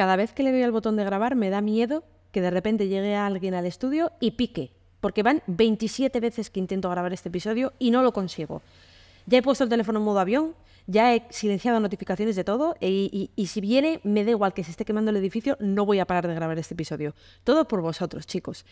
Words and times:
cada 0.00 0.16
vez 0.16 0.32
que 0.32 0.42
le 0.42 0.50
doy 0.50 0.62
al 0.62 0.72
botón 0.72 0.96
de 0.96 1.04
grabar 1.04 1.36
me 1.36 1.50
da 1.50 1.60
miedo 1.60 2.04
que 2.32 2.40
de 2.40 2.48
repente 2.48 2.88
llegue 2.88 3.16
alguien 3.16 3.52
al 3.52 3.66
estudio 3.66 4.12
y 4.18 4.30
pique, 4.30 4.72
porque 4.98 5.22
van 5.22 5.42
27 5.46 6.20
veces 6.20 6.48
que 6.48 6.58
intento 6.58 6.88
grabar 6.88 7.12
este 7.12 7.28
episodio 7.28 7.74
y 7.78 7.90
no 7.90 8.02
lo 8.02 8.14
consigo. 8.14 8.62
Ya 9.26 9.36
he 9.36 9.42
puesto 9.42 9.64
el 9.64 9.68
teléfono 9.68 9.98
en 9.98 10.06
modo 10.06 10.20
avión, 10.20 10.54
ya 10.86 11.14
he 11.14 11.26
silenciado 11.28 11.80
notificaciones 11.80 12.34
de 12.34 12.44
todo 12.44 12.76
y, 12.80 13.30
si 13.46 13.60
viene, 13.60 14.00
me 14.02 14.24
da 14.24 14.30
igual 14.30 14.54
que 14.54 14.64
se 14.64 14.70
esté 14.70 14.86
quemando 14.86 15.10
el 15.10 15.18
edificio, 15.18 15.58
no 15.60 15.84
voy 15.84 15.98
a 15.98 16.06
parar 16.06 16.26
de 16.26 16.34
grabar 16.34 16.58
este 16.58 16.72
episodio. 16.72 17.14
Todo 17.44 17.68
por 17.68 17.82
vosotros, 17.82 18.26
chicos. 18.26 18.64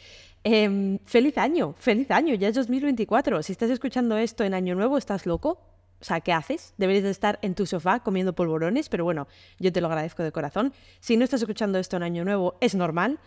Em, 0.44 0.98
feliz 1.04 1.36
año, 1.36 1.74
feliz 1.76 2.10
año, 2.10 2.36
ya 2.36 2.48
es 2.48 2.54
2024. 2.54 3.42
Si 3.42 3.52
estás 3.52 3.68
escuchando 3.68 4.16
esto 4.16 4.44
en 4.44 4.54
Año 4.54 4.74
Nuevo, 4.74 4.96
¿estás 4.96 5.26
loco? 5.26 5.77
O 6.00 6.04
sea, 6.04 6.20
¿qué 6.20 6.32
haces? 6.32 6.74
Deberías 6.76 7.04
de 7.04 7.10
estar 7.10 7.38
en 7.42 7.54
tu 7.54 7.66
sofá 7.66 8.00
comiendo 8.00 8.34
polvorones, 8.34 8.88
pero 8.88 9.04
bueno, 9.04 9.26
yo 9.58 9.72
te 9.72 9.80
lo 9.80 9.88
agradezco 9.88 10.22
de 10.22 10.32
corazón. 10.32 10.72
Si 11.00 11.16
no 11.16 11.24
estás 11.24 11.40
escuchando 11.40 11.78
esto 11.78 11.96
en 11.96 12.04
Año 12.04 12.24
Nuevo, 12.24 12.56
es 12.60 12.74
normal. 12.74 13.18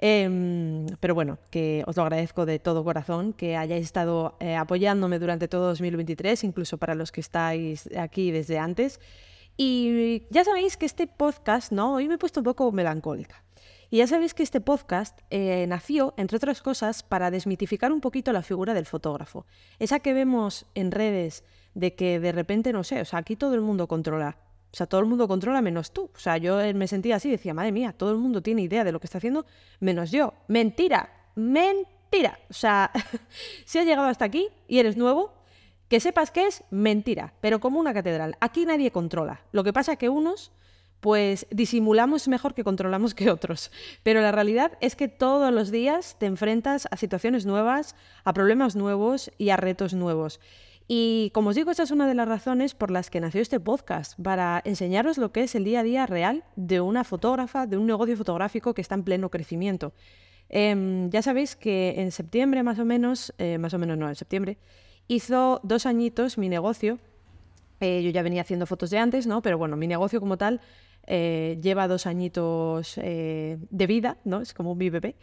Em, 0.00 0.86
pero 1.00 1.14
bueno, 1.14 1.38
que 1.50 1.84
os 1.86 1.96
lo 1.96 2.02
agradezco 2.02 2.46
de 2.46 2.58
todo 2.58 2.84
corazón, 2.84 3.32
que 3.32 3.56
hayáis 3.56 3.84
estado 3.84 4.36
eh, 4.40 4.56
apoyándome 4.56 5.18
durante 5.18 5.48
todo 5.48 5.68
2023, 5.68 6.44
incluso 6.44 6.78
para 6.78 6.94
los 6.94 7.12
que 7.12 7.20
estáis 7.20 7.88
aquí 7.96 8.30
desde 8.30 8.58
antes. 8.58 9.00
Y 9.56 10.26
ya 10.30 10.44
sabéis 10.44 10.76
que 10.76 10.86
este 10.86 11.06
podcast, 11.06 11.72
¿no? 11.72 11.94
Hoy 11.94 12.08
me 12.08 12.14
he 12.14 12.18
puesto 12.18 12.40
un 12.40 12.44
poco 12.44 12.72
melancólica. 12.72 13.44
Y 13.90 13.98
ya 13.98 14.06
sabéis 14.06 14.34
que 14.34 14.42
este 14.42 14.60
podcast 14.60 15.20
eh, 15.30 15.66
nació, 15.68 16.14
entre 16.16 16.38
otras 16.38 16.60
cosas, 16.60 17.02
para 17.04 17.30
desmitificar 17.30 17.92
un 17.92 18.00
poquito 18.00 18.32
la 18.32 18.42
figura 18.42 18.74
del 18.74 18.86
fotógrafo. 18.86 19.46
Esa 19.78 20.00
que 20.00 20.12
vemos 20.12 20.66
en 20.74 20.90
redes 20.90 21.44
de 21.74 21.94
que 21.94 22.20
de 22.20 22.32
repente, 22.32 22.72
no 22.72 22.84
sé, 22.84 23.00
o 23.00 23.04
sea, 23.04 23.18
aquí 23.20 23.36
todo 23.36 23.54
el 23.54 23.60
mundo 23.60 23.86
controla. 23.86 24.38
O 24.72 24.76
sea, 24.76 24.86
todo 24.86 25.00
el 25.00 25.06
mundo 25.06 25.28
controla 25.28 25.62
menos 25.62 25.92
tú. 25.92 26.10
O 26.14 26.18
sea, 26.18 26.36
yo 26.36 26.58
me 26.74 26.88
sentía 26.88 27.16
así, 27.16 27.30
decía, 27.30 27.54
madre 27.54 27.70
mía, 27.70 27.94
todo 27.96 28.10
el 28.10 28.18
mundo 28.18 28.42
tiene 28.42 28.62
idea 28.62 28.82
de 28.82 28.90
lo 28.90 28.98
que 28.98 29.06
está 29.06 29.18
haciendo 29.18 29.46
menos 29.78 30.10
yo. 30.10 30.34
Mentira, 30.48 31.10
mentira. 31.36 32.38
O 32.50 32.54
sea, 32.54 32.90
si 33.64 33.78
has 33.78 33.86
llegado 33.86 34.08
hasta 34.08 34.24
aquí 34.24 34.48
y 34.66 34.78
eres 34.78 34.96
nuevo, 34.96 35.32
que 35.88 36.00
sepas 36.00 36.30
que 36.30 36.46
es 36.46 36.64
mentira, 36.70 37.34
pero 37.40 37.60
como 37.60 37.78
una 37.78 37.94
catedral. 37.94 38.36
Aquí 38.40 38.66
nadie 38.66 38.90
controla. 38.90 39.42
Lo 39.52 39.62
que 39.62 39.72
pasa 39.72 39.92
es 39.92 39.98
que 39.98 40.08
unos 40.08 40.50
pues 41.04 41.46
disimulamos 41.50 42.28
mejor 42.28 42.54
que 42.54 42.64
controlamos 42.64 43.14
que 43.14 43.30
otros. 43.30 43.70
Pero 44.02 44.22
la 44.22 44.32
realidad 44.32 44.72
es 44.80 44.96
que 44.96 45.06
todos 45.06 45.52
los 45.52 45.70
días 45.70 46.16
te 46.18 46.24
enfrentas 46.24 46.88
a 46.90 46.96
situaciones 46.96 47.44
nuevas, 47.44 47.94
a 48.24 48.32
problemas 48.32 48.74
nuevos 48.74 49.30
y 49.36 49.50
a 49.50 49.58
retos 49.58 49.92
nuevos. 49.92 50.40
Y 50.86 51.30
como 51.32 51.50
os 51.50 51.56
digo, 51.56 51.70
esa 51.70 51.82
es 51.82 51.90
una 51.90 52.06
de 52.06 52.14
las 52.14 52.28
razones 52.28 52.74
por 52.74 52.90
las 52.90 53.08
que 53.08 53.20
nació 53.20 53.40
este 53.40 53.58
podcast, 53.58 54.20
para 54.20 54.60
enseñaros 54.64 55.16
lo 55.16 55.32
que 55.32 55.44
es 55.44 55.54
el 55.54 55.64
día 55.64 55.80
a 55.80 55.82
día 55.82 56.06
real 56.06 56.44
de 56.56 56.80
una 56.82 57.04
fotógrafa, 57.04 57.66
de 57.66 57.78
un 57.78 57.86
negocio 57.86 58.16
fotográfico 58.16 58.74
que 58.74 58.82
está 58.82 58.94
en 58.94 59.04
pleno 59.04 59.30
crecimiento. 59.30 59.94
Em, 60.50 61.08
ya 61.10 61.22
sabéis 61.22 61.56
que 61.56 61.94
en 61.96 62.12
septiembre 62.12 62.62
más 62.62 62.78
o 62.78 62.84
menos, 62.84 63.32
eh, 63.38 63.56
más 63.56 63.72
o 63.72 63.78
menos 63.78 63.96
no, 63.96 64.08
en 64.08 64.14
septiembre, 64.14 64.58
hizo 65.08 65.60
dos 65.62 65.86
añitos 65.86 66.36
mi 66.36 66.50
negocio. 66.50 66.98
Eh, 67.80 68.02
yo 68.02 68.10
ya 68.10 68.22
venía 68.22 68.42
haciendo 68.42 68.66
fotos 68.66 68.90
de 68.90 68.98
antes, 68.98 69.26
¿no? 69.26 69.40
Pero 69.40 69.56
bueno, 69.56 69.76
mi 69.76 69.86
negocio 69.86 70.20
como 70.20 70.36
tal 70.36 70.60
eh, 71.06 71.58
lleva 71.62 71.88
dos 71.88 72.06
añitos 72.06 72.94
de 72.96 73.86
vida, 73.86 74.18
¿no? 74.24 74.42
Es 74.42 74.52
como 74.52 74.74
mi 74.74 74.90
bebé. 74.90 75.16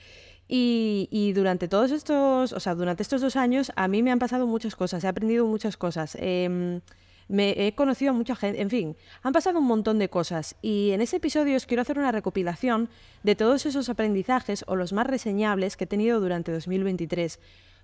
Y, 0.53 1.31
durante 1.33 1.69
todos 1.69 1.91
estos, 1.91 2.51
o 2.51 2.59
sea, 2.59 2.75
durante 2.75 3.03
estos 3.03 3.21
dos 3.21 3.37
años 3.37 3.71
a 3.77 3.87
mí 3.87 4.03
me 4.03 4.11
han 4.11 4.19
pasado 4.19 4.47
muchas 4.47 4.75
cosas, 4.75 5.01
he 5.01 5.07
aprendido 5.07 5.45
muchas 5.47 5.77
cosas. 5.77 6.17
Em, 6.19 6.81
he 7.29 7.73
conocido 7.73 8.11
a 8.11 8.13
mucha 8.13 8.35
gente, 8.35 8.61
en 8.61 8.69
fin, 8.69 8.97
han 9.23 9.31
pasado 9.31 9.59
un 9.59 9.65
montón 9.65 9.97
de 9.97 10.09
cosas 10.09 10.57
y 10.61 10.91
en 10.91 10.99
ese 10.99 11.15
episodio 11.15 11.55
os 11.55 11.65
quiero 11.65 11.81
hacer 11.81 11.97
una 11.97 12.11
recopilación 12.11 12.89
de 13.23 13.35
todos 13.35 13.65
esos 13.65 13.87
aprendizajes 13.87 14.65
o 14.67 14.75
los 14.75 14.91
más 14.91 15.07
reseñables 15.07 15.77
que 15.77 15.85
he 15.85 15.87
tenido 15.87 16.19
durante 16.19 16.51
2023. 16.51 17.39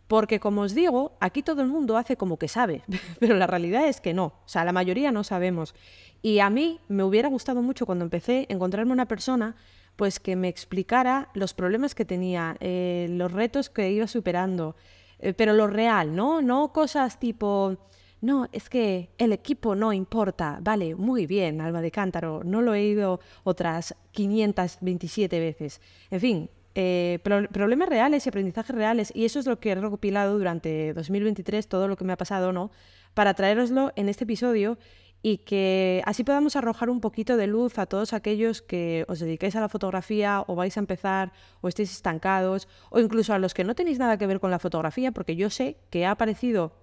Porque 0.08 0.42
como 0.42 0.62
os 0.62 0.76
digo, 0.76 1.16
aquí 1.22 1.44
todo 1.44 1.62
el 1.62 1.70
mundo 1.70 1.96
hace 1.96 2.18
como 2.18 2.38
que 2.38 2.50
sabe, 2.50 2.84
pero 3.22 3.38
la 3.38 3.48
realidad 3.48 3.88
es 3.88 4.02
que 4.02 4.14
no, 4.14 4.26
o 4.26 4.48
sea, 4.50 4.66
la 4.66 4.74
mayoría 4.74 5.14
no 5.14 5.24
sabemos. 5.24 5.74
Y 6.22 6.40
a 6.40 6.50
mí 6.50 6.82
me 6.90 7.04
hubiera 7.04 7.30
gustado 7.30 7.62
mucho 7.62 7.86
cuando 7.86 8.04
empecé 8.04 8.46
encontrarme 8.50 8.92
una 8.92 9.06
persona 9.06 9.56
pues 9.98 10.20
que 10.20 10.36
me 10.38 10.48
explicara 10.48 11.30
los 11.34 11.54
problemas 11.54 11.96
que 11.96 12.06
tenía, 12.06 12.56
eh, 12.62 13.08
los 13.10 13.32
retos 13.32 13.70
que 13.70 13.92
iba 13.92 14.08
superando, 14.08 14.76
eh, 15.20 15.34
pero 15.34 15.54
lo 15.54 15.68
real, 15.68 16.16
¿no? 16.16 16.42
No 16.42 16.72
cosas 16.72 17.20
tipo, 17.20 17.76
no, 18.22 18.48
es 18.52 18.70
que 18.70 19.10
el 19.18 19.34
equipo 19.34 19.76
no 19.76 19.92
importa, 19.92 20.60
vale, 20.62 20.96
muy 20.96 21.26
bien, 21.26 21.60
Alba 21.60 21.82
de 21.82 21.92
Cántaro, 21.92 22.44
no 22.46 22.62
lo 22.62 22.76
he 22.76 22.80
oído 22.80 23.20
otras 23.44 23.96
527 24.12 25.40
veces. 25.40 25.82
En 26.12 26.20
fin, 26.22 26.50
eh, 26.76 27.18
problemas 27.52 27.90
reales 27.90 28.24
y 28.24 28.30
aprendizajes 28.30 28.76
reales, 28.76 29.12
y 29.16 29.26
eso 29.26 29.40
es 29.40 29.48
lo 29.48 29.60
que 29.60 29.72
he 29.72 29.76
recopilado 29.76 30.38
durante 30.38 30.94
2023, 30.94 31.68
todo 31.68 31.88
lo 31.88 31.98
que 31.98 32.06
me 32.06 32.14
ha 32.14 32.18
pasado, 32.18 32.54
¿no? 32.54 32.70
Para 33.16 33.34
traeroslo 33.34 33.94
en 33.96 34.10
este 34.10 34.26
episodio 34.26 34.78
y 35.22 35.40
que 35.40 36.02
así 36.06 36.24
podamos 36.24 36.56
arrojar 36.56 36.90
un 36.90 37.02
poquito 37.02 37.38
de 37.38 37.48
luz 37.48 37.80
a 37.80 37.86
todos 37.86 38.14
aquellos 38.14 38.62
que 38.62 39.06
os 39.08 39.20
dediquéis 39.20 39.56
a 39.56 39.62
la 39.62 39.70
fotografía 39.70 40.44
o 40.48 40.56
vais 40.56 40.78
a 40.78 40.80
empezar 40.80 41.34
o 41.62 41.68
estéis 41.68 41.92
estancados 41.92 42.68
o 42.90 43.00
incluso 43.00 43.34
a 43.34 43.40
los 43.40 43.54
que 43.54 43.64
no 43.64 43.76
tenéis 43.76 44.00
nada 44.00 44.18
que 44.18 44.28
ver 44.28 44.40
con 44.40 44.52
la 44.52 44.60
fotografía, 44.60 45.12
porque 45.12 45.36
yo 45.36 45.50
sé 45.50 45.78
que 45.90 46.06
ha 46.06 46.12
aparecido 46.12 46.74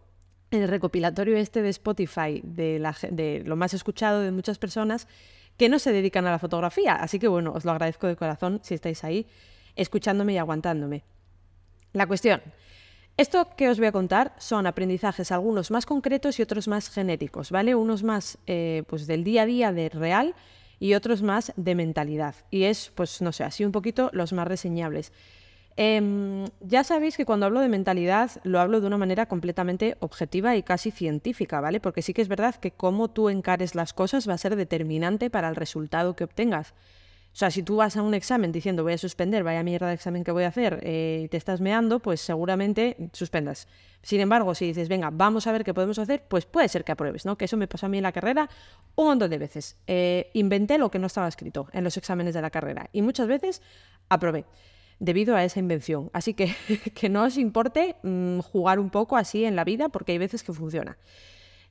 el 0.50 0.68
recopilatorio 0.68 1.36
este 1.36 1.62
de 1.62 1.70
Spotify 1.70 2.40
de, 2.44 2.82
de 3.10 3.42
lo 3.44 3.56
más 3.56 3.74
escuchado 3.74 4.20
de 4.20 4.30
muchas 4.30 4.58
personas 4.58 5.08
que 5.56 5.68
no 5.68 5.78
se 5.78 5.92
dedican 5.92 6.26
a 6.26 6.30
la 6.30 6.38
fotografía. 6.38 6.94
Así 6.94 7.18
que 7.18 7.28
bueno, 7.28 7.52
os 7.52 7.64
lo 7.64 7.70
agradezco 7.70 8.06
de 8.06 8.16
corazón 8.16 8.60
si 8.62 8.74
estáis 8.74 9.04
ahí 9.04 9.26
escuchándome 9.76 10.34
y 10.34 10.38
aguantándome. 10.38 11.04
La 11.92 12.06
cuestión 12.06 12.42
esto 13.16 13.48
que 13.56 13.68
os 13.68 13.78
voy 13.78 13.86
a 13.86 13.92
contar 13.92 14.34
son 14.38 14.66
aprendizajes, 14.66 15.30
algunos 15.30 15.70
más 15.70 15.86
concretos 15.86 16.38
y 16.38 16.42
otros 16.42 16.66
más 16.66 16.90
genéricos, 16.90 17.50
¿vale? 17.50 17.74
Unos 17.74 18.02
más 18.02 18.38
eh, 18.46 18.82
pues 18.88 19.06
del 19.06 19.22
día 19.22 19.42
a 19.42 19.46
día, 19.46 19.72
de 19.72 19.88
real, 19.88 20.34
y 20.80 20.94
otros 20.94 21.22
más 21.22 21.52
de 21.56 21.74
mentalidad. 21.74 22.34
Y 22.50 22.64
es, 22.64 22.90
pues 22.94 23.22
no 23.22 23.32
sé, 23.32 23.44
así 23.44 23.64
un 23.64 23.72
poquito 23.72 24.10
los 24.12 24.32
más 24.32 24.48
reseñables. 24.48 25.12
Em, 25.76 26.44
ya 26.60 26.84
sabéis 26.84 27.16
que 27.16 27.24
cuando 27.24 27.46
hablo 27.46 27.60
de 27.60 27.68
mentalidad 27.68 28.30
lo 28.44 28.60
hablo 28.60 28.80
de 28.80 28.86
una 28.86 28.96
manera 28.98 29.26
completamente 29.26 29.96
objetiva 30.00 30.54
y 30.56 30.62
casi 30.62 30.90
científica, 30.90 31.60
¿vale? 31.60 31.80
Porque 31.80 32.02
sí 32.02 32.14
que 32.14 32.22
es 32.22 32.28
verdad 32.28 32.54
que 32.56 32.70
cómo 32.70 33.08
tú 33.08 33.28
encares 33.28 33.74
las 33.74 33.92
cosas 33.92 34.28
va 34.28 34.34
a 34.34 34.38
ser 34.38 34.56
determinante 34.56 35.30
para 35.30 35.48
el 35.48 35.56
resultado 35.56 36.14
que 36.14 36.24
obtengas. 36.24 36.74
O 37.34 37.36
sea, 37.36 37.50
si 37.50 37.64
tú 37.64 37.76
vas 37.76 37.96
a 37.96 38.02
un 38.02 38.14
examen 38.14 38.52
diciendo 38.52 38.84
voy 38.84 38.92
a 38.92 38.98
suspender, 38.98 39.42
vaya 39.42 39.64
mierda 39.64 39.88
de 39.88 39.94
examen 39.94 40.22
que 40.22 40.30
voy 40.30 40.44
a 40.44 40.48
hacer 40.48 40.78
eh, 40.84 41.22
y 41.24 41.28
te 41.28 41.36
estás 41.36 41.60
meando, 41.60 41.98
pues 41.98 42.20
seguramente 42.20 42.96
suspendas. 43.12 43.66
Sin 44.02 44.20
embargo, 44.20 44.54
si 44.54 44.66
dices, 44.66 44.88
venga, 44.88 45.10
vamos 45.12 45.48
a 45.48 45.52
ver 45.52 45.64
qué 45.64 45.74
podemos 45.74 45.98
hacer, 45.98 46.22
pues 46.28 46.46
puede 46.46 46.68
ser 46.68 46.84
que 46.84 46.92
apruebes, 46.92 47.26
¿no? 47.26 47.36
Que 47.36 47.46
eso 47.46 47.56
me 47.56 47.66
pasó 47.66 47.86
a 47.86 47.88
mí 47.88 47.96
en 47.96 48.04
la 48.04 48.12
carrera 48.12 48.48
un 48.94 49.06
montón 49.06 49.30
de 49.30 49.38
veces. 49.38 49.76
Eh, 49.88 50.30
inventé 50.34 50.78
lo 50.78 50.92
que 50.92 51.00
no 51.00 51.08
estaba 51.08 51.26
escrito 51.26 51.66
en 51.72 51.82
los 51.82 51.96
exámenes 51.96 52.34
de 52.34 52.42
la 52.42 52.50
carrera 52.50 52.88
y 52.92 53.02
muchas 53.02 53.26
veces 53.26 53.62
aprobé 54.08 54.44
debido 55.00 55.34
a 55.34 55.42
esa 55.42 55.58
invención. 55.58 56.10
Así 56.12 56.34
que 56.34 56.54
que 56.94 57.08
no 57.08 57.24
os 57.24 57.36
importe 57.36 57.96
mm, 58.04 58.38
jugar 58.40 58.78
un 58.78 58.90
poco 58.90 59.16
así 59.16 59.44
en 59.44 59.56
la 59.56 59.64
vida 59.64 59.88
porque 59.88 60.12
hay 60.12 60.18
veces 60.18 60.44
que 60.44 60.52
funciona. 60.52 60.96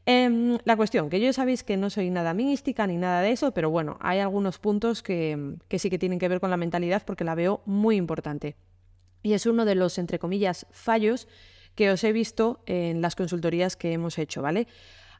Em, 0.06 0.58
la 0.66 0.75
cuestión, 0.75 1.09
que 1.09 1.22
yo 1.22 1.31
sabéis 1.31 1.64
que 1.64 1.78
no 1.78 1.90
soy 1.90 2.09
nada 2.09 2.34
mística 2.34 2.86
ni 2.88 2.97
nada 2.97 3.22
de 3.22 3.31
eso, 3.31 3.53
pero 3.53 3.69
bueno, 3.69 3.97
hay 4.02 4.19
algunos 4.19 4.59
puntos 4.59 5.02
que, 5.02 5.56
sí 5.78 5.90
que 5.90 5.97
tienen 5.97 6.19
que 6.19 6.28
ver 6.28 6.41
con 6.41 6.50
la 6.50 6.58
mentalidad 6.58 7.03
porque 7.06 7.24
la 7.24 7.36
veo 7.36 7.62
muy 7.66 7.96
importante. 7.96 8.58
Y 9.22 9.34
es 9.34 9.46
uno 9.46 9.64
de 9.64 9.75
los, 9.75 9.97
entre 9.97 10.19
comillas, 10.19 10.68
fallos 10.72 11.30
que 11.75 11.90
os 11.90 12.03
he 12.03 12.12
visto 12.12 12.62
en 12.66 13.02
las 13.02 13.16
consultorías 13.16 13.78
que 13.78 13.94
hemos 13.94 14.18
hecho, 14.18 14.41
¿vale? 14.41 14.68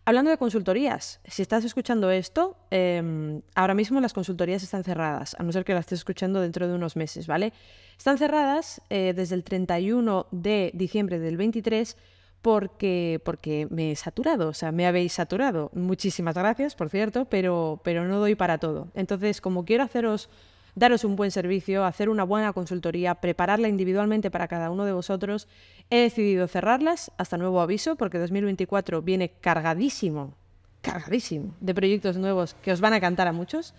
Hablando 0.06 0.30
de 0.32 0.38
consultorías, 0.38 1.22
si 1.26 1.42
estás 1.42 1.64
escuchando 1.64 2.12
esto, 2.12 2.58
em, 2.70 3.42
ahora 3.56 3.74
mismo 3.74 4.02
las 4.02 4.12
consultorías 4.12 4.62
están 4.62 4.84
cerradas, 4.84 5.34
a 5.40 5.44
no 5.44 5.54
ser 5.54 5.64
que 5.64 5.74
las 5.74 5.82
estés 5.82 6.00
escuchando 6.00 6.42
dentro 6.42 6.68
de 6.68 6.74
unos 6.74 6.98
meses, 6.98 7.26
¿vale? 7.26 7.54
Están 7.98 8.18
cerradas 8.18 8.82
eh, 8.90 9.14
desde 9.16 9.36
el 9.36 9.46
31 9.46 10.28
de 10.32 10.72
diciembre 10.74 11.20
del 11.20 11.38
23 11.38 11.96
porque, 12.44 13.22
porque 13.24 13.68
me 13.70 13.92
he 13.92 13.96
saturado, 13.96 14.50
o 14.50 14.54
sea, 14.54 14.74
me 14.74 14.86
habéis 14.86 15.14
saturado. 15.14 15.72
Muchísimas 15.74 16.36
gracias, 16.36 16.76
por 16.76 16.90
cierto, 16.90 17.24
pero, 17.24 17.80
pero 17.86 18.04
no 18.04 18.20
doy 18.20 18.36
para 18.36 18.58
todo. 18.58 18.90
Entonces, 18.96 19.40
como 19.40 19.64
quiero 19.64 19.86
haceros, 19.86 20.30
daros 20.76 21.06
un 21.06 21.16
buen 21.16 21.32
servicio, 21.32 21.86
hacer 21.86 22.10
una 22.10 22.26
buena 22.26 22.52
consultoría, 22.52 23.16
prepararla 23.16 23.70
individualmente 23.70 24.30
para 24.30 24.50
cada 24.50 24.72
uno 24.72 24.84
de 24.84 24.92
vosotros, 24.92 25.48
he 25.90 26.00
decidido 26.00 26.50
cerrarlas 26.50 27.14
hasta 27.18 27.38
nuevo 27.38 27.62
aviso, 27.62 27.96
porque 27.96 28.20
2024 28.20 29.02
viene 29.02 29.30
cargadísimo, 29.40 30.34
cargadísimo 30.82 31.56
de 31.62 31.74
proyectos 31.74 32.18
nuevos 32.18 32.56
que 32.56 32.74
os 32.74 32.82
van 32.82 32.92
a 32.92 33.00
cantar 33.00 33.30
a 33.30 33.32
muchos. 33.32 33.74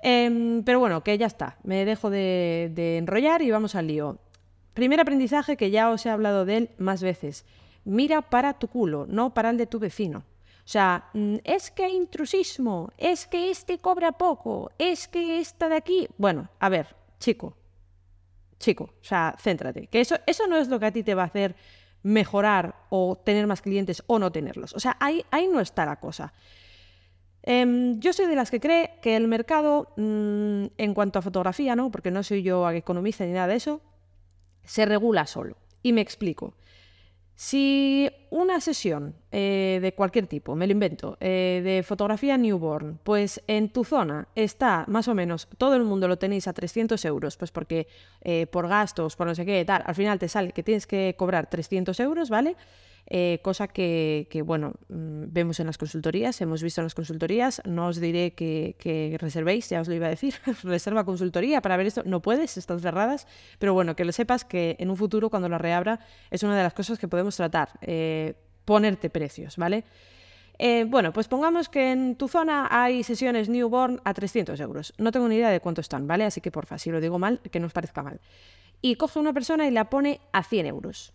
Em, 0.00 0.64
pero 0.64 0.80
bueno, 0.80 1.04
que 1.04 1.16
ya 1.16 1.26
está, 1.26 1.58
me 1.62 1.84
dejo 1.84 2.10
de, 2.10 2.72
de 2.74 2.98
enrollar 2.98 3.40
y 3.40 3.52
vamos 3.52 3.76
al 3.76 3.86
lío. 3.86 4.18
Primer 4.74 4.98
aprendizaje 4.98 5.56
que 5.56 5.70
ya 5.70 5.90
os 5.90 6.04
he 6.04 6.10
hablado 6.10 6.44
de 6.44 6.56
él 6.56 6.70
más 6.76 7.00
veces 7.00 7.44
mira 7.84 8.22
para 8.22 8.54
tu 8.54 8.68
culo, 8.68 9.06
no 9.08 9.34
para 9.34 9.50
el 9.50 9.58
de 9.58 9.66
tu 9.66 9.78
vecino. 9.78 10.24
O 10.64 10.68
sea, 10.68 11.10
mm, 11.12 11.36
es 11.44 11.70
que 11.70 11.88
intrusismo, 11.88 12.90
es 12.96 13.26
que 13.26 13.50
este 13.50 13.78
cobra 13.78 14.12
poco, 14.12 14.70
es 14.78 15.08
que 15.08 15.38
esta 15.38 15.68
de 15.68 15.76
aquí. 15.76 16.08
Bueno, 16.16 16.48
a 16.58 16.68
ver, 16.68 16.96
chico, 17.18 17.56
chico, 18.58 18.84
o 18.84 19.04
sea, 19.04 19.34
céntrate, 19.38 19.88
que 19.88 20.00
eso, 20.00 20.16
eso 20.26 20.46
no 20.46 20.56
es 20.56 20.68
lo 20.68 20.80
que 20.80 20.86
a 20.86 20.92
ti 20.92 21.02
te 21.02 21.14
va 21.14 21.22
a 21.22 21.26
hacer 21.26 21.54
mejorar 22.02 22.76
o 22.90 23.16
tener 23.16 23.46
más 23.46 23.60
clientes 23.60 24.02
o 24.06 24.18
no 24.18 24.32
tenerlos. 24.32 24.74
O 24.74 24.80
sea, 24.80 24.96
ahí, 25.00 25.24
ahí 25.30 25.48
no 25.48 25.60
está 25.60 25.84
la 25.84 25.96
cosa. 25.96 26.32
Em, 27.42 28.00
yo 28.00 28.14
soy 28.14 28.26
de 28.26 28.36
las 28.36 28.50
que 28.50 28.58
cree 28.58 28.98
que 29.02 29.16
el 29.16 29.28
mercado, 29.28 29.92
mm, 29.96 30.66
en 30.78 30.94
cuanto 30.94 31.18
a 31.18 31.22
fotografía, 31.22 31.76
¿no? 31.76 31.90
porque 31.90 32.10
no 32.10 32.22
soy 32.22 32.42
yo 32.42 32.70
economista 32.70 33.26
ni 33.26 33.32
nada 33.32 33.48
de 33.48 33.56
eso, 33.56 33.82
se 34.64 34.86
regula 34.86 35.26
solo. 35.26 35.56
Y 35.82 35.92
me 35.92 36.00
explico. 36.00 36.54
Si 37.36 38.08
una 38.30 38.60
sesión 38.60 39.16
eh, 39.32 39.80
de 39.82 39.92
cualquier 39.92 40.28
tipo, 40.28 40.54
me 40.54 40.68
lo 40.68 40.72
invento, 40.72 41.16
eh, 41.18 41.62
de 41.64 41.82
fotografía 41.82 42.36
newborn, 42.36 43.00
pues 43.02 43.42
en 43.48 43.70
tu 43.70 43.82
zona 43.82 44.28
está 44.36 44.84
más 44.86 45.08
o 45.08 45.14
menos, 45.14 45.48
todo 45.58 45.74
el 45.74 45.82
mundo 45.82 46.06
lo 46.06 46.16
tenéis 46.16 46.46
a 46.46 46.52
300 46.52 47.04
euros, 47.04 47.36
pues 47.36 47.50
porque 47.50 47.88
eh, 48.20 48.46
por 48.46 48.68
gastos, 48.68 49.16
por 49.16 49.26
no 49.26 49.34
sé 49.34 49.44
qué, 49.44 49.64
tal, 49.64 49.82
al 49.84 49.94
final 49.96 50.20
te 50.20 50.28
sale 50.28 50.52
que 50.52 50.62
tienes 50.62 50.86
que 50.86 51.16
cobrar 51.18 51.50
300 51.50 51.98
euros, 51.98 52.30
¿vale? 52.30 52.54
Eh, 53.06 53.40
cosa 53.42 53.68
que, 53.68 54.42
bueno, 54.46 54.74
mm, 54.88 55.24
vemos 55.28 55.60
en 55.60 55.66
las 55.66 55.76
consultorías, 55.76 56.40
hemos 56.40 56.62
visto 56.62 56.80
en 56.80 56.86
las 56.86 56.94
consultorías, 56.94 57.60
no 57.66 57.88
os 57.88 58.00
diré 58.00 58.32
que, 58.32 59.16
reservéis, 59.20 59.68
ya 59.68 59.80
os 59.80 59.88
lo 59.88 59.94
iba 59.94 60.06
a 60.06 60.10
decir, 60.10 60.34
reserva 60.62 61.04
consultoría 61.04 61.60
para 61.60 61.76
ver 61.76 61.86
esto, 61.86 62.02
no 62.06 62.22
puedes, 62.22 62.56
están 62.56 62.80
cerradas, 62.80 63.26
pero 63.58 63.74
bueno, 63.74 63.94
que 63.94 64.04
lo 64.04 64.12
sepas 64.12 64.44
que 64.44 64.76
en 64.78 64.88
un 64.88 64.96
futuro 64.96 65.28
cuando 65.28 65.48
la 65.48 65.58
reabra 65.58 66.00
es 66.30 66.42
una 66.42 66.56
de 66.56 66.62
las 66.62 66.72
cosas 66.72 66.98
que 66.98 67.06
podemos 67.06 67.36
tratar, 67.36 67.70
eh, 67.82 68.34
ponerte 68.64 69.10
precios, 69.10 69.58
¿vale? 69.58 69.84
Eh, 70.58 70.84
bueno, 70.88 71.12
pues 71.12 71.28
pongamos 71.28 71.68
que 71.68 71.90
en 71.90 72.16
tu 72.16 72.28
zona 72.28 72.68
hay 72.70 73.02
sesiones 73.02 73.48
newborn 73.48 74.00
a 74.04 74.14
300 74.14 74.58
euros. 74.60 74.94
No 74.98 75.10
tengo 75.10 75.28
ni 75.28 75.34
idea 75.34 75.50
de 75.50 75.60
cuánto 75.60 75.80
están, 75.80 76.06
¿vale? 76.06 76.24
Así 76.24 76.40
que 76.40 76.52
porfa, 76.52 76.78
si 76.78 76.90
lo 76.90 77.00
digo 77.00 77.18
mal, 77.18 77.40
que 77.50 77.58
no 77.58 77.66
os 77.66 77.72
parezca 77.72 78.04
mal. 78.04 78.20
Y 78.80 78.94
coge 78.94 79.18
una 79.18 79.32
persona 79.32 79.66
y 79.66 79.72
la 79.72 79.90
pone 79.90 80.20
a 80.32 80.44
100 80.44 80.66
euros 80.66 81.12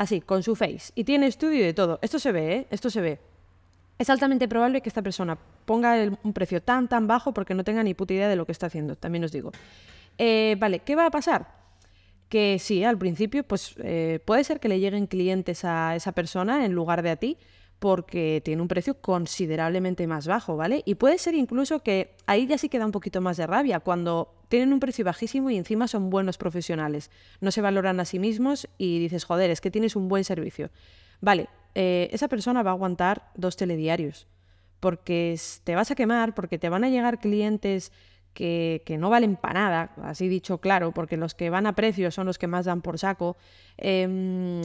así, 0.00 0.22
con 0.22 0.42
su 0.42 0.56
face, 0.56 0.92
y 0.94 1.04
tiene 1.04 1.26
estudio 1.26 1.62
de 1.62 1.74
todo. 1.74 1.98
Esto 2.00 2.18
se 2.18 2.32
ve, 2.32 2.54
¿eh? 2.54 2.66
Esto 2.70 2.88
se 2.88 3.02
ve. 3.02 3.18
Es 3.98 4.08
altamente 4.08 4.48
probable 4.48 4.80
que 4.80 4.88
esta 4.88 5.02
persona 5.02 5.36
ponga 5.66 5.94
un 6.22 6.32
precio 6.32 6.62
tan, 6.62 6.88
tan 6.88 7.06
bajo 7.06 7.34
porque 7.34 7.54
no 7.54 7.64
tenga 7.64 7.82
ni 7.82 7.92
puta 7.92 8.14
idea 8.14 8.26
de 8.26 8.34
lo 8.34 8.46
que 8.46 8.52
está 8.52 8.66
haciendo, 8.68 8.96
también 8.96 9.24
os 9.24 9.30
digo. 9.30 9.52
Eh, 10.16 10.56
vale, 10.58 10.78
¿qué 10.78 10.96
va 10.96 11.04
a 11.04 11.10
pasar? 11.10 11.48
Que 12.30 12.58
sí, 12.58 12.82
al 12.82 12.96
principio, 12.96 13.42
pues 13.42 13.74
eh, 13.76 14.20
puede 14.24 14.42
ser 14.42 14.58
que 14.58 14.70
le 14.70 14.80
lleguen 14.80 15.06
clientes 15.06 15.66
a 15.66 15.94
esa 15.94 16.12
persona 16.12 16.64
en 16.64 16.72
lugar 16.72 17.02
de 17.02 17.10
a 17.10 17.16
ti, 17.16 17.36
porque 17.80 18.42
tiene 18.44 18.60
un 18.60 18.68
precio 18.68 19.00
considerablemente 19.00 20.06
más 20.06 20.26
bajo, 20.26 20.56
¿vale? 20.56 20.82
Y 20.84 20.96
puede 20.96 21.16
ser 21.18 21.34
incluso 21.34 21.82
que 21.82 22.14
ahí 22.26 22.46
ya 22.46 22.58
sí 22.58 22.68
queda 22.68 22.84
un 22.84 22.92
poquito 22.92 23.22
más 23.22 23.38
de 23.38 23.46
rabia, 23.46 23.80
cuando 23.80 24.34
tienen 24.48 24.74
un 24.74 24.80
precio 24.80 25.04
bajísimo 25.04 25.48
y 25.50 25.56
encima 25.56 25.88
son 25.88 26.10
buenos 26.10 26.36
profesionales, 26.36 27.10
no 27.40 27.50
se 27.50 27.62
valoran 27.62 27.98
a 27.98 28.04
sí 28.04 28.18
mismos 28.18 28.68
y 28.76 28.98
dices, 28.98 29.24
joder, 29.24 29.50
es 29.50 29.62
que 29.62 29.70
tienes 29.70 29.96
un 29.96 30.08
buen 30.08 30.24
servicio. 30.24 30.70
Vale, 31.22 31.48
eh, 31.74 32.10
esa 32.12 32.28
persona 32.28 32.62
va 32.62 32.70
a 32.70 32.74
aguantar 32.74 33.30
dos 33.34 33.56
telediarios, 33.56 34.26
porque 34.78 35.38
te 35.64 35.74
vas 35.74 35.90
a 35.90 35.94
quemar, 35.94 36.34
porque 36.34 36.58
te 36.58 36.68
van 36.68 36.84
a 36.84 36.90
llegar 36.90 37.18
clientes 37.18 37.92
que, 38.34 38.96
no 38.98 39.10
valen 39.10 39.36
para 39.36 39.60
nada, 39.60 39.92
así 40.02 40.28
dicho 40.28 40.58
claro, 40.58 40.92
porque 40.92 41.16
los 41.16 41.34
que 41.34 41.50
van 41.50 41.66
a 41.66 41.74
precio 41.74 42.10
son 42.10 42.26
los 42.26 42.38
que 42.38 42.46
más 42.46 42.64
dan 42.64 42.80
por 42.80 42.98
saco, 42.98 43.36
em, 43.76 44.62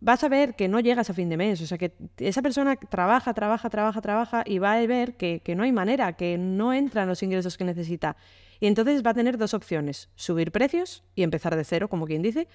vas 0.00 0.22
a 0.24 0.28
ver 0.28 0.54
que 0.54 0.68
no 0.68 0.80
llegas 0.80 1.10
a 1.10 1.14
fin 1.14 1.28
de 1.28 1.36
mes. 1.36 1.60
O 1.60 1.66
sea, 1.66 1.78
que 1.78 1.92
esa 2.18 2.42
persona 2.42 2.76
trabaja, 2.76 3.34
trabaja, 3.34 3.70
trabaja, 3.70 4.00
trabaja 4.00 4.42
y 4.46 4.58
va 4.58 4.74
a 4.74 4.86
ver 4.86 5.16
que, 5.16 5.42
no 5.56 5.62
hay 5.62 5.72
manera, 5.72 6.12
que 6.14 6.38
no 6.38 6.72
entran 6.72 7.08
los 7.08 7.22
ingresos 7.22 7.56
que 7.56 7.64
necesita. 7.64 8.16
Y 8.60 8.66
entonces 8.66 9.04
va 9.04 9.10
a 9.10 9.14
tener 9.14 9.38
dos 9.38 9.54
opciones, 9.54 10.10
subir 10.14 10.52
precios 10.52 11.02
y 11.14 11.22
empezar 11.22 11.56
de 11.56 11.64
cero, 11.64 11.88
como 11.88 12.06
quien 12.06 12.22
dice, 12.22 12.46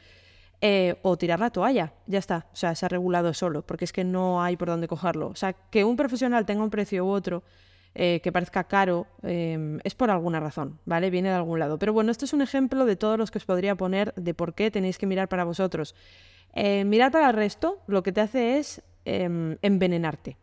eh, 0.61 0.95
o 1.01 1.17
tirar 1.17 1.39
la 1.39 1.49
toalla, 1.49 1.93
ya 2.05 2.19
está, 2.19 2.47
o 2.53 2.55
sea, 2.55 2.75
se 2.75 2.85
ha 2.85 2.89
regulado 2.89 3.33
solo, 3.33 3.63
porque 3.63 3.83
es 3.85 3.91
que 3.91 4.03
no 4.03 4.41
hay 4.41 4.55
por 4.55 4.69
dónde 4.69 4.87
cogerlo. 4.87 5.27
O 5.27 5.35
sea, 5.35 5.53
que 5.53 5.83
un 5.83 5.97
profesional 5.97 6.45
tenga 6.45 6.63
un 6.63 6.69
precio 6.69 7.05
u 7.05 7.09
otro 7.09 7.43
eh, 7.97 8.19
que 8.21 8.33
parezca 8.33 8.65
caro, 8.65 9.07
em, 9.23 9.79
es 9.85 9.95
por 9.95 10.11
alguna 10.11 10.41
razón, 10.41 10.79
¿vale? 10.85 11.09
Viene 11.09 11.29
de 11.29 11.35
algún 11.35 11.59
lado. 11.59 11.79
Pero 11.79 11.93
bueno, 11.93 12.11
esto 12.11 12.25
es 12.25 12.33
un 12.33 12.41
ejemplo 12.41 12.85
de 12.85 12.97
todos 12.97 13.17
los 13.17 13.31
que 13.31 13.37
os 13.37 13.45
podría 13.45 13.75
poner 13.75 14.13
de 14.15 14.33
por 14.33 14.53
qué 14.53 14.69
tenéis 14.69 14.97
que 14.97 15.07
mirar 15.07 15.29
para 15.29 15.45
vosotros. 15.45 15.95
Eh, 16.53 16.83
mirar 16.83 17.11
para 17.11 17.29
el 17.29 17.35
resto 17.35 17.79
lo 17.87 18.03
que 18.03 18.11
te 18.11 18.19
hace 18.19 18.57
es 18.57 18.83
em, 19.05 19.57
envenenarte. 19.61 20.35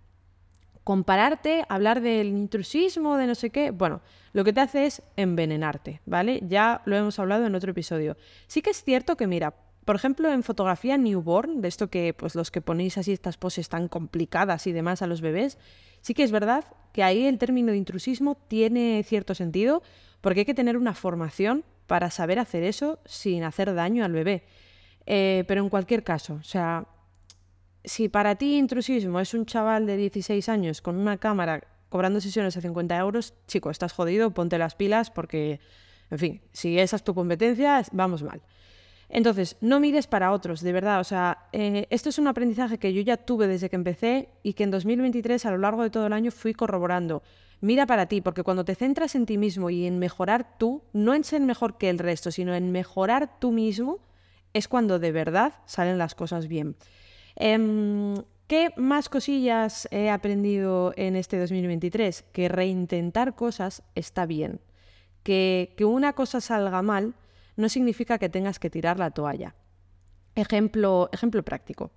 Compararte, 0.82 1.64
hablar 1.68 2.00
del 2.00 2.28
intrusismo, 2.28 3.18
de 3.18 3.26
no 3.26 3.34
sé 3.34 3.50
qué, 3.50 3.70
bueno, 3.70 4.00
lo 4.32 4.44
que 4.44 4.54
te 4.54 4.60
hace 4.60 4.86
es 4.86 5.02
envenenarte, 5.16 6.00
¿vale? 6.06 6.40
Ya 6.48 6.80
lo 6.86 6.96
hemos 6.96 7.18
hablado 7.18 7.46
en 7.46 7.54
otro 7.54 7.70
episodio. 7.70 8.16
Sí 8.46 8.62
que 8.62 8.70
es 8.70 8.82
cierto 8.82 9.16
que, 9.16 9.26
mira, 9.26 9.54
por 9.84 9.96
ejemplo, 9.96 10.32
en 10.32 10.42
fotografía 10.42 10.96
newborn, 10.96 11.60
de 11.60 11.68
esto 11.68 11.88
que 11.88 12.14
pues 12.14 12.34
los 12.34 12.50
que 12.50 12.60
ponéis 12.60 12.98
así 12.98 13.12
estas 13.12 13.36
poses 13.36 13.68
tan 13.68 13.88
complicadas 13.88 14.66
y 14.66 14.72
demás 14.72 15.02
a 15.02 15.06
los 15.06 15.20
bebés, 15.20 15.58
Sí 16.02 16.14
que 16.14 16.24
es 16.24 16.32
verdad 16.32 16.64
que 16.92 17.02
ahí 17.02 17.24
el 17.26 17.38
término 17.38 17.70
de 17.72 17.78
intrusismo 17.78 18.36
tiene 18.48 19.02
cierto 19.04 19.34
sentido 19.34 19.82
porque 20.20 20.40
hay 20.40 20.44
que 20.44 20.54
tener 20.54 20.76
una 20.76 20.94
formación 20.94 21.64
para 21.86 22.10
saber 22.10 22.38
hacer 22.38 22.64
eso 22.64 22.98
sin 23.06 23.44
hacer 23.44 23.72
daño 23.72 24.04
al 24.04 24.12
bebé. 24.12 24.44
Eh, 25.06 25.44
pero 25.48 25.62
en 25.62 25.68
cualquier 25.68 26.04
caso, 26.04 26.34
o 26.34 26.44
sea, 26.44 26.86
si 27.84 28.08
para 28.08 28.34
ti 28.34 28.56
intrusismo 28.56 29.20
es 29.20 29.32
un 29.32 29.46
chaval 29.46 29.86
de 29.86 29.96
16 29.96 30.48
años 30.48 30.82
con 30.82 30.96
una 30.96 31.18
cámara 31.18 31.64
cobrando 31.88 32.20
sesiones 32.20 32.56
a 32.56 32.60
50 32.60 32.96
euros, 32.98 33.34
chico, 33.46 33.70
estás 33.70 33.92
jodido, 33.92 34.32
ponte 34.32 34.58
las 34.58 34.74
pilas 34.74 35.10
porque, 35.10 35.60
en 36.10 36.18
fin, 36.18 36.42
si 36.52 36.78
esa 36.78 36.96
es 36.96 37.04
tu 37.04 37.14
competencia, 37.14 37.82
vamos 37.92 38.22
mal. 38.22 38.42
Entonces, 39.14 39.58
no 39.60 39.78
mires 39.78 40.06
para 40.06 40.32
otros, 40.32 40.62
de 40.62 40.72
verdad. 40.72 40.98
O 40.98 41.04
sea, 41.04 41.46
eh, 41.52 41.86
esto 41.90 42.08
es 42.08 42.18
un 42.18 42.28
aprendizaje 42.28 42.78
que 42.78 42.94
yo 42.94 43.02
ya 43.02 43.18
tuve 43.18 43.46
desde 43.46 43.68
que 43.68 43.76
empecé 43.76 44.30
y 44.42 44.54
que 44.54 44.64
en 44.64 44.70
2023, 44.70 45.44
a 45.44 45.50
lo 45.50 45.58
largo 45.58 45.82
de 45.82 45.90
todo 45.90 46.06
el 46.06 46.14
año, 46.14 46.30
fui 46.30 46.54
corroborando. 46.54 47.22
Mira 47.60 47.86
para 47.86 48.06
ti, 48.06 48.22
porque 48.22 48.42
cuando 48.42 48.64
te 48.64 48.74
centras 48.74 49.14
en 49.14 49.26
ti 49.26 49.36
mismo 49.36 49.68
y 49.68 49.84
en 49.84 49.98
mejorar 49.98 50.56
tú, 50.56 50.82
no 50.94 51.12
en 51.12 51.24
ser 51.24 51.42
mejor 51.42 51.76
que 51.76 51.90
el 51.90 51.98
resto, 51.98 52.30
sino 52.30 52.54
en 52.54 52.72
mejorar 52.72 53.38
tú 53.38 53.52
mismo, 53.52 53.98
es 54.54 54.66
cuando 54.66 54.98
de 54.98 55.12
verdad 55.12 55.52
salen 55.66 55.98
las 55.98 56.14
cosas 56.14 56.48
bien. 56.48 56.74
Em, 57.36 58.14
¿Qué 58.46 58.70
más 58.78 59.10
cosillas 59.10 59.88
he 59.90 60.08
aprendido 60.08 60.94
en 60.96 61.16
este 61.16 61.38
2023? 61.38 62.24
Que 62.32 62.48
reintentar 62.48 63.34
cosas 63.34 63.82
está 63.94 64.24
bien. 64.24 64.60
Que, 65.22 65.74
que 65.76 65.84
una 65.84 66.14
cosa 66.14 66.40
salga 66.40 66.80
mal 66.80 67.14
no 67.56 67.68
significa 67.68 68.18
que 68.18 68.28
tengas 68.28 68.58
que 68.58 68.70
tirar 68.70 68.98
la 68.98 69.10
toalla. 69.10 69.54
Ejemplo, 70.34 71.10
ejemplo 71.12 71.42
práctico. 71.42 71.90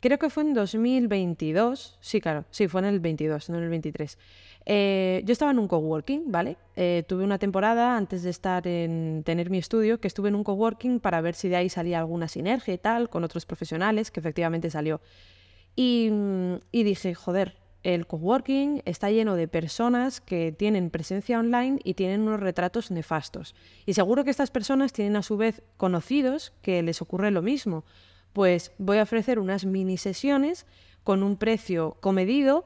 Creo 0.00 0.18
que 0.18 0.28
fue 0.28 0.42
en 0.42 0.52
2022, 0.52 1.96
sí, 2.00 2.20
claro, 2.20 2.44
sí, 2.50 2.68
fue 2.68 2.82
en 2.82 2.86
el 2.88 3.00
22, 3.00 3.48
no 3.48 3.56
en 3.56 3.64
el 3.64 3.70
23. 3.70 4.18
Eh, 4.66 5.22
yo 5.24 5.32
estaba 5.32 5.50
en 5.50 5.58
un 5.58 5.66
coworking, 5.66 6.30
¿vale? 6.30 6.58
Eh, 6.76 7.04
tuve 7.08 7.24
una 7.24 7.38
temporada 7.38 7.96
antes 7.96 8.22
de 8.22 8.28
estar 8.28 8.66
en 8.66 9.22
tener 9.24 9.48
mi 9.48 9.56
estudio 9.56 10.00
que 10.00 10.08
estuve 10.08 10.28
en 10.28 10.34
un 10.34 10.44
coworking 10.44 11.00
para 11.00 11.22
ver 11.22 11.34
si 11.34 11.48
de 11.48 11.56
ahí 11.56 11.70
salía 11.70 12.00
alguna 12.00 12.28
sinergia 12.28 12.74
y 12.74 12.78
tal 12.78 13.08
con 13.08 13.24
otros 13.24 13.46
profesionales, 13.46 14.10
que 14.10 14.20
efectivamente 14.20 14.68
salió. 14.68 15.00
Y, 15.74 16.10
y 16.70 16.82
dije, 16.82 17.14
joder, 17.14 17.56
el 17.84 18.06
coworking 18.06 18.82
está 18.86 19.10
lleno 19.10 19.36
de 19.36 19.46
personas 19.46 20.22
que 20.22 20.52
tienen 20.52 20.88
presencia 20.90 21.38
online 21.38 21.78
y 21.84 21.94
tienen 21.94 22.22
unos 22.22 22.40
retratos 22.40 22.90
nefastos. 22.90 23.54
Y 23.84 23.92
seguro 23.92 24.24
que 24.24 24.30
estas 24.30 24.50
personas 24.50 24.94
tienen 24.94 25.16
a 25.16 25.22
su 25.22 25.36
vez 25.36 25.62
conocidos 25.76 26.52
que 26.62 26.82
les 26.82 27.02
ocurre 27.02 27.30
lo 27.30 27.42
mismo. 27.42 27.84
Pues 28.32 28.72
voy 28.78 28.98
a 28.98 29.02
ofrecer 29.02 29.38
unas 29.38 29.66
mini 29.66 29.98
sesiones 29.98 30.66
con 31.04 31.22
un 31.22 31.36
precio 31.36 31.98
comedido, 32.00 32.64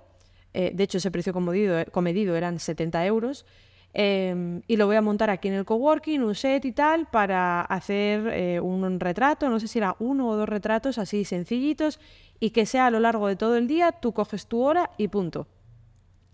eh, 0.54 0.70
de 0.72 0.84
hecho 0.84 0.98
ese 0.98 1.10
precio 1.10 1.32
comedido, 1.32 1.84
comedido 1.90 2.37
eran 2.37 2.60
70 2.60 3.04
euros, 3.04 3.44
em, 3.92 4.62
y 4.68 4.76
lo 4.76 4.87
voy 4.87 4.96
a 4.96 5.02
montar 5.02 5.30
aquí 5.30 5.48
en 5.48 5.54
el 5.54 5.64
coworking, 5.64 6.22
un 6.22 6.37
set 6.37 6.64
y 6.64 6.72
tal, 6.72 7.06
para 7.06 7.62
hacer 7.62 8.28
eh, 8.28 8.60
un 8.60 9.00
retrato, 9.00 9.48
no 9.48 9.58
sé 9.58 9.66
si 9.66 9.78
era 9.78 9.96
uno 9.98 10.28
o 10.28 10.37
dos 10.37 10.48
retratos 10.48 10.96
así 10.98 11.25
sencillitos 11.25 11.98
y 12.40 12.50
que 12.50 12.66
sea 12.66 12.87
a 12.87 12.90
lo 12.90 13.00
largo 13.00 13.28
de 13.28 13.37
todo 13.37 13.57
el 13.57 13.66
día, 13.66 13.92
tú 13.92 14.12
coges 14.12 14.47
tu 14.47 14.62
hora 14.62 14.90
y 14.97 15.09
punto. 15.09 15.47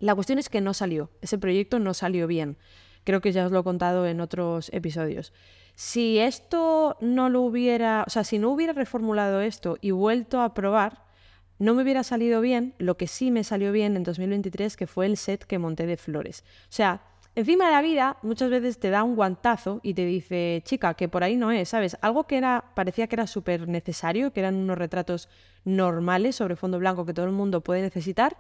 La 0.01 0.15
cuestión 0.15 0.39
es 0.39 0.49
que 0.49 0.61
no 0.61 0.75
salió, 0.75 1.11
ese 1.23 1.39
proyecto 1.39 1.79
no 1.79 1.95
salió 1.95 2.27
bien. 2.27 2.59
Creo 3.05 3.21
que 3.21 3.33
ya 3.33 3.47
os 3.47 3.53
lo 3.53 3.61
he 3.61 3.65
contado 3.65 4.07
en 4.07 4.21
otros 4.21 4.71
episodios. 4.73 5.33
Si 5.75 6.19
esto 6.19 6.97
no 7.01 7.29
lo 7.29 7.43
hubiera, 7.43 8.05
o 8.07 8.11
sea, 8.11 8.25
si 8.25 8.39
no 8.39 8.51
hubiera 8.51 8.73
reformulado 8.73 9.41
esto 9.41 9.77
y 9.81 9.91
vuelto 9.91 10.41
a 10.41 10.55
probar, 10.55 11.05
no 11.59 11.75
me 11.75 11.83
hubiera 11.83 12.03
salido 12.03 12.41
bien 12.41 12.75
lo 12.79 12.97
que 12.97 13.07
sí 13.07 13.31
me 13.31 13.45
salió 13.45 13.73
bien 13.73 13.97
en 13.97 14.03
2023, 14.03 14.77
que 14.77 14.87
fue 14.87 15.07
el 15.07 15.17
set 15.17 15.45
que 15.45 15.59
monté 15.59 15.87
de 15.87 15.97
flores. 15.97 16.45
O 16.65 16.73
sea, 16.73 17.03
Encima 17.37 17.67
de 17.67 17.73
la 17.73 17.83
vida 17.83 18.17
muchas 18.23 18.49
veces 18.49 18.79
te 18.79 18.91
da 18.91 19.03
un 19.03 19.17
guantazo 19.17 19.81
y 19.83 19.95
te 19.95 20.07
dice, 20.07 20.63
chica, 20.65 20.95
que 20.95 21.09
por 21.09 21.25
ahí 21.25 21.35
no 21.35 21.51
es, 21.51 21.71
¿sabes? 21.71 21.97
Algo 22.01 22.29
que 22.29 22.37
era, 22.37 22.65
parecía 22.77 23.09
que 23.09 23.17
era 23.17 23.27
súper 23.27 23.67
necesario, 23.67 24.33
que 24.33 24.39
eran 24.39 24.55
unos 24.55 24.79
retratos 24.79 25.29
normales 25.65 26.37
sobre 26.37 26.55
fondo 26.55 26.79
blanco 26.79 27.05
que 27.05 27.13
todo 27.13 27.27
el 27.27 27.33
mundo 27.33 27.61
puede 27.61 27.83
necesitar, 27.83 28.37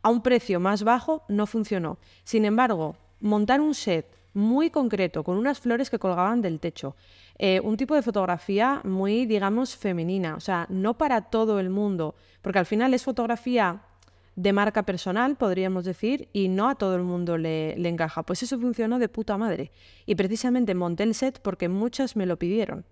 a 0.00 0.08
un 0.08 0.22
precio 0.22 0.60
más 0.60 0.82
bajo 0.82 1.24
no 1.28 1.46
funcionó. 1.46 1.98
Sin 2.24 2.46
embargo, 2.46 2.96
montar 3.20 3.60
un 3.60 3.74
set 3.74 4.06
muy 4.32 4.70
concreto, 4.70 5.24
con 5.24 5.36
unas 5.36 5.60
flores 5.60 5.90
que 5.90 5.98
colgaban 5.98 6.40
del 6.40 6.58
techo, 6.58 6.96
eh, 7.38 7.60
un 7.60 7.76
tipo 7.76 7.94
de 7.94 8.02
fotografía 8.02 8.80
muy, 8.84 9.26
digamos, 9.26 9.76
femenina, 9.76 10.36
o 10.36 10.40
sea, 10.40 10.64
no 10.70 10.96
para 10.96 11.22
todo 11.22 11.60
el 11.60 11.68
mundo, 11.68 12.14
porque 12.40 12.60
al 12.60 12.66
final 12.66 12.94
es 12.94 13.04
fotografía 13.04 13.82
de 14.38 14.52
marca 14.52 14.84
personal, 14.84 15.34
podríamos 15.34 15.84
decir, 15.84 16.28
y 16.32 16.46
no 16.46 16.68
a 16.68 16.76
todo 16.76 16.94
el 16.94 17.02
mundo 17.02 17.36
le, 17.36 17.72
encaja. 17.88 18.22
Pues 18.22 18.44
eso 18.44 18.56
funcionó 18.56 19.00
de 19.00 19.08
puta 19.08 19.36
madre. 19.36 19.72
Y 20.06 20.14
precisamente 20.14 20.76
monté 20.76 21.02
el 21.02 21.14
set 21.14 21.40
porque 21.42 21.68
muchas 21.68 22.14
me 22.14 22.24
lo 22.24 22.38
pidieron. 22.38 22.84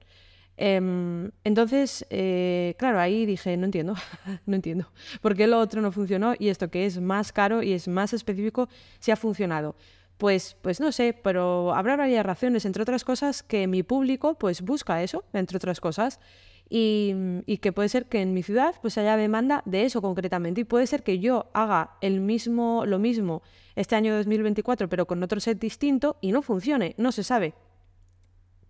Em, 0.57 1.31
entonces, 1.45 2.05
eh, 2.11 2.75
claro, 2.79 2.99
ahí 2.99 3.27
dije, 3.27 3.57
no 3.57 3.67
entiendo, 3.67 3.95
no 4.47 4.57
entiendo, 4.57 4.91
por 5.21 5.37
qué 5.37 5.47
lo 5.47 5.61
otro 5.61 5.83
no 5.83 5.93
funcionó 5.93 6.35
y 6.37 6.49
esto 6.49 6.69
que 6.69 6.85
es 6.85 6.99
más 6.99 7.31
caro 7.31 7.63
y 7.63 7.75
es 7.75 7.87
más 7.87 8.13
específico, 8.13 8.69
sí 8.99 9.13
ha 9.13 9.17
funcionado. 9.17 9.77
Pues, 10.17 10.57
pues 10.63 10.81
no 10.81 10.91
sé, 10.91 11.13
pero 11.13 11.75
habrá 11.75 11.95
varias 11.95 12.27
razones, 12.27 12.65
entre 12.65 12.83
otras 12.83 13.05
cosas, 13.05 13.43
que 13.45 13.69
mi 13.69 13.85
público 13.85 14.35
pues 14.35 14.63
busca 14.63 15.01
eso, 15.03 15.25
entre 15.33 15.59
otras 15.59 15.79
cosas 15.79 16.19
y, 16.69 17.59
que 17.61 17.73
puede 17.73 17.89
ser 17.89 18.07
que 18.07 18.21
en 18.21 18.35
mi 18.35 18.43
ciudad 18.43 18.75
pues 18.83 18.99
haya 18.99 19.17
demanda 19.17 19.63
de 19.67 19.85
eso 19.85 20.03
concretamente 20.03 20.63
y 20.63 20.65
puede 20.65 20.87
ser 20.87 21.03
que 21.03 21.19
yo 21.19 21.51
haga 21.55 21.97
el 22.01 22.21
mismo, 22.21 22.85
lo 22.87 22.99
mismo 22.99 23.43
este 23.77 23.95
año 23.95 24.17
2024 24.17 24.89
pero 24.89 25.07
con 25.07 25.23
otro 25.23 25.41
set 25.41 25.59
distinto 25.59 26.17
y 26.21 26.33
no 26.33 26.43
funcione, 26.43 26.95
no 26.99 27.13
se 27.13 27.23
sabe. 27.23 27.55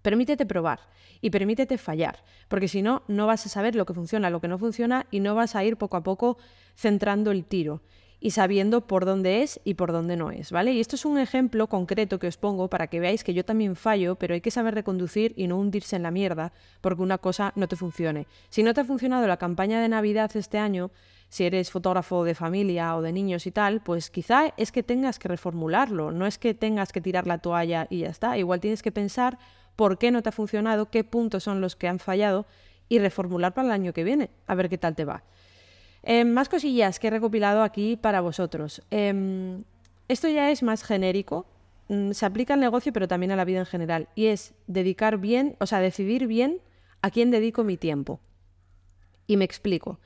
Permítete 0.03 0.47
probar 0.47 0.81
y 1.21 1.31
permítete 1.31 1.79
fallar, 1.79 2.23
porque 2.49 2.69
si 2.69 2.83
no, 2.83 3.03
no 3.09 3.27
vas 3.27 3.47
a 3.47 3.49
saber 3.49 3.75
lo 3.75 3.87
que 3.87 3.95
funciona, 3.95 4.31
lo 4.31 4.41
que 4.41 4.49
no 4.49 4.59
funciona 4.59 5.07
y 5.11 5.21
no 5.21 5.35
vas 5.35 5.57
a 5.57 5.65
ir 5.65 5.77
poco 5.77 5.97
a 5.97 6.03
poco 6.03 6.39
centrando 6.77 7.31
el 7.31 7.45
tiro 7.45 7.83
y 8.21 8.31
sabiendo 8.31 8.87
por 8.87 9.05
dónde 9.05 9.43
es 9.43 9.61
y 9.65 9.75
por 9.75 9.93
dónde 9.93 10.17
no 10.17 10.31
es, 10.31 10.51
¿vale? 10.51 10.73
Y 10.73 10.81
esto 10.81 10.97
es 10.97 11.05
un 11.05 11.19
ejemplo 11.19 11.67
concreto 11.67 12.19
que 12.19 12.27
os 12.27 12.37
pongo 12.37 12.69
para 12.69 12.87
que 12.87 13.01
veáis 13.01 13.25
que 13.25 13.35
yo 13.35 13.45
también 13.45 13.77
fallo, 13.77 14.15
pero 14.17 14.35
hay 14.35 14.41
que 14.41 14.51
saber 14.51 14.75
reconducir 14.75 15.35
y 15.37 15.47
no 15.47 15.59
hundirse 15.59 15.97
en 15.97 16.03
la 16.03 16.11
mierda 16.11 16.53
porque 16.81 17.03
una 17.03 17.19
cosa 17.19 17.53
no 17.57 17.69
te 17.69 17.77
funcione. 17.77 18.27
Si 18.49 18.63
no 18.63 18.73
te 18.73 18.81
ha 18.81 18.85
funcionado 18.85 19.27
la 19.27 19.37
campaña 19.37 19.81
de 19.81 19.89
Navidad 19.89 20.35
este 20.35 20.59
año, 20.59 20.91
si 21.29 21.45
eres 21.45 21.71
fotógrafo 21.71 22.25
de 22.25 22.35
familia 22.35 22.97
o 22.97 23.03
de 23.03 23.13
niños 23.13 23.47
y 23.47 23.51
tal, 23.51 23.83
pues 23.83 24.11
quizá 24.11 24.55
es 24.57 24.73
que 24.73 24.83
tengas 24.83 25.19
que 25.19 25.29
reformularlo, 25.29 26.13
no 26.13 26.27
es 26.27 26.39
que 26.39 26.55
tengas 26.55 26.93
que 26.93 27.01
tirar 27.01 27.27
la 27.27 27.39
toalla 27.39 27.87
y 27.91 28.01
ya 28.01 28.09
está, 28.09 28.39
igual 28.39 28.61
tienes 28.61 28.83
que 28.83 28.93
pensar 28.93 29.39
por 29.75 29.99
qué 29.99 30.11
no 30.11 30.23
te 30.23 30.31
ha 30.31 30.33
funcionado, 30.33 30.91
qué 30.91 31.05
puntos 31.05 31.43
son 31.43 31.61
los 31.61 31.77
que 31.77 31.89
han 31.89 31.99
fallado 31.99 32.47
y 32.89 32.99
reformular 32.99 33.53
para 33.53 33.69
el 33.69 33.73
año 33.73 33.93
que 33.93 34.05
viene, 34.05 34.31
a 34.47 34.55
ver 34.55 34.69
qué 34.69 34.79
tal 34.79 34.95
te 34.95 35.05
va. 35.05 35.25
Em, 36.09 36.33
más 36.33 36.49
cosillas 36.49 37.01
que 37.01 37.09
he 37.09 37.11
recopilado 37.11 37.65
aquí 37.65 37.97
para 37.97 38.21
vosotros. 38.21 38.81
Em, 38.93 39.65
esto 40.07 40.29
ya 40.29 40.53
es 40.53 40.63
más 40.63 40.85
genérico, 40.85 41.47
mm, 41.89 42.13
se 42.13 42.25
aplica 42.25 42.55
al 42.55 42.61
negocio, 42.61 42.93
pero 42.93 43.09
también 43.09 43.33
a 43.33 43.37
la 43.37 43.45
vida 43.45 43.59
en 43.59 43.67
general. 43.67 44.09
Y 44.15 44.27
es 44.27 44.55
dedicar 44.69 45.19
bien, 45.19 45.57
o 45.59 45.67
sea, 45.67 45.81
decidir 45.81 46.29
bien 46.29 46.61
a 47.03 47.11
quién 47.11 47.33
dedico 47.33 47.65
mi 47.65 47.77
tiempo. 47.77 48.21
Y 49.27 49.37
me 49.37 49.45
explico. 49.45 49.99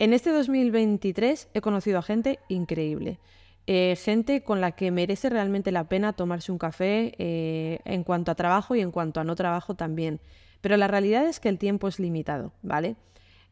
En 0.00 0.12
este 0.12 0.30
2023 0.32 1.48
he 1.54 1.60
conocido 1.60 2.00
a 2.00 2.02
gente 2.02 2.40
increíble. 2.48 3.20
Eh, 3.68 3.96
gente 4.02 4.42
con 4.42 4.60
la 4.60 4.72
que 4.72 4.90
merece 4.90 5.30
realmente 5.30 5.70
la 5.70 5.84
pena 5.84 6.12
tomarse 6.12 6.50
un 6.50 6.58
café 6.58 7.14
eh, 7.18 7.78
en 7.84 8.02
cuanto 8.02 8.32
a 8.32 8.34
trabajo 8.34 8.74
y 8.74 8.80
en 8.80 8.90
cuanto 8.90 9.20
a 9.20 9.24
no 9.24 9.36
trabajo 9.36 9.76
también. 9.76 10.20
Pero 10.60 10.76
la 10.76 10.88
realidad 10.88 11.24
es 11.28 11.38
que 11.38 11.48
el 11.48 11.58
tiempo 11.58 11.86
es 11.86 12.00
limitado, 12.00 12.52
¿vale? 12.62 12.96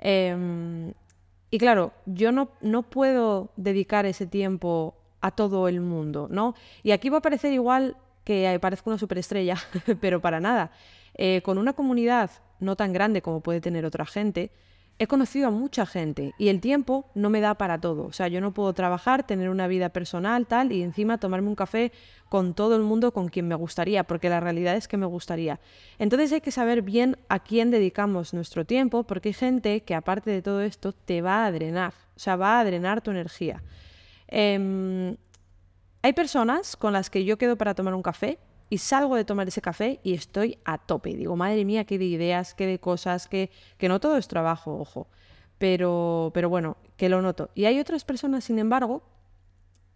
Em, 0.00 0.92
y 1.54 1.58
claro, 1.58 1.92
yo 2.04 2.32
no, 2.32 2.48
no 2.62 2.82
puedo 2.82 3.52
dedicar 3.54 4.06
ese 4.06 4.26
tiempo 4.26 4.96
a 5.20 5.30
todo 5.30 5.68
el 5.68 5.80
mundo, 5.80 6.26
¿no? 6.28 6.56
Y 6.82 6.90
aquí 6.90 7.10
va 7.10 7.18
a 7.18 7.22
parecer 7.22 7.52
igual 7.52 7.96
que 8.24 8.58
parezco 8.60 8.90
una 8.90 8.98
superestrella, 8.98 9.56
pero 10.00 10.20
para 10.20 10.40
nada. 10.40 10.72
Eh, 11.14 11.42
con 11.44 11.58
una 11.58 11.72
comunidad 11.72 12.32
no 12.58 12.74
tan 12.74 12.92
grande 12.92 13.22
como 13.22 13.40
puede 13.40 13.60
tener 13.60 13.84
otra 13.84 14.04
gente, 14.04 14.50
he 14.98 15.06
conocido 15.06 15.48
a 15.48 15.50
mucha 15.50 15.86
gente 15.86 16.34
y 16.38 16.48
el 16.48 16.60
tiempo 16.60 17.10
no 17.14 17.28
me 17.28 17.40
da 17.40 17.54
para 17.54 17.80
todo. 17.80 18.06
O 18.06 18.12
sea, 18.12 18.28
yo 18.28 18.40
no 18.40 18.54
puedo 18.54 18.72
trabajar, 18.74 19.26
tener 19.26 19.50
una 19.50 19.66
vida 19.66 19.88
personal, 19.88 20.46
tal, 20.46 20.72
y 20.72 20.82
encima 20.82 21.18
tomarme 21.18 21.48
un 21.48 21.56
café 21.56 21.92
con 22.28 22.54
todo 22.54 22.76
el 22.76 22.82
mundo 22.82 23.12
con 23.12 23.28
quien 23.28 23.48
me 23.48 23.54
gustaría, 23.54 24.04
porque 24.04 24.28
la 24.28 24.40
realidad 24.40 24.76
es 24.76 24.88
que 24.88 24.96
me 24.96 25.06
gustaría. 25.06 25.60
Entonces 25.98 26.32
hay 26.32 26.40
que 26.40 26.50
saber 26.50 26.82
bien 26.82 27.16
a 27.28 27.40
quién 27.40 27.70
dedicamos 27.70 28.34
nuestro 28.34 28.64
tiempo, 28.64 29.04
porque 29.04 29.30
hay 29.30 29.34
gente 29.34 29.82
que 29.82 29.94
aparte 29.94 30.30
de 30.30 30.42
todo 30.42 30.60
esto 30.60 30.92
te 30.92 31.22
va 31.22 31.44
a 31.44 31.52
drenar, 31.52 31.94
o 32.16 32.18
sea, 32.18 32.36
va 32.36 32.60
a 32.60 32.64
drenar 32.64 33.00
tu 33.00 33.10
energía. 33.10 33.62
Em, 34.28 35.16
hay 36.02 36.12
personas 36.12 36.76
con 36.76 36.92
las 36.92 37.10
que 37.10 37.24
yo 37.24 37.36
quedo 37.36 37.56
para 37.56 37.74
tomar 37.74 37.94
un 37.94 38.02
café 38.02 38.38
y 38.70 38.78
salgo 38.78 39.16
de 39.16 39.24
tomar 39.24 39.48
ese 39.48 39.60
café 39.60 40.00
y 40.02 40.14
estoy 40.14 40.58
a 40.64 40.78
tope. 40.78 41.14
Digo, 41.14 41.36
madre 41.36 41.64
mía, 41.64 41.84
qué 41.84 41.98
de 41.98 42.06
ideas, 42.06 42.54
qué 42.54 42.66
de 42.66 42.78
cosas, 42.78 43.28
que, 43.28 43.50
que 43.78 43.88
no 43.88 44.00
todo 44.00 44.16
es 44.16 44.28
trabajo, 44.28 44.78
ojo. 44.78 45.08
Pero, 45.58 46.30
pero 46.34 46.48
bueno, 46.48 46.76
que 46.96 47.08
lo 47.08 47.22
noto. 47.22 47.50
Y 47.54 47.66
hay 47.66 47.78
otras 47.78 48.04
personas, 48.04 48.44
sin 48.44 48.58
embargo, 48.58 49.02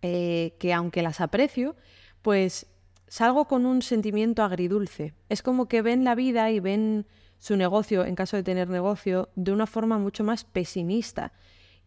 eh, 0.02 0.54
que 0.58 0.72
aunque 0.72 1.02
las 1.02 1.20
aprecio, 1.20 1.74
pues 2.22 2.66
salgo 3.08 3.46
con 3.46 3.66
un 3.66 3.82
sentimiento 3.82 4.42
agridulce. 4.42 5.14
Es 5.28 5.42
como 5.42 5.66
que 5.66 5.82
ven 5.82 6.04
la 6.04 6.14
vida 6.14 6.50
y 6.50 6.60
ven 6.60 7.06
su 7.38 7.56
negocio, 7.56 8.04
en 8.04 8.14
caso 8.14 8.36
de 8.36 8.42
tener 8.42 8.68
negocio, 8.68 9.28
de 9.34 9.52
una 9.52 9.66
forma 9.66 9.98
mucho 9.98 10.24
más 10.24 10.44
pesimista. 10.44 11.32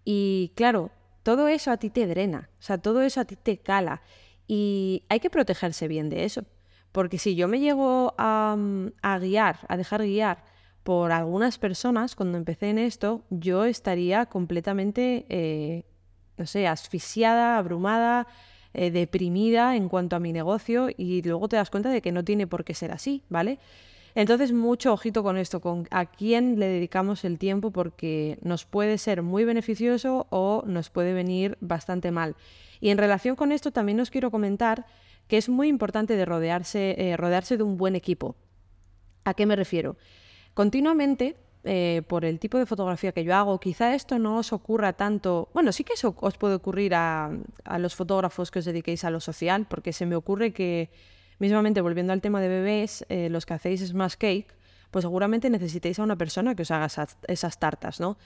Y 0.04 0.52
claro, 0.56 0.92
todo 1.24 1.48
eso 1.48 1.72
a 1.72 1.78
ti 1.78 1.90
te 1.90 2.08
drena, 2.08 2.50
o 2.60 2.62
sea, 2.62 2.78
todo 2.78 3.02
eso 3.02 3.22
a 3.22 3.26
ti 3.26 3.36
te 3.36 3.58
cala. 3.58 4.02
Y 4.48 5.04
hay 5.10 5.20
que 5.20 5.30
protegerse 5.30 5.88
bien 5.88 6.10
de 6.10 6.26
eso. 6.26 6.46
Porque 6.92 7.18
si 7.18 7.36
yo 7.36 7.48
me 7.48 7.60
llego 7.60 8.14
a, 8.18 8.58
guiar, 9.22 9.60
a 9.68 9.78
dejar 9.78 10.04
guiar 10.04 10.44
por 10.84 11.12
algunas 11.12 11.58
personas 11.58 12.16
cuando 12.16 12.38
empecé 12.38 12.70
en 12.70 12.80
esto, 12.80 13.24
yo 13.30 13.66
estaría 13.66 14.26
completamente, 14.26 15.26
eh, 15.30 15.86
no 16.38 16.46
sé, 16.46 16.68
asfixiada, 16.68 17.58
abrumada, 17.58 18.28
eh, 18.74 18.90
deprimida 18.92 19.76
en 19.76 19.90
cuanto 19.90 20.16
a 20.16 20.20
mi 20.20 20.34
negocio 20.34 20.90
y 20.96 21.22
luego 21.22 21.48
te 21.48 21.58
das 21.58 21.70
cuenta 21.70 21.90
de 21.90 22.02
que 22.02 22.12
no 22.12 22.24
tiene 22.24 22.48
por 22.48 22.64
qué 22.64 22.74
ser 22.74 22.92
así, 22.92 23.24
¿vale? 23.30 23.60
Entonces, 24.16 24.52
mucho 24.52 24.92
ojito 24.94 25.24
con 25.24 25.38
esto, 25.38 25.62
con 25.62 25.88
a 25.90 26.06
quién 26.06 26.60
le 26.60 26.68
dedicamos 26.68 27.24
el 27.24 27.38
tiempo, 27.38 27.72
porque 27.72 28.38
nos 28.42 28.66
puede 28.66 28.98
ser 28.98 29.22
muy 29.22 29.46
beneficioso 29.46 30.28
o 30.30 30.64
nos 30.66 30.90
puede 30.90 31.14
venir 31.14 31.58
bastante 31.62 32.12
mal. 32.12 32.36
Y 32.82 32.90
en 32.90 32.98
relación 32.98 33.36
con 33.36 33.52
esto, 33.52 33.72
también 33.72 34.00
os 34.00 34.10
quiero 34.10 34.32
comentar 34.32 34.86
que 35.32 35.38
es 35.38 35.48
muy 35.48 35.70
importante 35.70 36.18
de 36.18 36.26
rodearse, 36.26 36.94
eh, 36.98 37.16
rodearse 37.16 37.56
de 37.56 37.64
un 37.64 37.78
buen 37.78 37.96
equipo. 37.96 38.36
¿A 39.24 39.34
qué 39.34 39.46
me 39.46 39.56
refiero? 39.56 39.96
Continuamente, 40.54 41.38
eh, 41.64 42.02
por 42.06 42.26
el 42.26 42.38
tipo 42.38 42.58
de 42.58 42.66
fotografía 42.66 43.14
que 43.14 43.24
yo 43.24 43.34
hago, 43.34 43.58
quizá 43.58 43.96
esto 43.96 44.20
no 44.20 44.40
os 44.40 44.52
ocurra 44.52 44.92
tanto, 44.92 45.48
bueno, 45.54 45.72
sí 45.72 45.86
que 45.86 45.94
eso 45.94 46.14
os 46.20 46.38
puede 46.38 46.56
ocurrir 46.56 46.94
a, 46.96 47.32
los 47.80 47.96
fotógrafos 47.96 48.52
que 48.52 48.60
os 48.60 48.66
dediquéis 48.66 49.06
a 49.06 49.10
lo 49.10 49.22
social, 49.22 49.68
porque 49.70 49.94
se 49.94 50.06
me 50.06 50.18
ocurre 50.18 50.52
que, 50.52 50.90
mismamente 51.40 51.80
volviendo 51.80 52.12
al 52.12 52.20
tema 52.20 52.42
de 52.42 52.50
bebés, 52.50 53.06
eh, 53.08 53.30
los 53.30 53.46
que 53.46 53.54
hacéis 53.54 53.88
Smash 53.88 54.16
Cake, 54.18 54.48
pues 54.92 55.04
seguramente 55.04 55.50
necesitéis 55.50 55.98
a 56.00 56.04
una 56.04 56.18
persona 56.18 56.56
que 56.56 56.64
os 56.64 56.72
haga 56.72 56.88
esas, 56.88 57.18
esas 57.30 57.58
tartas, 57.58 58.02
¿no? 58.02 58.18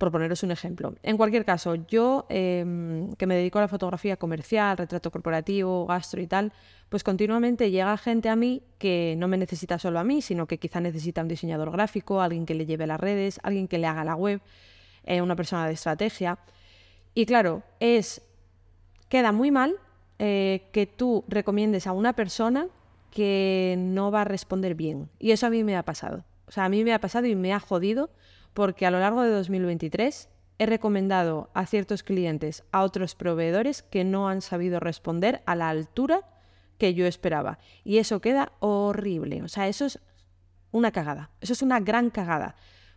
Por 0.00 0.10
poneros 0.10 0.42
un 0.42 0.50
ejemplo. 0.50 0.94
En 1.02 1.18
cualquier 1.18 1.44
caso, 1.44 1.74
yo 1.74 2.24
em, 2.30 3.12
que 3.12 3.26
me 3.26 3.36
dedico 3.36 3.58
a 3.58 3.62
la 3.62 3.68
fotografía 3.68 4.16
comercial, 4.16 4.78
retrato 4.78 5.10
corporativo, 5.10 5.84
gastro 5.86 6.22
y 6.22 6.26
tal, 6.26 6.54
pues 6.88 7.04
continuamente 7.04 7.70
llega 7.70 7.94
gente 7.98 8.30
a 8.30 8.34
mí 8.34 8.62
que 8.78 9.14
no 9.18 9.28
me 9.28 9.36
necesita 9.36 9.78
solo 9.78 9.98
a 9.98 10.04
mí, 10.04 10.22
sino 10.22 10.46
que 10.46 10.58
quizá 10.58 10.80
necesita 10.80 11.20
un 11.20 11.28
diseñador 11.28 11.70
gráfico, 11.70 12.22
alguien 12.22 12.46
que 12.46 12.54
le 12.54 12.64
lleve 12.64 12.86
las 12.86 12.98
redes, 12.98 13.40
alguien 13.42 13.68
que 13.68 13.76
le 13.76 13.86
haga 13.86 14.02
la 14.02 14.16
web, 14.16 14.40
eh, 15.04 15.20
una 15.20 15.36
persona 15.36 15.66
de 15.66 15.74
estrategia. 15.74 16.38
Y 17.12 17.26
claro, 17.26 17.62
es 17.78 18.22
queda 19.10 19.32
muy 19.32 19.50
mal 19.50 19.74
eh, 20.18 20.70
que 20.72 20.86
tú 20.86 21.24
recomiendes 21.28 21.86
a 21.86 21.92
una 21.92 22.14
persona 22.14 22.68
que 23.10 23.74
no 23.78 24.10
va 24.10 24.22
a 24.22 24.24
responder 24.24 24.74
bien. 24.74 25.10
Y 25.18 25.32
eso 25.32 25.46
a 25.46 25.50
mí 25.50 25.62
me 25.62 25.76
ha 25.76 25.82
pasado. 25.82 26.24
O 26.46 26.52
sea, 26.52 26.64
a 26.64 26.68
mí 26.70 26.84
me 26.84 26.94
ha 26.94 27.00
pasado 27.00 27.26
y 27.26 27.36
me 27.36 27.52
ha 27.52 27.60
jodido 27.60 28.08
porque 28.54 28.86
a 28.86 28.90
lo 28.90 29.00
largo 29.00 29.22
de 29.22 29.30
2023 29.30 30.28
he 30.58 30.66
recomendado 30.66 31.50
a 31.54 31.64
ciertos 31.64 32.02
clientes 32.02 32.64
a 32.70 32.82
otros 32.82 33.14
proveedores 33.14 33.82
que 33.82 34.04
no 34.04 34.28
han 34.28 34.42
sabido 34.42 34.78
responder 34.78 35.42
a 35.46 35.54
la 35.54 35.70
altura 35.70 36.28
que 36.76 36.94
yo 36.94 37.06
esperaba. 37.06 37.58
Y 37.84 37.98
eso 37.98 38.20
queda 38.20 38.52
horrible. 38.58 39.42
O 39.42 39.48
sea, 39.48 39.68
eso 39.68 39.86
es 39.86 40.00
una 40.72 40.90
cagada. 40.90 41.30
Eso 41.40 41.52
es 41.52 41.62
una 41.62 41.80
gran 41.80 42.10
cagada. 42.10 42.56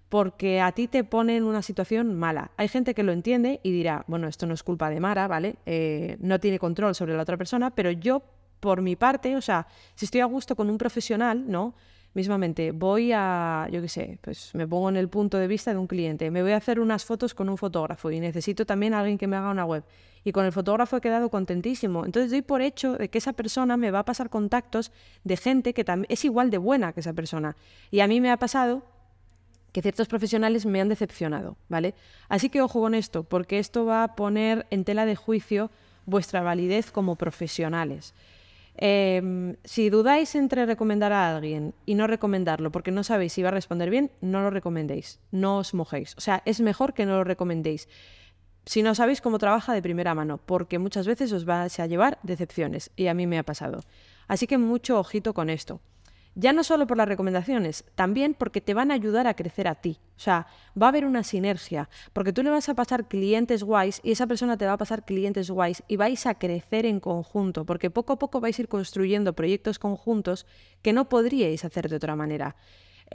Porque 0.10 0.62
a 0.62 0.72
ti 0.74 0.88
te 0.88 1.04
pone 1.04 1.38
en 1.38 1.44
una 1.44 1.62
situación 1.62 2.18
mala. 2.18 2.52
Hay 2.58 2.68
gente 2.68 2.94
que 2.94 3.04
lo 3.04 3.12
entiende 3.12 3.60
y 3.64 3.72
dirá, 3.72 4.04
bueno, 4.08 4.28
esto 4.28 4.46
no 4.46 4.54
es 4.54 4.64
culpa 4.64 4.90
de 4.90 5.00
Mara, 5.00 5.28
¿vale? 5.28 5.56
Eh, 5.66 6.18
no 6.20 6.40
tiene 6.40 6.60
control 6.60 6.96
sobre 6.96 7.16
la 7.16 7.24
otra 7.24 7.38
persona, 7.38 7.72
pero 7.72 7.92
yo, 7.92 8.24
por 8.60 8.82
mi 8.82 8.96
parte, 8.96 9.36
o 9.36 9.42
sea, 9.42 9.68
si 9.96 10.06
estoy 10.06 10.22
a 10.22 10.26
gusto 10.26 10.56
con 10.56 10.70
un 10.70 10.78
profesional, 10.78 11.50
¿no? 11.50 11.74
Mismamente, 12.14 12.72
voy 12.72 13.12
a, 13.14 13.68
yo 13.72 13.82
qué 13.82 13.90
sé, 13.90 14.20
pues 14.22 14.54
me 14.54 14.68
pongo 14.68 14.90
en 14.90 14.98
el 14.98 15.10
punto 15.10 15.38
de 15.38 15.48
vista 15.48 15.72
de 15.72 15.78
un 15.78 15.88
cliente, 15.88 16.30
me 16.32 16.42
voy 16.42 16.52
a 16.52 16.58
hacer 16.58 16.80
unas 16.80 17.06
fotos 17.06 17.34
con 17.34 17.50
un 17.50 17.58
fotógrafo 17.58 18.12
y 18.12 18.20
necesito 18.20 18.66
también 18.66 18.94
a 18.94 19.00
alguien 19.00 19.18
que 19.18 19.28
me 19.28 19.36
haga 19.36 19.50
una 19.50 19.66
web. 19.66 19.84
Y 20.24 20.32
con 20.32 20.46
el 20.46 20.52
fotógrafo 20.52 20.98
he 20.98 21.02
quedado 21.02 21.30
contentísimo. 21.30 22.06
Entonces 22.06 22.32
doy 22.32 22.42
por 22.42 22.62
hecho 22.62 22.94
de 22.94 23.10
que 23.10 23.18
esa 23.18 23.34
persona 23.34 23.76
me 23.76 23.92
va 23.92 24.00
a 24.00 24.06
pasar 24.06 24.30
contactos 24.30 24.92
de 25.26 25.36
gente 25.36 25.74
que 25.74 25.84
es 26.08 26.24
igual 26.24 26.50
de 26.50 26.60
buena 26.60 26.94
que 26.94 27.02
esa 27.02 27.12
persona. 27.12 27.58
Y 27.92 28.00
a 28.00 28.08
mí 28.08 28.22
me 28.22 28.32
ha 28.32 28.38
pasado 28.38 28.84
que 29.74 29.82
ciertos 29.82 30.08
profesionales 30.08 30.66
me 30.66 30.80
han 30.80 30.88
decepcionado, 30.88 31.58
¿vale? 31.68 31.96
Así 32.30 32.50
que 32.50 32.62
ojo 32.62 32.80
con 32.80 32.94
esto, 32.96 33.24
porque 33.24 33.60
esto 33.60 33.86
va 33.86 34.04
a 34.04 34.16
poner 34.16 34.66
en 34.70 34.86
tela 34.86 35.06
de 35.06 35.16
juicio 35.16 35.72
vuestra 36.06 36.42
validez 36.42 36.92
como 36.92 37.16
profesionales. 37.16 38.14
Em, 38.76 39.56
si 39.64 39.90
dudáis 39.90 40.34
entre 40.36 40.66
recomendar 40.66 41.14
a 41.14 41.36
alguien 41.36 41.74
y 41.86 41.94
no 41.96 42.08
recomendarlo 42.08 42.72
porque 42.72 42.92
no 42.92 43.04
sabéis 43.04 43.34
si 43.34 43.44
va 43.44 43.50
a 43.50 43.52
responder 43.52 43.90
bien, 43.90 44.12
no 44.22 44.42
lo 44.42 44.50
recomendéis, 44.50 45.20
no 45.32 45.60
os 45.60 45.74
mojéis. 45.74 46.16
O 46.18 46.22
sea, 46.22 46.42
es 46.46 46.60
mejor 46.60 46.94
que 46.94 47.06
no 47.06 47.18
lo 47.18 47.24
recomendéis 47.24 47.88
si 48.66 48.82
no 48.82 48.96
sabéis 48.96 49.22
cómo 49.22 49.40
trabaja 49.40 49.74
de 49.74 49.82
primera 49.82 50.16
mano, 50.16 50.38
porque 50.38 50.80
muchas 50.80 51.06
veces 51.06 51.32
os 51.34 51.46
vais 51.46 51.80
a 51.80 51.88
llevar 51.88 52.20
decepciones 52.24 52.92
y 52.96 53.08
a 53.08 53.14
mí 53.14 53.28
me 53.28 53.38
ha 53.38 53.44
pasado. 53.44 53.82
Así 54.28 54.48
que 54.48 54.58
mucho 54.58 55.00
ojito 55.00 55.34
con 55.34 55.50
esto. 55.50 55.82
Ya 56.36 56.52
no 56.52 56.64
solo 56.64 56.88
por 56.88 56.98
las 56.98 57.08
recomendaciones, 57.08 57.86
también 57.94 58.34
porque 58.34 58.60
te 58.60 58.74
van 58.74 58.90
a 58.90 58.96
ayudar 58.96 59.28
a 59.28 59.36
crecer 59.36 59.68
a 59.68 59.76
ti. 59.76 60.00
O 60.16 60.20
sea, 60.20 60.48
va 60.80 60.88
a 60.88 60.90
haber 60.90 61.06
una 61.06 61.24
sinergia, 61.24 61.90
porque 62.12 62.34
tú 62.34 62.42
le 62.42 62.50
vas 62.50 62.70
a 62.70 62.74
pasar 62.74 63.08
clientes 63.08 63.64
guays 63.64 64.02
y 64.04 64.12
esa 64.12 64.26
persona 64.26 64.58
te 64.58 64.66
va 64.66 64.74
a 64.74 64.78
pasar 64.78 65.06
clientes 65.06 65.52
guays 65.52 65.84
y 65.88 65.96
vais 65.96 66.26
a 66.26 66.36
crecer 66.36 66.88
en 66.88 67.00
conjunto, 67.00 67.66
porque 67.66 67.92
poco 67.92 68.14
a 68.14 68.20
poco 68.20 68.42
vais 68.42 68.58
a 68.58 68.64
ir 68.64 68.68
construyendo 68.68 69.34
proyectos 69.34 69.78
conjuntos 69.78 70.48
que 70.82 70.94
no 70.94 71.08
podríais 71.08 71.66
hacer 71.66 71.88
de 71.88 71.98
otra 71.98 72.16
manera. 72.16 72.56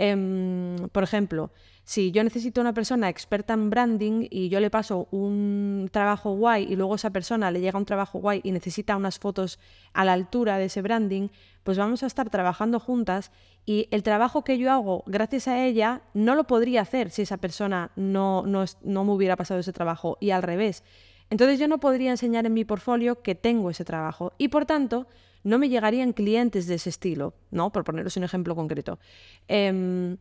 Em, 0.00 0.88
por 0.92 1.02
ejemplo, 1.02 1.50
si 1.82 2.12
yo 2.12 2.22
necesito 2.22 2.60
una 2.60 2.72
persona 2.72 3.08
experta 3.08 3.54
en 3.54 3.68
branding 3.68 4.28
y 4.30 4.48
yo 4.48 4.60
le 4.60 4.70
paso 4.70 5.08
un 5.10 5.88
trabajo 5.90 6.36
guay 6.36 6.68
y 6.70 6.76
luego 6.76 6.94
esa 6.94 7.10
persona 7.10 7.50
le 7.50 7.60
llega 7.60 7.80
un 7.80 7.84
trabajo 7.84 8.20
guay 8.20 8.40
y 8.44 8.52
necesita 8.52 8.96
unas 8.96 9.18
fotos 9.18 9.58
a 9.92 10.04
la 10.04 10.12
altura 10.12 10.56
de 10.56 10.66
ese 10.66 10.82
branding, 10.82 11.30
pues 11.64 11.78
vamos 11.78 12.04
a 12.04 12.06
estar 12.06 12.30
trabajando 12.30 12.78
juntas 12.78 13.32
y 13.66 13.88
el 13.90 14.04
trabajo 14.04 14.44
que 14.44 14.56
yo 14.56 14.70
hago 14.70 15.02
gracias 15.06 15.48
a 15.48 15.64
ella 15.64 16.02
no 16.14 16.36
lo 16.36 16.44
podría 16.44 16.82
hacer 16.82 17.10
si 17.10 17.22
esa 17.22 17.38
persona 17.38 17.90
no, 17.96 18.44
no, 18.46 18.66
no 18.84 19.04
me 19.04 19.12
hubiera 19.12 19.34
pasado 19.34 19.58
ese 19.58 19.72
trabajo 19.72 20.16
y 20.20 20.30
al 20.30 20.44
revés. 20.44 20.84
Entonces 21.28 21.58
yo 21.58 21.66
no 21.66 21.80
podría 21.80 22.12
enseñar 22.12 22.46
en 22.46 22.54
mi 22.54 22.64
portfolio 22.64 23.20
que 23.20 23.34
tengo 23.34 23.68
ese 23.70 23.84
trabajo 23.84 24.32
y 24.38 24.46
por 24.46 24.64
tanto 24.64 25.08
no 25.44 25.58
me 25.58 25.68
llegarían 25.68 26.12
clientes 26.12 26.66
de 26.66 26.76
ese 26.76 26.90
estilo, 26.90 27.34
¿no? 27.50 27.70
Por 27.70 27.84
poneros 27.84 28.16
un 28.16 28.24
ejemplo 28.24 28.54
concreto. 28.54 28.98
Em, 29.46 30.16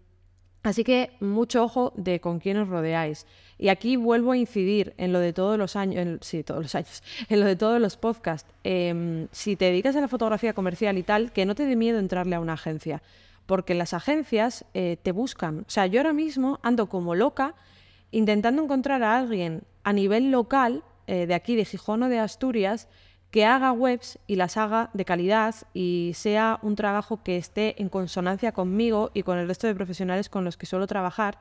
Así 0.68 0.84
que 0.84 1.12
mucho 1.22 1.64
ojo 1.64 1.94
de 1.96 2.20
con 2.20 2.40
quién 2.40 2.58
os 2.58 2.68
rodeáis. 2.68 3.26
Y 3.58 3.70
aquí 3.70 3.96
vuelvo 3.96 4.34
a 4.34 4.38
incidir 4.38 4.94
en 4.98 5.14
lo 5.14 5.20
de 5.20 5.32
todos 5.32 5.58
los 5.58 5.78
años, 5.78 6.20
sí, 6.22 6.44
todos 6.44 6.62
los 6.62 6.76
años, 6.76 7.04
en 7.30 7.40
lo 7.40 7.46
de 7.46 7.56
todos 7.56 7.80
los 7.80 7.96
podcasts. 7.96 8.52
Em, 8.66 9.28
si 9.32 9.56
te 9.56 9.66
dedicas 9.66 9.96
a 9.96 10.02
la 10.02 10.10
fotografía 10.10 10.54
comercial 10.54 10.98
y 10.98 11.04
tal, 11.04 11.32
que 11.32 11.46
no 11.46 11.56
te 11.56 11.66
dé 11.66 11.78
miedo 11.78 12.00
entrarle 12.00 12.36
a 12.36 12.42
una 12.42 12.54
agencia, 12.54 13.02
porque 13.46 13.76
las 13.76 13.94
agencias 13.94 14.66
eh, 14.74 14.98
te 15.02 15.14
buscan. 15.14 15.60
O 15.60 15.70
sea, 15.70 15.88
yo 15.88 16.02
ahora 16.02 16.12
mismo 16.12 16.60
ando 16.64 16.90
como 16.90 17.16
loca 17.16 17.56
intentando 18.12 18.62
encontrar 18.62 19.04
a 19.04 19.18
alguien 19.18 19.64
a 19.84 19.94
nivel 19.94 20.32
local, 20.32 20.84
eh, 21.08 21.28
de 21.28 21.34
aquí, 21.34 21.56
de 21.56 21.64
Gijón 21.64 22.04
o 22.04 22.10
de 22.10 22.20
Asturias, 22.20 22.90
que 23.32 23.46
haga 23.46 23.72
webs 23.72 24.20
y 24.26 24.36
las 24.36 24.58
haga 24.58 24.90
de 24.94 25.06
calidad 25.06 25.56
y 25.74 26.12
sea 26.16 26.60
un 26.62 26.76
trabajo 26.76 27.24
que 27.24 27.38
esté 27.38 27.82
en 27.82 27.90
consonancia 27.90 28.52
conmigo 28.52 29.12
y 29.14 29.24
con 29.24 29.38
el 29.38 29.48
resto 29.48 29.68
de 29.68 29.76
profesionales 29.76 30.30
con 30.30 30.46
los 30.46 30.58
que 30.58 30.66
suelo 30.66 30.88
trabajar, 30.88 31.40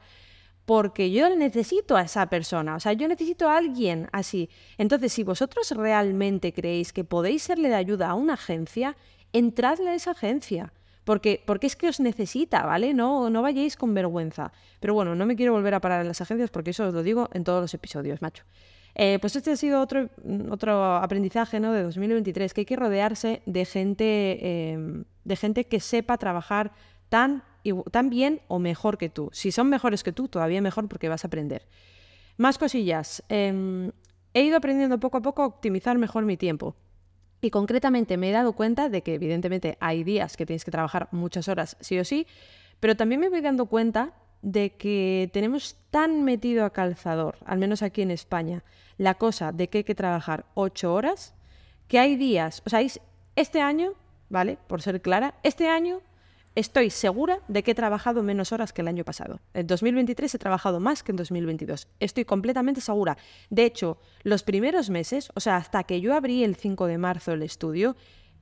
porque 0.65 1.13
yo 1.13 1.35
necesito 1.35 1.97
a 1.97 2.03
esa 2.03 2.27
persona, 2.29 2.75
o 2.75 2.81
sea, 2.81 2.93
yo 2.93 3.07
necesito 3.07 3.49
a 3.49 3.57
alguien 3.57 4.09
así. 4.13 4.51
Entonces, 4.79 5.13
si 5.13 5.23
vosotros 5.23 5.71
realmente 5.71 6.53
creéis 6.53 6.93
que 6.93 7.05
podéis 7.05 7.45
serle 7.45 7.69
de 7.69 7.77
ayuda 7.77 8.11
a 8.11 8.15
una 8.15 8.35
agencia, 8.35 8.97
entradle 9.33 9.91
a 9.91 9.95
esa 9.95 10.11
agencia. 10.11 10.73
Porque, 11.05 11.41
porque 11.47 11.69
es 11.69 11.77
que 11.77 11.89
os 11.89 12.01
necesita, 12.01 12.67
¿vale? 12.67 12.93
No, 12.93 13.31
no 13.31 13.41
vayáis 13.41 13.77
con 13.77 13.95
vergüenza. 13.95 14.53
Pero 14.81 14.93
bueno, 14.95 15.15
no 15.15 15.25
me 15.25 15.37
quiero 15.37 15.53
volver 15.53 15.73
a 15.75 15.81
parar 15.81 16.01
en 16.01 16.09
las 16.09 16.21
agencias 16.21 16.51
porque 16.51 16.71
eso 16.71 16.89
os 16.89 16.93
lo 16.93 17.05
digo 17.05 17.29
en 17.33 17.45
todos 17.45 17.61
los 17.61 17.73
episodios, 17.75 18.21
macho. 18.23 18.43
Eh, 18.99 19.19
pues 19.21 19.37
este 19.37 19.51
ha 19.51 19.57
sido 19.57 19.83
otro, 19.83 20.09
mm, 20.25 20.51
otro 20.51 20.97
aprendizaje 20.97 21.61
¿no? 21.61 21.73
de 21.73 21.83
2023, 21.83 22.55
que 22.55 22.63
hay 22.63 22.65
que 22.65 22.77
rodearse 22.77 23.43
de 23.45 23.67
gente, 23.67 24.71
em, 24.73 25.05
de 25.23 25.37
gente 25.37 25.65
que 25.67 25.81
sepa 25.81 26.17
trabajar 26.17 26.73
tan, 27.11 27.43
tan 27.91 28.09
bien 28.09 28.41
o 28.49 28.59
mejor 28.59 28.97
que 28.97 29.11
tú. 29.11 29.29
Si 29.33 29.53
son 29.53 29.69
mejores 29.69 30.03
que 30.03 30.13
tú, 30.13 30.29
todavía 30.29 30.63
mejor 30.63 30.89
porque 30.89 31.11
vas 31.11 31.25
a 31.25 31.29
aprender. 31.29 31.69
Más 32.39 32.57
cosillas. 32.57 33.23
Em, 33.29 33.93
he 34.33 34.43
ido 34.43 34.57
aprendiendo 34.57 34.99
poco 34.99 35.19
a 35.19 35.23
poco 35.23 35.43
a 35.43 35.47
optimizar 35.47 35.99
mejor 35.99 36.25
mi 36.25 36.39
tiempo. 36.39 36.75
Y 37.43 37.51
concretamente 37.51 38.17
me 38.17 38.31
he 38.31 38.33
dado 38.33 38.55
cuenta 38.55 38.89
de 38.89 39.03
que 39.03 39.15
evidentemente 39.15 39.77
hay 39.79 40.05
días 40.05 40.39
que 40.39 40.47
tienes 40.47 40.65
que 40.65 40.71
trabajar 40.71 41.09
muchas 41.13 41.49
horas 41.49 41.77
sí 41.81 41.99
o 41.99 42.05
sí, 42.05 42.27
pero 42.81 42.97
también 42.97 43.21
me 43.21 43.29
voy 43.29 43.43
dando 43.43 43.67
cuenta 43.67 44.15
de 44.41 44.71
que 44.71 45.29
tenemos 45.33 45.77
tan 45.91 46.25
metido 46.25 46.65
a 46.65 46.71
calzador, 46.71 47.37
al 47.45 47.59
menos 47.59 47.83
aquí 47.83 48.03
en 48.03 48.11
España, 48.11 48.65
la 48.99 49.15
cosa 49.15 49.53
de 49.53 49.69
que 49.69 49.79
hay 49.79 49.85
que 49.85 49.95
trabajar 49.95 50.47
ocho 50.55 50.93
horas, 50.95 51.35
que 51.89 51.99
hay 51.99 52.17
días, 52.17 52.63
o 52.67 52.71
sea, 52.71 52.81
este 53.37 53.61
año, 53.61 53.93
¿vale? 54.29 54.59
Por 54.67 54.83
ser 54.83 55.01
clara, 55.03 55.35
este 55.43 55.69
año 55.69 56.01
estoy 56.55 56.91
segura 56.91 57.41
de 57.49 57.63
que 57.63 57.73
he 57.73 57.75
trabajado 57.75 58.23
menos 58.23 58.51
horas 58.51 58.73
que 58.73 58.81
el 58.81 58.89
año 58.89 59.05
pasado. 59.05 59.41
En 59.53 59.67
2023 59.67 60.35
he 60.35 60.39
trabajado 60.39 60.81
más 60.81 61.03
que 61.03 61.13
en 61.13 61.17
2022. 61.17 61.87
Estoy 62.01 62.25
completamente 62.25 62.81
segura. 62.81 63.17
De 63.51 63.65
hecho, 63.65 63.99
los 64.23 64.43
primeros 64.43 64.89
meses, 64.89 65.31
o 65.35 65.41
sea, 65.41 65.57
hasta 65.57 65.85
que 65.85 66.01
yo 66.01 66.15
abrí 66.15 66.43
el 66.43 66.57
5 66.57 66.87
de 66.87 66.99
marzo 66.99 67.33
el 67.33 67.43
estudio, 67.43 67.95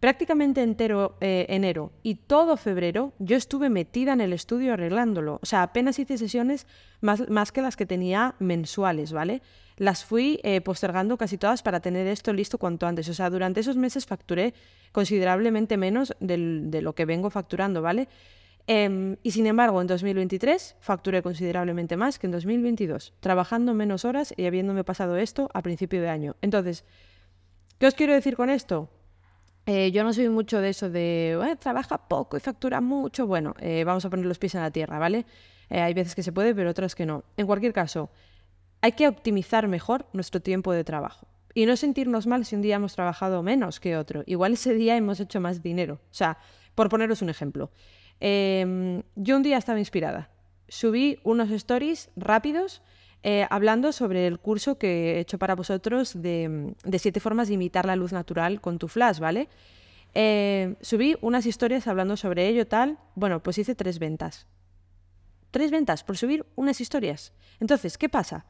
prácticamente 0.05 0.61
entero 0.61 1.17
eh, 1.23 1.47
enero 1.49 1.91
y 2.03 2.17
todo 2.17 2.59
febrero 2.59 3.15
yo 3.19 3.39
estuve 3.39 3.71
metida 3.71 4.13
en 4.13 4.21
el 4.21 4.35
estudio 4.35 4.75
arreglándolo. 4.75 5.39
O 5.43 5.47
sea, 5.47 5.63
apenas 5.63 5.99
hice 5.99 6.19
sesiones 6.19 6.67
más, 7.01 7.27
más 7.31 7.53
que 7.53 7.63
las 7.63 7.75
que 7.75 7.87
tenía 7.87 8.35
mensuales, 8.39 9.15
¿vale? 9.15 9.41
Las 9.79 10.05
fui 10.05 10.41
eh, 10.43 10.61
postergando 10.61 11.17
casi 11.17 11.39
todas 11.39 11.63
para 11.63 11.81
tener 11.81 12.07
esto 12.07 12.35
listo 12.35 12.59
cuanto 12.59 12.87
antes. 12.87 13.09
O 13.09 13.15
sea, 13.15 13.31
durante 13.31 13.61
esos 13.61 13.79
meses 13.79 14.05
facturé 14.05 14.53
considerablemente 14.93 15.79
menos 15.79 16.15
de 16.21 16.83
lo 16.83 16.95
que 16.95 17.07
vengo 17.07 17.31
facturando, 17.31 17.81
¿vale? 17.81 18.07
Em, 18.67 19.17
y 19.23 19.31
sin 19.31 19.47
embargo, 19.47 19.81
en 19.81 19.87
2023 19.87 20.77
facturé 20.81 21.23
considerablemente 21.23 21.97
más 21.97 22.19
que 22.19 22.27
en 22.27 22.33
2022, 22.33 23.15
trabajando 23.21 23.73
menos 23.73 24.05
horas 24.05 24.35
y 24.37 24.45
habiéndome 24.45 24.85
pasado 24.85 25.17
esto 25.17 25.49
a 25.55 25.63
principio 25.63 26.03
de 26.03 26.11
año. 26.11 26.37
Entonces, 26.43 26.85
¿qué 27.79 27.87
os 27.87 27.95
quiero 27.95 28.13
decir 28.13 28.37
con 28.37 28.51
esto? 28.51 28.91
Eh, 29.67 29.91
yo 29.93 30.05
no 30.05 30.13
soy 30.13 30.29
mucho 30.29 30.61
de 30.61 30.69
eso 30.69 30.91
de 30.91 31.57
trabaja 31.59 31.97
poco 32.09 32.37
y 32.37 32.41
factura 32.41 32.81
mucho. 32.81 33.27
Bueno, 33.27 33.55
eh, 33.61 33.85
vamos 33.85 34.05
a 34.05 34.11
poner 34.11 34.27
los 34.27 34.39
pies 34.39 34.55
en 34.55 34.61
la 34.61 34.71
tierra, 34.71 34.99
¿vale? 34.99 35.25
Eh, 35.71 35.81
hay 35.81 35.95
veces 35.95 36.15
que 36.15 36.23
se 36.23 36.33
puede, 36.33 36.55
pero 36.55 36.71
otras 36.71 36.95
que 36.95 37.07
no. 37.07 37.25
En 37.37 37.47
cualquier 37.47 37.73
caso, 37.73 38.11
hay 38.83 38.93
que 38.93 39.09
optimizar 39.09 39.67
mejor 39.69 40.07
nuestro 40.13 40.41
tiempo 40.41 40.73
de 40.73 40.85
trabajo. 40.85 41.27
Y 41.55 41.67
no 41.67 41.77
sentirnos 41.77 42.27
mal 42.27 42.45
si 42.45 42.57
un 42.57 42.63
día 42.63 42.77
hemos 42.77 42.95
trabajado 42.95 43.43
menos 43.43 43.81
que 43.81 43.97
otro. 43.97 44.23
Igual 44.27 44.55
ese 44.55 44.75
día 44.75 44.97
hemos 44.97 45.21
hecho 45.21 45.41
más 45.41 45.63
dinero. 45.63 46.01
O 46.11 46.15
sea, 46.15 46.37
por 46.75 46.89
poneros 46.89 47.23
un 47.23 47.31
ejemplo. 47.31 47.71
Em, 48.21 49.03
yo 49.15 49.37
un 49.37 49.43
día 49.43 49.57
estaba 49.57 49.79
inspirada. 49.79 50.31
Subí 50.69 51.21
unos 51.23 51.51
stories 51.51 52.11
rápidos 52.17 52.83
eh, 53.27 53.47
hablando 53.49 53.91
sobre 53.91 54.27
el 54.27 54.39
curso 54.39 54.77
que 54.77 55.15
he 55.15 55.21
hecho 55.21 55.39
para 55.39 55.55
vosotros 55.55 56.13
de, 56.21 56.75
siete 56.99 57.21
formas 57.21 57.49
de 57.49 57.55
imitar 57.55 57.87
la 57.87 57.97
luz 57.97 58.13
natural 58.13 58.61
con 58.61 58.79
tu 58.79 58.87
flash, 58.87 59.19
¿vale? 59.19 59.49
Eh, 60.13 60.75
subí 60.83 61.17
unas 61.23 61.47
historias 61.47 61.87
hablando 61.87 62.19
sobre 62.19 62.47
ello, 62.49 62.67
tal. 62.67 62.99
Bueno, 63.15 63.43
pues 63.43 63.57
hice 63.57 63.75
tres 63.75 63.99
ventas. 63.99 64.47
Tres 65.51 65.71
ventas 65.71 66.05
por 66.05 66.19
subir 66.19 66.45
unas 66.55 66.83
historias. 66.83 67.33
Entonces, 67.61 67.97
¿qué 67.97 68.11
pasa? 68.11 68.45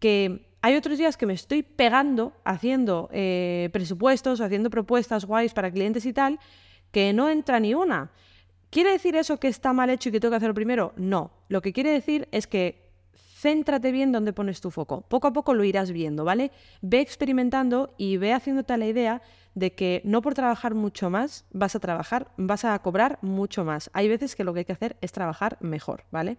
Que 0.00 0.48
hay 0.60 0.74
otros 0.74 0.98
días 0.98 1.16
que 1.16 1.26
me 1.26 1.34
estoy 1.34 1.62
pegando 1.62 2.32
haciendo 2.42 3.08
eh, 3.12 3.70
presupuestos, 3.72 4.40
haciendo 4.40 4.70
propuestas 4.70 5.24
guays 5.24 5.54
para 5.54 5.70
clientes 5.70 6.04
y 6.04 6.12
tal, 6.12 6.40
que 6.90 7.12
no 7.12 7.28
entra 7.28 7.60
ni 7.60 7.74
una. 7.74 8.10
¿Quiere 8.70 8.90
decir 8.90 9.14
eso 9.14 9.38
que 9.38 9.46
está 9.46 9.72
mal 9.72 9.88
hecho 9.88 10.08
y 10.08 10.12
que 10.12 10.18
tengo 10.18 10.32
que 10.32 10.38
hacerlo 10.38 10.54
primero? 10.54 10.94
No. 10.96 11.30
Lo 11.48 11.62
que 11.62 11.72
quiere 11.72 11.92
decir 11.92 12.26
es 12.32 12.48
que 12.48 12.85
céntrate 13.36 13.92
bien 13.92 14.12
donde 14.12 14.32
pones 14.32 14.60
tu 14.60 14.70
foco. 14.70 15.02
Poco 15.02 15.28
a 15.28 15.32
poco 15.32 15.52
lo 15.52 15.64
irás 15.64 15.92
viendo, 15.92 16.24
¿vale? 16.24 16.52
Ve 16.80 17.00
experimentando 17.00 17.94
y 17.98 18.16
ve 18.16 18.32
haciéndote 18.32 18.76
la 18.78 18.86
idea 18.86 19.22
de 19.54 19.74
que 19.74 20.00
no 20.04 20.22
por 20.22 20.34
trabajar 20.34 20.74
mucho 20.74 21.10
más 21.10 21.44
vas 21.50 21.76
a 21.76 21.80
trabajar, 21.80 22.28
vas 22.38 22.64
a 22.64 22.78
cobrar 22.78 23.18
mucho 23.20 23.64
más. 23.64 23.90
Hay 23.92 24.08
veces 24.08 24.36
que 24.36 24.44
lo 24.44 24.54
que 24.54 24.60
hay 24.60 24.64
que 24.64 24.72
hacer 24.72 24.96
es 25.02 25.12
trabajar 25.12 25.58
mejor, 25.60 26.04
¿vale? 26.10 26.38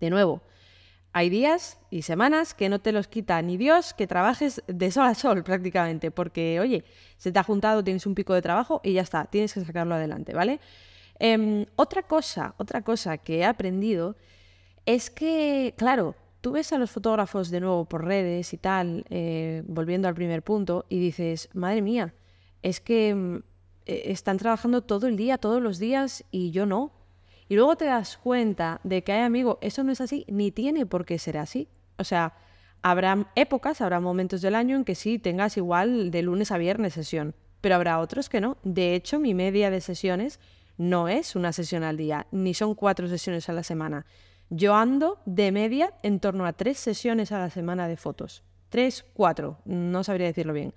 De 0.00 0.10
nuevo, 0.10 0.42
hay 1.14 1.30
días 1.30 1.78
y 1.90 2.02
semanas 2.02 2.52
que 2.52 2.68
no 2.68 2.80
te 2.80 2.92
los 2.92 3.08
quita 3.08 3.40
ni 3.40 3.56
Dios 3.56 3.94
que 3.94 4.06
trabajes 4.06 4.62
de 4.66 4.90
sol 4.90 5.06
a 5.06 5.14
sol 5.14 5.42
prácticamente, 5.44 6.10
porque 6.10 6.60
oye, 6.60 6.84
se 7.16 7.32
te 7.32 7.38
ha 7.38 7.42
juntado, 7.42 7.82
tienes 7.82 8.06
un 8.06 8.14
pico 8.14 8.34
de 8.34 8.42
trabajo 8.42 8.82
y 8.84 8.92
ya 8.92 9.02
está, 9.02 9.24
tienes 9.24 9.54
que 9.54 9.64
sacarlo 9.64 9.94
adelante, 9.94 10.34
¿vale? 10.34 10.60
Em, 11.18 11.64
otra 11.76 12.02
cosa, 12.02 12.54
otra 12.58 12.82
cosa 12.82 13.16
que 13.16 13.38
he 13.38 13.44
aprendido 13.44 14.16
es 14.86 15.10
que, 15.10 15.74
claro, 15.76 16.14
tú 16.40 16.52
ves 16.52 16.72
a 16.72 16.78
los 16.78 16.90
fotógrafos 16.90 17.50
de 17.50 17.60
nuevo 17.60 17.84
por 17.84 18.04
redes 18.04 18.52
y 18.52 18.58
tal, 18.58 19.04
eh, 19.10 19.62
volviendo 19.66 20.08
al 20.08 20.14
primer 20.14 20.42
punto, 20.42 20.86
y 20.88 20.98
dices, 20.98 21.48
madre 21.54 21.82
mía, 21.82 22.14
es 22.62 22.80
que 22.80 23.14
mm, 23.14 23.36
e, 23.86 24.12
están 24.12 24.38
trabajando 24.38 24.82
todo 24.82 25.06
el 25.06 25.16
día, 25.16 25.38
todos 25.38 25.62
los 25.62 25.78
días, 25.78 26.24
y 26.30 26.50
yo 26.50 26.66
no. 26.66 26.92
Y 27.48 27.54
luego 27.54 27.76
te 27.76 27.84
das 27.84 28.16
cuenta 28.16 28.80
de 28.82 29.04
que, 29.04 29.12
hay 29.12 29.22
amigo, 29.22 29.58
eso 29.60 29.84
no 29.84 29.92
es 29.92 30.00
así, 30.00 30.24
ni 30.28 30.50
tiene 30.50 30.86
por 30.86 31.04
qué 31.04 31.18
ser 31.18 31.38
así. 31.38 31.68
O 31.98 32.04
sea, 32.04 32.34
habrá 32.82 33.30
épocas, 33.36 33.80
habrá 33.80 34.00
momentos 34.00 34.42
del 34.42 34.54
año 34.54 34.76
en 34.76 34.84
que 34.84 34.94
sí 34.94 35.18
tengas 35.18 35.56
igual 35.56 36.10
de 36.10 36.22
lunes 36.22 36.50
a 36.50 36.58
viernes 36.58 36.94
sesión, 36.94 37.34
pero 37.60 37.76
habrá 37.76 38.00
otros 38.00 38.28
que 38.28 38.40
no. 38.40 38.56
De 38.64 38.94
hecho, 38.94 39.20
mi 39.20 39.34
media 39.34 39.70
de 39.70 39.80
sesiones 39.80 40.40
no 40.76 41.08
es 41.08 41.36
una 41.36 41.52
sesión 41.52 41.84
al 41.84 41.96
día, 41.96 42.26
ni 42.32 42.54
son 42.54 42.74
cuatro 42.74 43.06
sesiones 43.06 43.48
a 43.48 43.52
la 43.52 43.62
semana. 43.62 44.06
Yo 44.54 44.74
ando 44.74 45.18
de 45.24 45.50
media 45.50 45.94
en 46.02 46.20
torno 46.20 46.44
a 46.44 46.52
tres 46.52 46.76
sesiones 46.76 47.32
a 47.32 47.38
la 47.38 47.48
semana 47.48 47.88
de 47.88 47.96
fotos. 47.96 48.42
Tres, 48.68 49.02
cuatro, 49.14 49.56
no 49.64 50.04
sabría 50.04 50.26
decirlo 50.26 50.52
bien. 50.52 50.74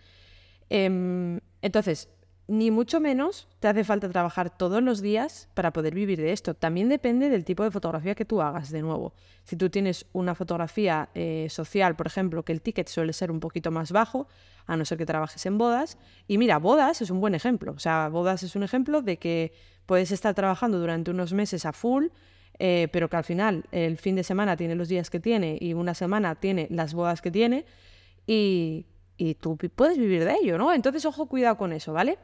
Em, 0.70 1.42
entonces, 1.62 2.08
ni 2.48 2.72
mucho 2.72 3.02
menos 3.02 3.50
te 3.60 3.68
hace 3.68 3.84
falta 3.84 4.08
trabajar 4.08 4.58
todos 4.58 4.82
los 4.82 5.02
días 5.02 5.50
para 5.56 5.74
poder 5.74 5.94
vivir 5.94 6.22
de 6.22 6.32
esto. 6.32 6.54
También 6.54 6.88
depende 6.88 7.28
del 7.28 7.44
tipo 7.44 7.64
de 7.66 7.72
fotografía 7.72 8.16
que 8.16 8.24
tú 8.24 8.42
hagas, 8.42 8.72
de 8.72 8.82
nuevo. 8.82 9.14
Si 9.44 9.58
tú 9.58 9.70
tienes 9.70 10.06
una 10.14 10.36
fotografía 10.36 11.10
eh, 11.14 11.48
social, 11.50 11.98
por 11.98 12.08
ejemplo, 12.08 12.46
que 12.46 12.54
el 12.54 12.62
ticket 12.62 12.88
suele 12.88 13.12
ser 13.12 13.30
un 13.30 13.42
poquito 13.42 13.72
más 13.72 13.92
bajo, 13.92 14.30
a 14.68 14.78
no 14.78 14.86
ser 14.86 14.98
que 14.98 15.06
trabajes 15.06 15.46
en 15.46 15.58
bodas. 15.58 15.98
Y 16.30 16.38
mira, 16.38 16.60
bodas 16.60 17.02
es 17.02 17.10
un 17.10 17.20
buen 17.20 17.36
ejemplo. 17.36 17.74
O 17.74 17.80
sea, 17.80 18.08
bodas 18.08 18.42
es 18.44 18.56
un 18.56 18.64
ejemplo 18.64 19.02
de 19.02 19.18
que 19.18 19.52
puedes 19.86 20.14
estar 20.14 20.34
trabajando 20.34 20.80
durante 20.80 21.12
unos 21.12 21.34
meses 21.34 21.66
a 21.66 21.74
full, 21.74 22.06
eh, 22.60 22.88
pero 22.92 23.10
que 23.10 23.18
al 23.18 23.24
final 23.24 23.66
el 23.72 23.98
fin 23.98 24.16
de 24.16 24.24
semana 24.24 24.56
tiene 24.58 24.76
los 24.76 24.88
días 24.88 25.10
que 25.10 25.20
tiene 25.20 25.58
y 25.60 25.74
una 25.74 25.94
semana 25.94 26.36
tiene 26.36 26.68
las 26.70 26.94
bodas 26.94 27.22
que 27.22 27.32
tiene 27.32 27.66
y, 28.28 28.86
y 29.18 29.36
tú 29.36 29.58
puedes 29.58 29.98
vivir 29.98 30.26
de 30.26 30.36
ello, 30.42 30.58
¿no? 30.58 30.74
Entonces, 30.74 31.06
ojo, 31.06 31.28
cuidado 31.28 31.58
con 31.58 31.74
eso, 31.74 31.94
¿vale? 31.94 32.18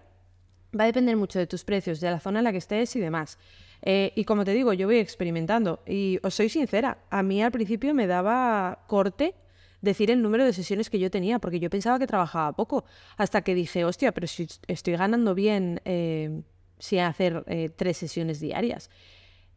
Va 0.77 0.85
a 0.85 0.87
depender 0.87 1.17
mucho 1.17 1.39
de 1.39 1.47
tus 1.47 1.63
precios, 1.63 1.99
de 1.99 2.09
la 2.09 2.19
zona 2.19 2.39
en 2.39 2.45
la 2.45 2.51
que 2.51 2.57
estés 2.59 2.95
y 2.95 2.99
demás. 2.99 3.37
Eh, 3.81 4.13
y 4.15 4.25
como 4.25 4.45
te 4.45 4.53
digo, 4.53 4.73
yo 4.73 4.87
voy 4.87 4.97
experimentando. 4.97 5.81
Y 5.85 6.19
os 6.23 6.35
soy 6.35 6.49
sincera, 6.49 6.99
a 7.09 7.23
mí 7.23 7.41
al 7.41 7.51
principio 7.51 7.93
me 7.93 8.07
daba 8.07 8.83
corte 8.87 9.35
decir 9.81 10.11
el 10.11 10.21
número 10.21 10.45
de 10.45 10.53
sesiones 10.53 10.89
que 10.89 10.99
yo 10.99 11.09
tenía, 11.09 11.39
porque 11.39 11.59
yo 11.59 11.69
pensaba 11.69 11.97
que 11.99 12.07
trabajaba 12.07 12.53
poco, 12.53 12.85
hasta 13.17 13.41
que 13.41 13.55
dije, 13.55 13.83
hostia, 13.83 14.11
pero 14.11 14.27
si 14.27 14.47
estoy 14.67 14.93
ganando 14.93 15.33
bien 15.33 15.81
eh, 15.85 16.43
si 16.77 16.99
hacer 16.99 17.43
eh, 17.47 17.69
tres 17.75 17.97
sesiones 17.97 18.39
diarias. 18.39 18.89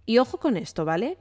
Y 0.07 0.19
ojo 0.19 0.39
con 0.39 0.57
esto, 0.57 0.85
¿vale? 0.85 1.19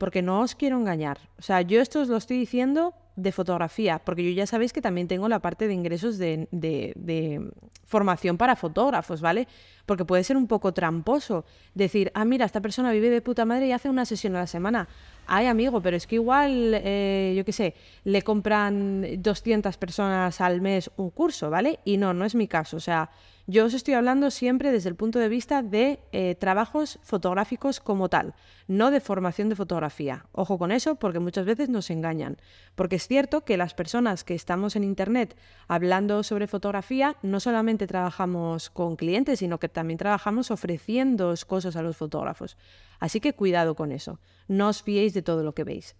porque 0.00 0.20
no 0.20 0.40
os 0.40 0.56
quiero 0.56 0.76
engañar. 0.76 1.18
O 1.38 1.42
sea, 1.42 1.62
yo 1.62 1.80
esto 1.80 2.00
os 2.00 2.08
lo 2.08 2.16
estoy 2.16 2.36
diciendo 2.36 2.92
de 3.16 3.30
fotografía, 3.30 4.00
porque 4.04 4.24
yo 4.24 4.30
ya 4.30 4.46
sabéis 4.46 4.72
que 4.72 4.80
también 4.80 5.06
tengo 5.06 5.28
la 5.28 5.38
parte 5.38 5.68
de 5.68 5.74
ingresos 5.74 6.18
de, 6.18 6.48
de, 6.50 7.50
formación 7.84 8.36
para 8.36 8.56
fotógrafos, 8.56 9.20
¿vale? 9.20 9.46
Porque 9.86 10.04
puede 10.04 10.24
ser 10.24 10.36
un 10.36 10.48
poco 10.48 10.72
tramposo 10.74 11.44
decir, 11.74 12.10
ah, 12.14 12.24
mira, 12.24 12.44
esta 12.44 12.60
persona 12.60 12.90
vive 12.90 13.10
de 13.10 13.20
puta 13.20 13.44
madre 13.44 13.68
y 13.68 13.72
hace 13.72 13.88
una 13.88 14.04
sesión 14.04 14.34
a 14.34 14.40
la 14.40 14.46
semana. 14.48 14.88
Ay, 15.26 15.46
amigo, 15.46 15.80
pero 15.80 15.96
es 15.96 16.08
que 16.08 16.16
igual, 16.16 16.72
eh, 16.74 17.34
yo 17.36 17.44
qué 17.44 17.52
sé, 17.52 17.74
le 18.02 18.22
compran 18.22 19.22
200 19.22 19.76
personas 19.76 20.40
al 20.40 20.60
mes 20.60 20.90
un 20.96 21.10
curso, 21.10 21.50
¿vale? 21.50 21.78
Y 21.84 21.96
no, 21.98 22.12
no 22.12 22.24
es 22.24 22.34
mi 22.34 22.48
caso. 22.48 22.76
O 22.76 22.80
sea, 22.80 23.10
yo 23.46 23.66
os 23.66 23.74
estoy 23.74 23.92
hablando 23.94 24.30
siempre 24.30 24.72
desde 24.72 24.88
el 24.88 24.96
punto 24.96 25.18
de 25.18 25.28
vista 25.28 25.62
de 25.62 26.00
eh, 26.12 26.34
trabajos 26.34 26.98
fotográficos 27.02 27.78
como 27.78 28.08
tal, 28.08 28.34
no 28.68 28.90
de 28.90 29.00
formación 29.00 29.50
de 29.50 29.56
fotografía. 29.56 30.26
Ojo 30.32 30.56
con 30.56 30.72
eso 30.72 30.94
porque 30.94 31.18
muchas 31.18 31.44
veces 31.44 31.68
nos 31.68 31.90
engañan. 31.90 32.38
Porque 32.74 32.96
es 32.96 33.06
cierto 33.06 33.44
que 33.44 33.58
las 33.58 33.74
personas 33.74 34.24
que 34.24 34.34
estamos 34.34 34.76
en 34.76 34.84
Internet 34.84 35.36
hablando 35.68 36.22
sobre 36.22 36.46
fotografía 36.46 37.16
no 37.22 37.38
solamente 37.38 37.86
trabajamos 37.86 38.70
con 38.70 38.96
clientes, 38.96 39.40
sino 39.40 39.58
que 39.58 39.68
también 39.68 39.98
trabajamos 39.98 40.50
ofreciendo 40.50 41.34
cosas 41.46 41.76
a 41.76 41.82
los 41.82 41.98
fotógrafos. 41.98 42.56
Así 42.98 43.20
que 43.20 43.34
cuidado 43.34 43.74
con 43.74 43.92
eso. 43.92 44.20
No 44.48 44.68
os 44.68 44.82
fiéis 44.82 45.12
de 45.12 45.22
todo 45.22 45.44
lo 45.44 45.54
que 45.54 45.64
veis. 45.64 45.96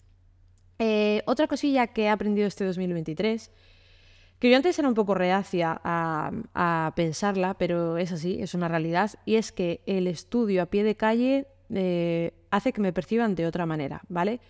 Eh, 0.79 1.23
otra 1.27 1.47
cosilla 1.47 1.89
que 1.89 2.05
he 2.05 2.09
aprendido 2.09 2.49
este 2.49 2.65
2023 2.65 3.51
que 4.39 4.51
yo 4.51 4.57
antes 4.57 4.79
era 4.79 4.89
un 4.89 4.95
poco 4.95 5.15
reacia 5.15 5.81
a, 5.85 6.93
pensarla, 6.97 7.55
pero 7.55 7.97
es 7.97 8.13
así, 8.13 8.41
es 8.41 8.55
una 8.55 8.69
realidad, 8.69 9.11
y 9.25 9.37
es 9.37 9.53
que 9.53 9.81
el 9.87 10.07
estudio 10.07 10.63
a 10.63 10.67
pie 10.67 10.85
de 10.85 10.97
calle 10.97 11.47
eh, 11.71 12.33
hace 12.51 12.73
que 12.73 12.81
me 12.81 12.93
perciban 12.93 13.35
de 13.35 13.47
otra 13.47 13.67
manera, 13.67 14.03
¿vale? 14.09 14.41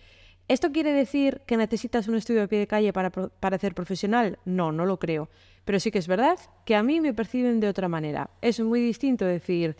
¿Esto 0.47 0.71
quiere 0.71 0.91
decir 0.91 1.41
que 1.47 1.57
necesitas 1.57 2.07
un 2.07 2.15
estudio 2.15 2.43
a 2.43 2.47
pie 2.47 2.59
de 2.59 2.67
calle 2.67 2.93
para, 2.93 3.09
para 3.09 3.57
ser 3.57 3.73
profesional? 3.73 4.37
No, 4.45 4.71
no 4.71 4.85
lo 4.85 4.99
creo. 4.99 5.27
Pero 5.65 5.79
sí 5.79 5.89
que 5.89 5.97
es 5.97 6.07
verdad 6.07 6.37
que 6.65 6.75
a 6.75 6.83
mí 6.83 7.01
me 7.01 7.15
perciben 7.15 7.59
de 7.59 7.67
otra 7.67 7.87
manera. 7.87 8.29
Es 8.41 8.59
muy 8.59 8.79
distinto 8.79 9.25
decir, 9.25 9.75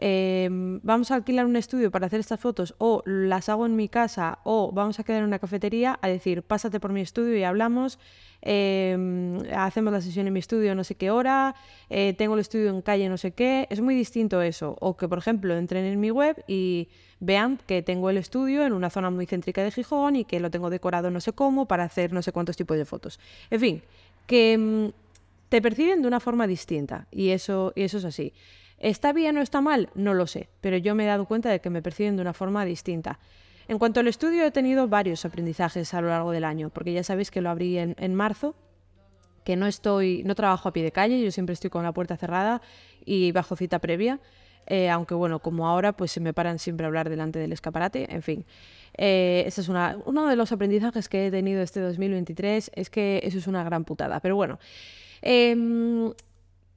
Em, 0.00 0.78
vamos 0.84 1.10
a 1.10 1.16
alquilar 1.16 1.44
un 1.44 1.56
estudio 1.56 1.90
para 1.90 2.06
hacer 2.06 2.20
estas 2.20 2.38
fotos 2.38 2.76
o 2.78 3.02
las 3.04 3.48
hago 3.48 3.66
en 3.66 3.74
mi 3.74 3.88
casa 3.88 4.38
o 4.44 4.70
vamos 4.70 5.00
a 5.00 5.02
quedar 5.02 5.22
en 5.22 5.26
una 5.26 5.40
cafetería 5.40 5.98
a 6.00 6.06
decir, 6.06 6.44
pásate 6.44 6.78
por 6.78 6.92
mi 6.92 7.00
estudio 7.00 7.36
y 7.36 7.42
hablamos, 7.42 7.98
em, 8.40 9.40
hacemos 9.52 9.92
la 9.92 10.00
sesión 10.00 10.28
en 10.28 10.32
mi 10.32 10.38
estudio 10.38 10.76
no 10.76 10.84
sé 10.84 10.94
qué 10.94 11.10
hora, 11.10 11.56
eh, 11.90 12.14
tengo 12.16 12.34
el 12.34 12.40
estudio 12.40 12.70
en 12.70 12.80
calle 12.80 13.08
no 13.08 13.16
sé 13.16 13.32
qué, 13.32 13.66
es 13.70 13.80
muy 13.80 13.96
distinto 13.96 14.40
eso. 14.40 14.76
O 14.80 14.96
que, 14.96 15.08
por 15.08 15.18
ejemplo, 15.18 15.56
entren 15.56 15.84
en 15.84 15.98
mi 15.98 16.12
web 16.12 16.44
y 16.46 16.88
vean 17.18 17.58
que 17.66 17.82
tengo 17.82 18.08
el 18.08 18.18
estudio 18.18 18.64
en 18.64 18.74
una 18.74 18.90
zona 18.90 19.10
muy 19.10 19.26
céntrica 19.26 19.64
de 19.64 19.72
Gijón 19.72 20.14
y 20.14 20.24
que 20.24 20.38
lo 20.38 20.48
tengo 20.52 20.70
decorado 20.70 21.10
no 21.10 21.20
sé 21.20 21.32
cómo 21.32 21.66
para 21.66 21.82
hacer 21.82 22.12
no 22.12 22.22
sé 22.22 22.30
cuántos 22.30 22.56
tipos 22.56 22.76
de 22.76 22.84
fotos. 22.84 23.18
En 23.50 23.58
fin, 23.58 23.82
que 24.28 24.52
em, 24.52 24.92
te 25.48 25.60
perciben 25.60 26.02
de 26.02 26.08
una 26.08 26.20
forma 26.20 26.46
distinta 26.46 27.08
y 27.10 27.30
eso, 27.30 27.72
y 27.74 27.82
eso 27.82 27.98
es 27.98 28.04
así. 28.04 28.32
¿Está 28.78 29.12
bien 29.12 29.36
o 29.36 29.40
está 29.40 29.60
mal? 29.60 29.90
No 29.94 30.14
lo 30.14 30.26
sé, 30.26 30.48
pero 30.60 30.76
yo 30.76 30.94
me 30.94 31.04
he 31.04 31.06
dado 31.06 31.26
cuenta 31.26 31.50
de 31.50 31.60
que 31.60 31.70
me 31.70 31.82
perciben 31.82 32.16
de 32.16 32.22
una 32.22 32.32
forma 32.32 32.64
distinta. 32.64 33.18
En 33.66 33.78
cuanto 33.78 34.00
al 34.00 34.08
estudio, 34.08 34.44
he 34.44 34.50
tenido 34.50 34.88
varios 34.88 35.24
aprendizajes 35.24 35.92
a 35.92 36.00
lo 36.00 36.08
largo 36.08 36.30
del 36.30 36.44
año, 36.44 36.70
porque 36.70 36.92
ya 36.92 37.02
sabéis 37.02 37.30
que 37.30 37.42
lo 37.42 37.50
abrí 37.50 37.76
en, 37.78 38.14
marzo, 38.14 38.54
que 39.44 39.56
no 39.56 39.66
estoy, 39.66 40.22
no 40.24 40.34
trabajo 40.34 40.68
a 40.68 40.72
pie 40.72 40.82
de 40.82 40.92
calle, 40.92 41.22
yo 41.22 41.30
siempre 41.30 41.52
estoy 41.52 41.68
con 41.70 41.82
la 41.82 41.92
puerta 41.92 42.16
cerrada 42.16 42.62
y 43.04 43.32
bajo 43.32 43.56
cita 43.56 43.78
previa. 43.78 44.20
Eh, 44.66 44.90
aunque 44.90 45.14
bueno, 45.14 45.40
como 45.40 45.66
ahora, 45.66 45.92
pues 45.92 46.12
se 46.12 46.20
me 46.20 46.34
paran 46.34 46.58
siempre 46.58 46.84
a 46.84 46.88
hablar 46.88 47.08
delante 47.08 47.38
del 47.38 47.52
escaparate, 47.52 48.14
en 48.14 48.22
fin. 48.22 48.44
Eh, 48.96 49.44
ese 49.46 49.62
es 49.62 49.68
una, 49.68 49.98
uno 50.04 50.28
de 50.28 50.36
los 50.36 50.52
aprendizajes 50.52 51.08
que 51.08 51.26
he 51.26 51.30
tenido 51.30 51.62
este 51.62 51.80
2023, 51.80 52.70
es 52.74 52.90
que 52.90 53.20
eso 53.22 53.38
es 53.38 53.46
una 53.46 53.64
gran 53.64 53.84
putada. 53.84 54.20
Pero 54.20 54.36
bueno, 54.36 54.58
em, 55.22 56.12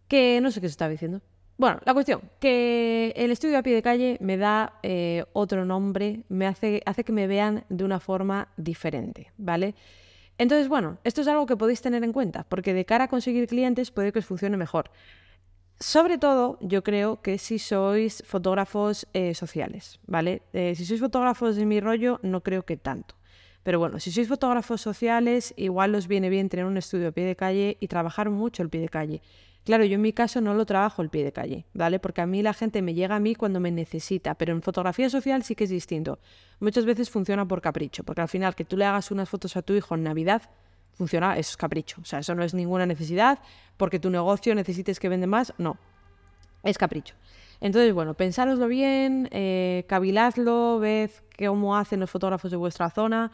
que 0.08 0.40
no 0.42 0.52
sé 0.52 0.62
qué 0.62 0.68
se 0.68 0.72
estaba 0.72 0.92
diciendo. 0.92 1.22
Bueno, 1.62 1.80
la 1.86 1.93
cuestión, 1.93 2.21
que 2.39 3.13
el 3.15 3.30
estudio 3.30 3.60
a 3.60 3.62
pie 3.62 3.76
de 3.76 3.84
calle 3.84 4.17
me 4.19 4.36
da 4.36 4.80
eh, 4.82 5.26
otro 5.32 5.63
nombre, 5.63 6.24
me 6.28 6.47
hace, 6.47 6.82
hace 6.88 7.04
que 7.04 7.12
me 7.12 7.28
vean 7.28 7.65
de 7.69 7.84
una 7.84 8.00
forma 8.00 8.47
diferente, 8.58 9.32
¿vale? 9.38 9.76
Entonces, 10.39 10.67
bueno, 10.67 10.97
esto 11.04 11.21
es 11.21 11.28
algo 11.28 11.45
que 11.45 11.56
podéis 11.56 11.80
tener 11.80 12.04
en 12.04 12.13
cuenta, 12.13 12.47
porque 12.50 12.74
de 12.74 12.84
cara 12.86 13.04
a 13.04 13.08
conseguir 13.10 13.45
clientes 13.45 13.91
puede 13.91 14.12
que 14.12 14.17
os 14.17 14.26
funcione 14.26 14.58
mejor. 14.58 14.89
Sobre 15.80 16.17
todo, 16.17 16.58
yo 16.62 16.84
creo 16.84 17.21
que 17.21 17.38
si 17.38 17.60
sois 17.60 18.24
fotógrafos 18.26 19.08
eh, 19.13 19.36
sociales, 19.36 20.00
¿vale? 20.08 20.41
Eh, 20.54 20.74
si 20.74 20.84
sois 20.84 21.00
fotógrafos 21.00 21.58
de 21.58 21.67
mi 21.67 21.80
rollo, 21.80 22.19
no 22.24 22.41
creo 22.41 22.65
que 22.65 22.76
tanto. 22.76 23.13
Pero 23.62 23.78
bueno, 23.78 24.00
si 24.00 24.12
sois 24.12 24.28
fotógrafos 24.28 24.82
sociales, 24.82 25.54
igual 25.58 25.93
os 25.93 26.08
viene 26.08 26.30
bien 26.30 26.50
tener 26.50 26.65
un 26.65 26.78
estudio 26.78 27.10
a 27.10 27.12
pie 27.12 27.26
de 27.26 27.36
calle 27.36 27.78
y 27.80 27.88
trabajar 27.88 28.32
mucho 28.32 28.63
el 28.63 28.69
pie 28.71 28.82
de 28.82 28.89
calle. 28.89 29.21
Claro, 29.63 29.86
yo 29.86 29.95
en 29.95 30.02
mi 30.02 30.12
caso 30.12 30.41
no 30.41 30.56
lo 30.56 30.65
trabajo 30.65 31.04
el 31.04 31.10
pie 31.10 31.24
de 31.24 31.32
calle, 31.32 31.65
¿vale? 31.74 32.00
Porque 32.00 32.21
a 32.21 32.26
mí 32.26 32.41
la 32.41 32.54
gente 32.54 32.82
me 32.82 32.95
llega 32.95 33.15
a 33.15 33.19
mí 33.19 33.36
cuando 33.36 33.60
me 33.60 33.71
necesita, 33.71 34.34
pero 34.34 34.54
en 34.54 34.62
fotografía 34.63 35.10
social 35.10 35.43
sí 35.43 35.56
que 35.56 35.65
es 35.65 35.69
distinto. 35.69 36.19
Muchas 36.60 36.86
veces 36.86 37.12
funciona 37.12 37.47
por 37.47 37.62
capricho, 37.62 38.04
porque 38.04 38.21
al 38.21 38.28
final 38.28 38.56
que 38.56 38.65
tú 38.65 38.76
le 38.76 38.86
hagas 38.86 39.12
unas 39.12 39.30
fotos 39.30 39.56
a 39.58 39.62
tu 39.62 39.74
hijo 39.74 39.93
en 39.93 40.04
Navidad, 40.04 40.41
funciona, 40.93 41.38
eso 41.38 41.52
es 41.52 41.58
capricho. 41.58 42.02
O 42.02 42.06
sea, 42.06 42.19
eso 42.19 42.34
no 42.34 42.43
es 42.43 42.56
ninguna 42.56 42.88
necesidad, 42.88 43.39
porque 43.78 44.00
tu 44.00 44.10
negocio 44.10 44.56
necesites 44.56 45.00
que 45.00 45.10
vende 45.10 45.28
más, 45.28 45.54
no. 45.60 45.78
Es 46.63 46.78
capricho. 46.80 47.15
Entonces, 47.60 47.93
bueno, 47.93 48.15
pensároslo 48.15 48.67
bien, 48.67 49.30
eh, 49.32 49.86
caviladlo, 49.88 50.80
ved 50.80 51.12
cómo 51.38 51.78
hacen 51.78 52.00
los 52.00 52.10
fotógrafos 52.10 52.50
de 52.50 52.58
vuestra 52.58 52.89
zona, 52.89 53.32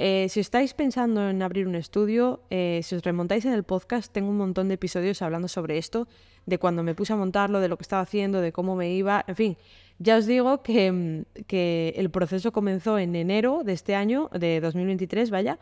eh, 0.00 0.28
si 0.28 0.38
estáis 0.38 0.74
pensando 0.74 1.28
en 1.28 1.42
abrir 1.42 1.66
un 1.66 1.74
estudio, 1.74 2.40
eh, 2.50 2.80
si 2.84 2.94
os 2.94 3.02
remontáis 3.02 3.44
en 3.46 3.52
el 3.52 3.64
podcast, 3.64 4.12
tengo 4.12 4.30
un 4.30 4.36
montón 4.36 4.68
de 4.68 4.74
episodios 4.74 5.22
hablando 5.22 5.48
sobre 5.48 5.76
esto, 5.76 6.06
de 6.46 6.56
cuando 6.58 6.84
me 6.84 6.94
puse 6.94 7.14
a 7.14 7.16
montarlo, 7.16 7.58
de 7.58 7.66
lo 7.66 7.76
que 7.76 7.82
estaba 7.82 8.02
haciendo, 8.02 8.40
de 8.40 8.52
cómo 8.52 8.76
me 8.76 8.92
iba, 8.92 9.24
en 9.26 9.34
fin. 9.34 9.56
Ya 9.98 10.16
os 10.16 10.26
digo 10.26 10.62
que, 10.62 10.92
mm, 10.92 11.44
que 11.48 11.94
el 11.96 12.10
proceso 12.10 12.52
comenzó 12.52 12.96
en 12.96 13.16
enero 13.16 13.62
de 13.64 13.72
este 13.72 13.96
año, 13.96 14.30
de 14.32 14.60
2023, 14.60 15.30
vaya. 15.30 15.58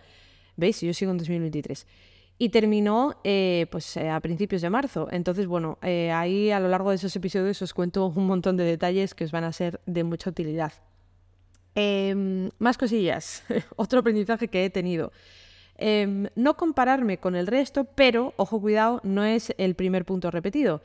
¿Veis? 0.57 0.83
Yo 0.83 0.93
sigo 0.93 1.13
en 1.13 1.19
2023. 1.19 1.87
y 2.39 2.51
terminó 2.51 3.15
eh, 3.25 3.65
pues 3.71 3.97
a 3.97 4.21
principios 4.21 4.61
de 4.61 4.69
marzo. 4.69 5.09
Entonces, 5.11 5.47
bueno, 5.47 5.79
ahí 5.81 6.51
a 6.51 6.61
lo 6.61 6.69
largo 6.69 6.91
de 6.91 6.97
esos 6.97 7.17
episodios 7.17 7.63
os 7.63 7.73
cuento 7.73 8.07
un 8.09 8.27
montón 8.27 8.59
de 8.59 8.65
detalles 8.65 9.15
que 9.15 9.25
os 9.25 9.33
van 9.33 9.45
a 9.45 9.53
ser 9.53 9.81
de 9.87 10.05
mucha 10.05 10.29
utilidad. 10.29 10.75
Em, 11.79 12.49
más 12.59 12.79
cosillas, 12.79 13.45
otro 13.77 14.01
aprendizaje 14.01 14.49
que 14.49 14.65
he 14.65 14.71
tenido. 14.71 15.13
Em, 15.77 16.29
no 16.35 16.57
compararme 16.57 17.19
con 17.19 17.37
el 17.37 17.47
resto, 17.47 17.85
pero, 17.85 18.33
ojo 18.39 18.59
cuidado, 18.63 19.01
no 19.05 19.25
es 19.25 19.55
el 19.59 19.75
primer 19.75 20.07
punto 20.07 20.31
repetido, 20.31 20.81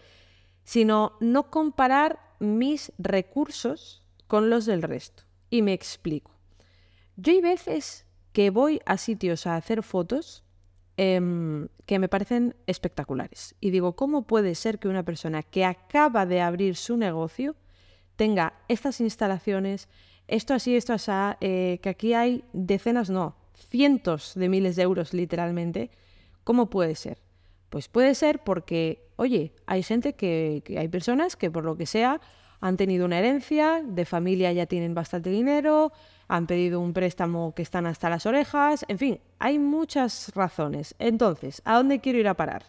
sino 0.66 1.14
no 1.22 1.50
comparar 1.50 2.20
mis 2.40 2.92
recursos 2.98 4.04
con 4.28 4.50
los 4.50 4.66
del 4.66 4.82
resto. 4.82 5.24
Y 5.50 5.62
me 5.62 5.72
explico. 5.72 6.32
Yo 7.16 7.32
hay 7.32 7.40
veces 7.40 8.06
que 8.34 8.50
voy 8.50 8.82
a 8.86 8.98
sitios 8.98 9.48
a 9.48 9.56
hacer 9.56 9.84
fotos 9.84 10.44
em, 10.98 11.70
que 11.86 12.00
me 12.00 12.10
parecen 12.10 12.54
espectaculares. 12.68 13.56
Y 13.62 13.70
digo, 13.70 13.96
¿cómo 13.96 14.24
puede 14.24 14.56
ser 14.56 14.78
que 14.78 14.90
una 14.90 15.04
persona 15.04 15.42
que 15.42 15.64
acaba 15.64 16.26
de 16.26 16.42
abrir 16.42 16.76
su 16.76 16.98
negocio 16.98 17.56
tenga 18.18 18.54
estas 18.68 19.00
instalaciones, 19.00 19.88
esto 20.32 20.54
así, 20.54 20.76
esto 20.76 20.94
así, 20.94 21.12
eh, 21.42 21.80
que 21.82 21.90
aquí 21.90 22.14
hay 22.14 22.44
decenas, 22.54 23.10
no, 23.10 23.36
cientos 23.54 24.34
de 24.36 24.50
miles 24.50 24.76
de 24.78 24.84
euros 24.84 25.14
literalmente, 25.14 25.92
¿cómo 26.44 26.70
puede 26.70 26.96
ser? 26.96 27.18
Pues 27.70 27.88
puede 27.90 28.16
ser 28.16 28.40
porque, 28.40 29.06
oye, 29.18 29.54
hay 29.66 29.84
gente 29.84 30.14
que, 30.14 30.64
hay 30.78 30.88
personas 30.88 31.36
que 31.36 31.52
por 31.52 31.66
lo 31.66 31.76
que 31.78 31.86
sea 31.86 32.22
han 32.62 32.78
tenido 32.78 33.06
una 33.06 33.20
herencia, 33.20 33.84
de 33.86 34.06
familia 34.06 34.54
ya 34.54 34.68
tienen 34.68 34.94
bastante 34.94 35.30
dinero, 35.30 35.92
han 36.28 36.48
pedido 36.48 36.80
un 36.80 36.94
préstamo 36.94 37.54
que 37.54 37.62
están 37.62 37.86
hasta 37.86 38.10
las 38.10 38.26
orejas, 38.26 38.86
en 38.88 39.00
fin, 39.00 39.20
hay 39.40 39.60
muchas 39.60 40.32
razones. 40.34 40.96
Entonces, 41.00 41.62
¿a 41.66 41.76
dónde 41.76 42.00
quiero 42.00 42.20
ir 42.20 42.28
a 42.28 42.36
parar? 42.36 42.64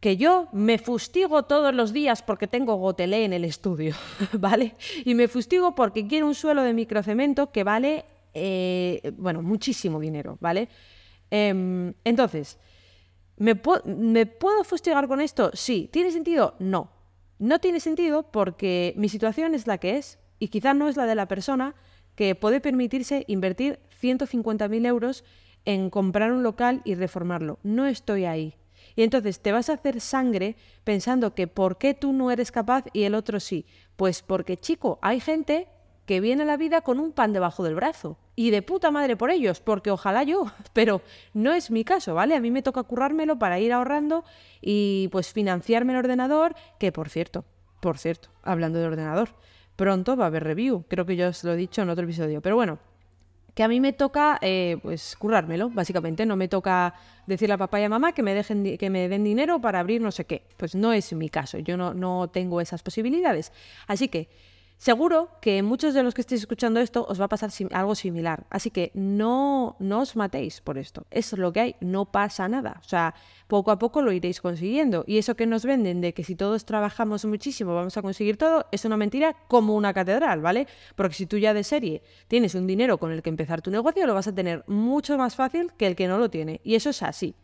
Que 0.00 0.16
yo 0.16 0.48
me 0.52 0.78
fustigo 0.78 1.44
todos 1.44 1.74
los 1.74 1.92
días 1.92 2.22
porque 2.22 2.46
tengo 2.46 2.76
gotelé 2.76 3.24
en 3.24 3.32
el 3.32 3.44
estudio, 3.44 3.94
¿vale? 4.32 4.74
Y 5.04 5.14
me 5.14 5.28
fustigo 5.28 5.74
porque 5.74 6.06
quiero 6.06 6.26
un 6.26 6.34
suelo 6.34 6.62
de 6.62 6.74
microcemento 6.74 7.50
que 7.50 7.64
vale, 7.64 8.04
eh, 8.34 9.12
bueno, 9.16 9.42
muchísimo 9.42 9.98
dinero, 9.98 10.36
¿vale? 10.40 10.68
Em, 11.30 11.94
entonces, 12.04 12.58
¿me, 13.36 13.60
¿me 13.86 14.26
puedo 14.26 14.64
fustigar 14.64 15.08
con 15.08 15.20
esto? 15.20 15.50
Sí. 15.54 15.88
¿Tiene 15.92 16.10
sentido? 16.10 16.54
No. 16.58 16.90
No 17.38 17.58
tiene 17.58 17.80
sentido 17.80 18.30
porque 18.30 18.94
mi 18.96 19.08
situación 19.08 19.54
es 19.54 19.66
la 19.66 19.78
que 19.78 19.96
es 19.96 20.18
y 20.38 20.48
quizá 20.48 20.74
no 20.74 20.88
es 20.88 20.96
la 20.96 21.06
de 21.06 21.14
la 21.14 21.28
persona 21.28 21.74
que 22.14 22.34
puede 22.34 22.60
permitirse 22.60 23.24
invertir 23.28 23.78
150.000 24.00 24.86
euros 24.86 25.24
en 25.64 25.90
comprar 25.90 26.32
un 26.32 26.42
local 26.42 26.80
y 26.84 26.94
reformarlo. 26.94 27.58
No 27.62 27.86
estoy 27.86 28.24
ahí. 28.24 28.54
Y 28.96 29.02
entonces 29.02 29.40
te 29.40 29.52
vas 29.52 29.68
a 29.68 29.74
hacer 29.74 30.00
sangre 30.00 30.56
pensando 30.82 31.34
que 31.34 31.46
por 31.46 31.78
qué 31.78 31.94
tú 31.94 32.12
no 32.12 32.30
eres 32.30 32.50
capaz 32.50 32.86
y 32.92 33.04
el 33.04 33.14
otro 33.14 33.38
sí. 33.38 33.66
Pues 33.96 34.22
porque, 34.22 34.56
chico, 34.56 34.98
hay 35.02 35.20
gente 35.20 35.68
que 36.06 36.20
viene 36.20 36.44
a 36.44 36.46
la 36.46 36.56
vida 36.56 36.80
con 36.80 36.98
un 36.98 37.12
pan 37.12 37.32
debajo 37.32 37.62
del 37.62 37.74
brazo. 37.74 38.16
Y 38.36 38.50
de 38.50 38.62
puta 38.62 38.90
madre 38.90 39.16
por 39.16 39.30
ellos, 39.30 39.60
porque 39.60 39.90
ojalá 39.90 40.22
yo, 40.22 40.46
pero 40.72 41.02
no 41.34 41.52
es 41.52 41.70
mi 41.70 41.84
caso, 41.84 42.14
¿vale? 42.14 42.34
A 42.34 42.40
mí 42.40 42.50
me 42.50 42.62
toca 42.62 42.82
currármelo 42.84 43.38
para 43.38 43.58
ir 43.58 43.72
ahorrando 43.72 44.24
y 44.60 45.08
pues 45.12 45.32
financiarme 45.32 45.92
el 45.92 45.98
ordenador, 45.98 46.54
que 46.78 46.92
por 46.92 47.08
cierto, 47.08 47.44
por 47.80 47.98
cierto, 47.98 48.30
hablando 48.42 48.78
de 48.78 48.86
ordenador, 48.86 49.30
pronto 49.74 50.16
va 50.16 50.24
a 50.24 50.26
haber 50.28 50.44
review, 50.44 50.84
creo 50.88 51.04
que 51.06 51.16
yo 51.16 51.28
os 51.28 51.44
lo 51.44 51.52
he 51.52 51.56
dicho 51.56 51.82
en 51.82 51.90
otro 51.90 52.04
episodio, 52.04 52.40
pero 52.40 52.56
bueno, 52.56 52.78
que 53.56 53.62
a 53.62 53.68
mí 53.68 53.80
me 53.80 53.94
toca 53.94 54.38
eh, 54.42 54.76
pues 54.82 55.16
currármelo, 55.16 55.70
básicamente. 55.70 56.26
No 56.26 56.36
me 56.36 56.46
toca 56.46 56.92
decirle 57.26 57.54
a 57.54 57.56
papá 57.56 57.80
y 57.80 57.84
a 57.84 57.88
mamá 57.88 58.12
que 58.12 58.22
me, 58.22 58.34
dejen, 58.34 58.76
que 58.76 58.90
me 58.90 59.08
den 59.08 59.24
dinero 59.24 59.62
para 59.62 59.80
abrir 59.80 60.02
no 60.02 60.12
sé 60.12 60.26
qué. 60.26 60.42
Pues 60.58 60.74
no 60.74 60.92
es 60.92 61.10
mi 61.14 61.30
caso, 61.30 61.56
yo 61.58 61.78
no, 61.78 61.94
no 61.94 62.28
tengo 62.28 62.60
esas 62.60 62.82
posibilidades. 62.82 63.52
Así 63.86 64.08
que 64.08 64.28
Seguro 64.78 65.30
que 65.40 65.62
muchos 65.62 65.94
de 65.94 66.02
los 66.02 66.12
que 66.12 66.20
estéis 66.20 66.42
escuchando 66.42 66.80
esto 66.80 67.06
os 67.08 67.18
va 67.18 67.24
a 67.24 67.28
pasar 67.28 67.50
algo 67.72 67.94
similar. 67.94 68.46
Así 68.50 68.70
que 68.70 68.90
no, 68.94 69.76
no 69.78 70.00
os 70.00 70.16
matéis 70.16 70.60
por 70.60 70.76
esto. 70.76 71.06
Eso 71.10 71.36
es 71.36 71.40
lo 71.40 71.52
que 71.52 71.60
hay, 71.60 71.76
no 71.80 72.04
pasa 72.04 72.46
nada. 72.46 72.80
O 72.84 72.88
sea, 72.88 73.14
poco 73.48 73.70
a 73.70 73.78
poco 73.78 74.02
lo 74.02 74.12
iréis 74.12 74.42
consiguiendo. 74.42 75.04
Y 75.06 75.16
eso 75.16 75.34
que 75.34 75.46
nos 75.46 75.64
venden 75.64 76.02
de 76.02 76.12
que 76.12 76.24
si 76.24 76.36
todos 76.36 76.66
trabajamos 76.66 77.24
muchísimo 77.24 77.74
vamos 77.74 77.96
a 77.96 78.02
conseguir 78.02 78.36
todo, 78.36 78.66
es 78.70 78.84
una 78.84 78.98
mentira 78.98 79.34
como 79.48 79.74
una 79.74 79.94
catedral, 79.94 80.42
¿vale? 80.42 80.66
Porque 80.94 81.14
si 81.14 81.26
tú 81.26 81.38
ya 81.38 81.54
de 81.54 81.64
serie 81.64 82.02
tienes 82.28 82.54
un 82.54 82.66
dinero 82.66 82.98
con 82.98 83.12
el 83.12 83.22
que 83.22 83.30
empezar 83.30 83.62
tu 83.62 83.70
negocio, 83.70 84.06
lo 84.06 84.12
vas 84.12 84.28
a 84.28 84.34
tener 84.34 84.62
mucho 84.66 85.16
más 85.16 85.36
fácil 85.36 85.72
que 85.78 85.86
el 85.86 85.96
que 85.96 86.06
no 86.06 86.18
lo 86.18 86.28
tiene. 86.28 86.60
Y 86.64 86.74
eso 86.74 86.90
es 86.90 87.02
así. 87.02 87.34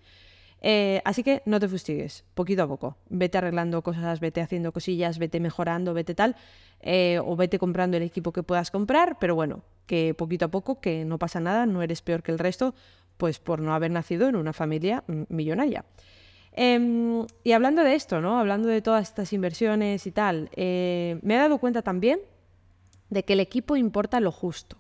Eh, 0.64 1.02
así 1.04 1.24
que 1.24 1.42
no 1.44 1.58
te 1.58 1.66
fustigues, 1.66 2.24
poquito 2.34 2.62
a 2.62 2.68
poco. 2.68 2.96
Vete 3.08 3.38
arreglando 3.38 3.82
cosas, 3.82 4.20
vete 4.20 4.40
haciendo 4.40 4.72
cosillas, 4.72 5.18
vete 5.18 5.40
mejorando, 5.40 5.92
vete 5.92 6.14
tal, 6.14 6.36
eh, 6.80 7.18
o 7.24 7.34
vete 7.34 7.58
comprando 7.58 7.96
el 7.96 8.04
equipo 8.04 8.32
que 8.32 8.44
puedas 8.44 8.70
comprar, 8.70 9.18
pero 9.18 9.34
bueno, 9.34 9.64
que 9.86 10.14
poquito 10.14 10.44
a 10.44 10.48
poco, 10.48 10.80
que 10.80 11.04
no 11.04 11.18
pasa 11.18 11.40
nada, 11.40 11.66
no 11.66 11.82
eres 11.82 12.00
peor 12.00 12.22
que 12.22 12.30
el 12.30 12.38
resto, 12.38 12.74
pues 13.16 13.40
por 13.40 13.60
no 13.60 13.74
haber 13.74 13.90
nacido 13.90 14.28
en 14.28 14.36
una 14.36 14.52
familia 14.52 15.02
millonaria. 15.28 15.84
Em, 16.52 17.26
y 17.42 17.52
hablando 17.52 17.82
de 17.82 17.94
esto, 17.96 18.20
¿no? 18.20 18.38
Hablando 18.38 18.68
de 18.68 18.82
todas 18.82 19.08
estas 19.08 19.32
inversiones 19.32 20.06
y 20.06 20.12
tal, 20.12 20.48
eh, 20.54 21.18
me 21.22 21.34
he 21.34 21.38
dado 21.38 21.58
cuenta 21.58 21.82
también 21.82 22.20
de 23.10 23.24
que 23.24 23.32
el 23.32 23.40
equipo 23.40 23.76
importa 23.76 24.20
lo 24.20 24.30
justo. 24.30 24.76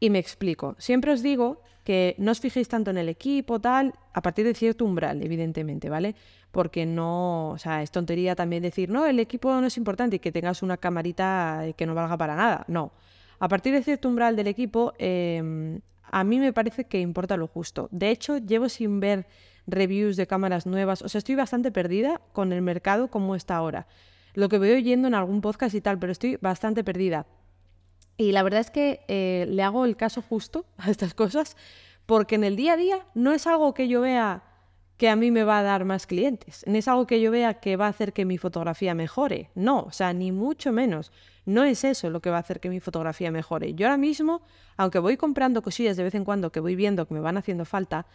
Y 0.00 0.10
me 0.10 0.18
explico. 0.18 0.76
Siempre 0.78 1.12
os 1.12 1.22
digo 1.22 1.62
que 1.88 2.14
no 2.18 2.32
os 2.32 2.40
fijéis 2.40 2.68
tanto 2.68 2.90
en 2.90 2.98
el 2.98 3.08
equipo, 3.08 3.60
tal, 3.60 3.94
a 4.12 4.20
partir 4.20 4.44
de 4.44 4.52
cierto 4.52 4.84
umbral, 4.84 5.22
evidentemente, 5.22 5.88
¿vale? 5.88 6.16
Porque 6.50 6.84
no, 6.84 7.48
o 7.48 7.56
sea, 7.56 7.82
es 7.82 7.90
tontería 7.90 8.36
también 8.36 8.62
decir, 8.62 8.90
no, 8.90 9.06
el 9.06 9.18
equipo 9.18 9.58
no 9.58 9.66
es 9.66 9.78
importante 9.78 10.16
y 10.16 10.18
que 10.18 10.30
tengas 10.30 10.62
una 10.62 10.76
camarita 10.76 11.64
que 11.78 11.86
no 11.86 11.94
valga 11.94 12.18
para 12.18 12.36
nada. 12.36 12.66
No. 12.68 12.92
A 13.38 13.48
partir 13.48 13.72
de 13.72 13.82
cierto 13.82 14.06
umbral 14.06 14.36
del 14.36 14.48
equipo, 14.48 14.92
em, 14.98 15.80
a 16.02 16.24
mí 16.24 16.38
me 16.38 16.52
parece 16.52 16.84
que 16.84 17.00
importa 17.00 17.38
lo 17.38 17.46
justo. 17.46 17.88
De 17.90 18.10
hecho, 18.10 18.36
llevo 18.36 18.68
sin 18.68 19.00
ver 19.00 19.26
reviews 19.66 20.16
de 20.18 20.26
cámaras 20.26 20.66
nuevas, 20.66 21.00
o 21.00 21.08
sea, 21.08 21.20
estoy 21.20 21.36
bastante 21.36 21.72
perdida 21.72 22.20
con 22.34 22.52
el 22.52 22.60
mercado 22.60 23.08
como 23.08 23.34
está 23.34 23.56
ahora. 23.56 23.86
Lo 24.34 24.50
que 24.50 24.58
voy 24.58 24.72
oyendo 24.72 25.08
en 25.08 25.14
algún 25.14 25.40
podcast 25.40 25.74
y 25.74 25.80
tal, 25.80 25.98
pero 25.98 26.12
estoy 26.12 26.36
bastante 26.36 26.84
perdida. 26.84 27.24
Y 28.18 28.32
la 28.32 28.42
verdad 28.42 28.60
es 28.60 28.70
que 28.70 29.00
eh, 29.08 29.46
le 29.48 29.62
hago 29.62 29.86
el 29.86 29.96
caso 29.96 30.20
justo 30.20 30.66
a 30.76 30.90
estas 30.90 31.14
cosas 31.14 31.56
porque 32.04 32.34
en 32.34 32.44
el 32.44 32.56
día 32.56 32.74
a 32.74 32.76
día 32.76 33.06
no 33.14 33.32
es 33.32 33.46
algo 33.46 33.72
que 33.72 33.88
yo 33.88 34.02
vea 34.02 34.42
que 34.96 35.08
a 35.08 35.14
mí 35.14 35.30
me 35.30 35.44
va 35.44 35.60
a 35.60 35.62
dar 35.62 35.84
más 35.84 36.08
clientes, 36.08 36.64
no 36.66 36.76
es 36.76 36.88
algo 36.88 37.06
que 37.06 37.20
yo 37.20 37.30
vea 37.30 37.60
que 37.60 37.76
va 37.76 37.86
a 37.86 37.90
hacer 37.90 38.12
que 38.12 38.24
mi 38.24 38.36
fotografía 38.36 38.94
mejore, 38.94 39.48
no, 39.54 39.82
o 39.82 39.92
sea, 39.92 40.12
ni 40.12 40.32
mucho 40.32 40.72
menos, 40.72 41.12
no 41.46 41.62
es 41.62 41.84
eso 41.84 42.10
lo 42.10 42.20
que 42.20 42.30
va 42.30 42.38
a 42.38 42.40
hacer 42.40 42.58
que 42.58 42.68
mi 42.68 42.80
fotografía 42.80 43.30
mejore. 43.30 43.74
Yo 43.74 43.86
ahora 43.86 43.96
mismo, 43.96 44.42
aunque 44.76 44.98
voy 44.98 45.16
comprando 45.16 45.62
cosillas 45.62 45.96
de 45.96 46.02
vez 46.02 46.16
en 46.16 46.24
cuando 46.24 46.50
que 46.50 46.58
voy 46.58 46.74
viendo 46.74 47.06
que 47.06 47.14
me 47.14 47.20
van 47.20 47.36
haciendo 47.36 47.64
falta, 47.64 48.06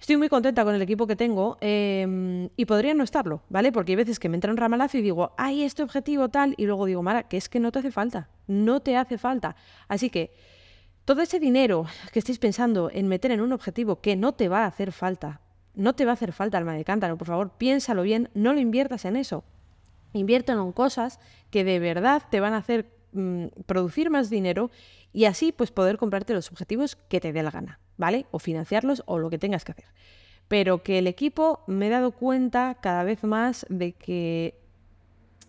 Estoy 0.00 0.16
muy 0.16 0.30
contenta 0.30 0.64
con 0.64 0.74
el 0.74 0.80
equipo 0.80 1.06
que 1.06 1.14
tengo 1.14 1.58
em, 1.60 2.48
y 2.56 2.64
podría 2.64 2.94
no 2.94 3.04
estarlo, 3.04 3.42
¿vale? 3.50 3.70
Porque 3.70 3.92
hay 3.92 3.96
veces 3.96 4.18
que 4.18 4.30
me 4.30 4.36
entra 4.36 4.50
un 4.50 4.56
ramalazo 4.56 4.96
y 4.96 5.02
digo, 5.02 5.32
ay, 5.36 5.62
este 5.62 5.82
objetivo 5.82 6.30
tal, 6.30 6.54
y 6.56 6.64
luego 6.64 6.86
digo, 6.86 7.02
Mara, 7.02 7.24
que 7.24 7.36
es 7.36 7.50
que 7.50 7.60
no 7.60 7.70
te 7.70 7.80
hace 7.80 7.90
falta, 7.90 8.30
no 8.46 8.80
te 8.80 8.96
hace 8.96 9.18
falta. 9.18 9.56
Así 9.88 10.08
que 10.08 10.32
todo 11.04 11.20
ese 11.20 11.38
dinero 11.38 11.84
que 12.12 12.18
estéis 12.18 12.38
pensando 12.38 12.90
en 12.90 13.08
meter 13.08 13.30
en 13.30 13.42
un 13.42 13.52
objetivo 13.52 14.00
que 14.00 14.16
no 14.16 14.32
te 14.32 14.48
va 14.48 14.64
a 14.64 14.68
hacer 14.68 14.90
falta, 14.90 15.42
no 15.74 15.94
te 15.94 16.06
va 16.06 16.12
a 16.12 16.14
hacer 16.14 16.32
falta, 16.32 16.56
alma 16.56 16.72
de 16.72 16.84
cántaro, 16.84 17.18
por 17.18 17.28
favor, 17.28 17.52
piénsalo 17.58 18.02
bien, 18.02 18.30
no 18.32 18.54
lo 18.54 18.60
inviertas 18.60 19.04
en 19.04 19.16
eso. 19.16 19.44
Inviértelo 20.14 20.62
en 20.62 20.72
cosas 20.72 21.20
que 21.50 21.62
de 21.62 21.78
verdad 21.78 22.22
te 22.30 22.40
van 22.40 22.54
a 22.54 22.58
hacer 22.58 22.90
mm, 23.12 23.46
producir 23.66 24.10
más 24.10 24.30
dinero 24.30 24.70
y 25.12 25.24
así 25.24 25.52
pues 25.52 25.70
poder 25.70 25.98
comprarte 25.98 26.34
los 26.34 26.50
objetivos 26.50 26.96
que 26.96 27.20
te 27.20 27.32
dé 27.32 27.42
la 27.42 27.50
gana. 27.50 27.80
¿vale? 28.00 28.26
O 28.32 28.38
financiarlos 28.38 29.02
o 29.06 29.18
lo 29.18 29.30
que 29.30 29.38
tengas 29.38 29.64
que 29.64 29.72
hacer. 29.72 29.84
Pero 30.48 30.82
que 30.82 30.98
el 30.98 31.06
equipo 31.06 31.62
me 31.68 31.86
he 31.86 31.90
dado 31.90 32.10
cuenta 32.10 32.78
cada 32.80 33.04
vez 33.04 33.22
más 33.22 33.66
de 33.68 33.92
que, 33.92 34.54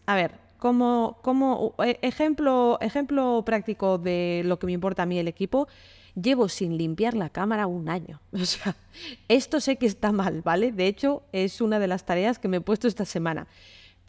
a 0.06 0.16
ver, 0.16 0.36
como, 0.60 1.18
como 1.24 1.74
e, 1.80 1.98
ejemplo, 2.04 2.78
ejemplo 2.82 3.42
práctico 3.46 3.98
de 3.98 4.44
lo 4.46 4.60
que 4.60 4.68
me 4.68 4.74
importa 4.74 5.04
a 5.04 5.06
mí 5.08 5.18
el 5.18 5.30
equipo, 5.30 5.68
llevo 6.14 6.50
sin 6.50 6.78
limpiar 6.78 7.16
la 7.16 7.30
cámara 7.30 7.66
un 7.66 7.90
año. 7.90 8.22
O 8.34 8.46
sea, 8.46 8.76
esto 9.30 9.62
sé 9.62 9.78
que 9.78 9.88
está 9.88 10.12
mal, 10.12 10.42
¿vale? 10.42 10.74
De 10.74 10.88
hecho, 10.88 11.24
es 11.32 11.62
una 11.62 11.80
de 11.80 11.88
las 11.88 12.06
tareas 12.06 12.38
que 12.38 12.50
me 12.50 12.58
he 12.58 12.62
puesto 12.62 12.88
esta 12.88 13.06
semana 13.06 13.48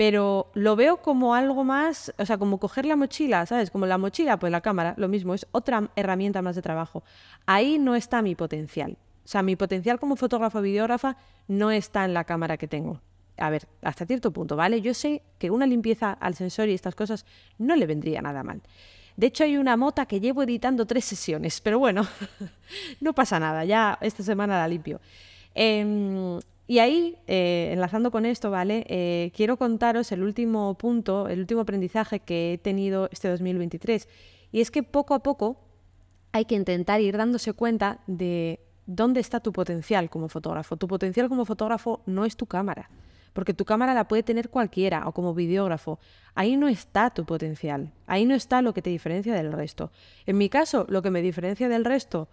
pero 0.05 0.51
lo 0.55 0.75
veo 0.75 0.97
como 0.97 1.37
algo 1.37 1.63
más, 1.63 2.13
o 2.19 2.27
sea, 2.27 2.37
como 2.37 2.59
coger 2.59 2.87
la 2.87 2.97
mochila, 2.97 3.47
¿sabes? 3.47 3.71
Como 3.71 3.87
la 3.87 3.99
mochila, 3.99 4.37
pues 4.37 4.51
la 4.51 4.61
cámara, 4.61 4.95
lo 4.97 5.07
mismo, 5.07 5.33
es 5.33 5.47
otra 5.53 5.91
herramienta 5.95 6.43
más 6.43 6.57
de 6.57 6.63
trabajo. 6.63 7.05
Ahí 7.47 7.79
no 7.79 7.95
está 7.95 8.21
mi 8.21 8.35
potencial. 8.35 8.99
O 9.25 9.29
sea, 9.29 9.45
mi 9.45 9.55
potencial 9.55 10.01
como 10.01 10.17
fotógrafo 10.17 10.59
o 10.59 10.63
videógrafa 10.63 11.19
no 11.47 11.71
está 11.71 12.05
en 12.05 12.15
la 12.15 12.25
cámara 12.25 12.57
que 12.57 12.67
tengo. 12.67 13.01
A 13.37 13.49
ver, 13.49 13.69
hasta 13.81 14.05
cierto 14.05 14.33
punto, 14.33 14.57
¿vale? 14.57 14.81
Yo 14.81 14.93
sé 14.93 15.23
que 15.39 15.53
una 15.53 15.67
limpieza 15.67 16.11
al 16.11 16.35
sensor 16.35 16.69
y 16.69 16.75
estas 16.75 16.97
cosas 16.97 17.25
no 17.59 17.77
le 17.77 17.87
vendría 17.87 18.21
nada 18.23 18.43
mal. 18.43 18.61
De 19.17 19.29
hecho, 19.29 19.45
hay 19.45 19.57
una 19.57 19.77
mota 19.77 20.07
que 20.07 20.19
llevo 20.19 20.43
editando 20.43 20.85
tres 20.85 21.05
sesiones, 21.05 21.61
pero 21.61 21.79
bueno, 21.79 22.05
no 23.01 23.13
pasa 23.13 23.39
nada, 23.39 23.65
ya 23.65 23.99
esta 24.01 24.25
semana 24.25 24.59
la 24.59 24.67
limpio. 24.67 25.01
Em, 25.55 26.41
y 26.67 26.79
ahí, 26.79 27.19
eh, 27.27 27.71
enlazando 27.73 28.11
con 28.11 28.25
esto, 28.25 28.51
¿vale? 28.51 28.87
Eh, 28.89 29.33
quiero 29.35 29.57
contaros 29.57 30.13
el 30.13 30.23
último 30.23 30.75
punto, 30.79 31.29
el 31.29 31.41
último 31.41 31.63
aprendizaje 31.63 32.21
que 32.21 32.55
he 32.55 32.59
tenido 32.59 33.09
este 33.11 33.29
2023. 33.29 34.09
Y 34.53 34.61
es 34.61 34.71
que 34.71 34.83
poco 34.83 35.15
a 35.15 35.23
poco 35.23 35.59
hay 36.33 36.45
que 36.45 36.55
intentar 36.55 37.01
ir 37.01 37.17
dándose 37.17 37.53
cuenta 37.53 38.01
de 38.07 38.61
dónde 38.87 39.21
está 39.21 39.41
tu 39.41 39.53
potencial 39.53 40.09
como 40.09 40.29
fotógrafo. 40.29 40.77
Tu 40.77 40.87
potencial 40.87 41.29
como 41.29 41.45
fotógrafo 41.45 42.03
no 42.07 42.25
es 42.25 42.37
tu 42.37 42.47
cámara, 42.47 42.91
porque 43.33 43.55
tu 43.55 43.65
cámara 43.65 43.93
la 43.93 44.07
puede 44.09 44.23
tener 44.23 44.49
cualquiera 44.49 45.07
o 45.09 45.13
como 45.13 45.35
videógrafo. 45.35 45.99
Ahí 46.35 46.57
no 46.57 46.69
está 46.69 47.11
tu 47.11 47.25
potencial, 47.25 47.93
ahí 48.07 48.25
no 48.25 48.35
está 48.35 48.63
lo 48.63 48.73
que 48.73 48.83
te 48.83 48.91
diferencia 48.91 49.35
del 49.35 49.53
resto. 49.53 49.91
En 50.27 50.39
mi 50.39 50.49
caso, 50.49 50.87
lo 50.89 51.03
que 51.03 51.11
me 51.11 51.23
diferencia 51.23 51.69
del 51.69 51.85
resto 51.85 52.29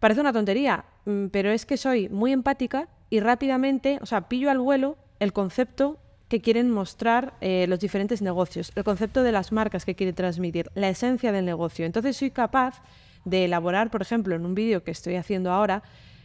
parece 0.00 0.20
una 0.20 0.32
tontería, 0.32 0.84
mm, 1.04 1.26
pero 1.26 1.50
es 1.50 1.66
que 1.66 1.76
soy 1.76 2.08
muy 2.08 2.32
empática 2.32 2.88
y 3.10 3.20
rápidamente, 3.20 3.98
o 4.02 4.06
sea, 4.06 4.28
pillo 4.28 4.50
al 4.50 4.58
vuelo 4.58 4.96
el 5.20 5.32
concepto 5.32 5.98
que 6.28 6.40
quieren 6.40 6.70
mostrar 6.70 7.34
eh, 7.40 7.66
los 7.68 7.80
diferentes 7.80 8.22
negocios, 8.22 8.72
el 8.74 8.84
concepto 8.84 9.22
de 9.22 9.32
las 9.32 9.52
marcas 9.52 9.84
que 9.84 9.94
quiere 9.94 10.12
transmitir, 10.12 10.70
la 10.74 10.88
esencia 10.88 11.32
del 11.32 11.44
negocio. 11.44 11.86
Entonces 11.86 12.16
soy 12.16 12.30
capaz 12.30 12.82
de 13.24 13.44
elaborar, 13.44 13.90
por 13.90 14.02
ejemplo, 14.02 14.34
en 14.34 14.44
un 14.44 14.54
vídeo 14.54 14.82
que 14.82 14.90
estoy 14.90 15.16
haciendo 15.16 15.52
ahora, 15.52 15.82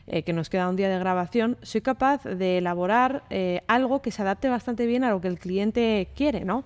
eh, 0.08 0.24
que 0.24 0.34
nos 0.34 0.50
queda 0.50 0.70
un 0.70 0.76
día 0.76 0.90
de 0.90 0.98
grabación, 0.98 1.58
soy 1.62 1.82
capaz 1.82 2.24
de 2.24 2.58
elaborar 2.58 3.24
eh, 3.30 3.62
algo 3.68 4.02
que 4.02 4.12
se 4.12 4.22
adapte 4.22 4.50
bastante 4.50 4.86
bien 4.88 5.04
a 5.04 5.12
lo 5.12 5.22
que 5.22 5.28
el 5.28 5.38
cliente 5.38 6.10
quiere, 6.16 6.46
¿no? 6.46 6.64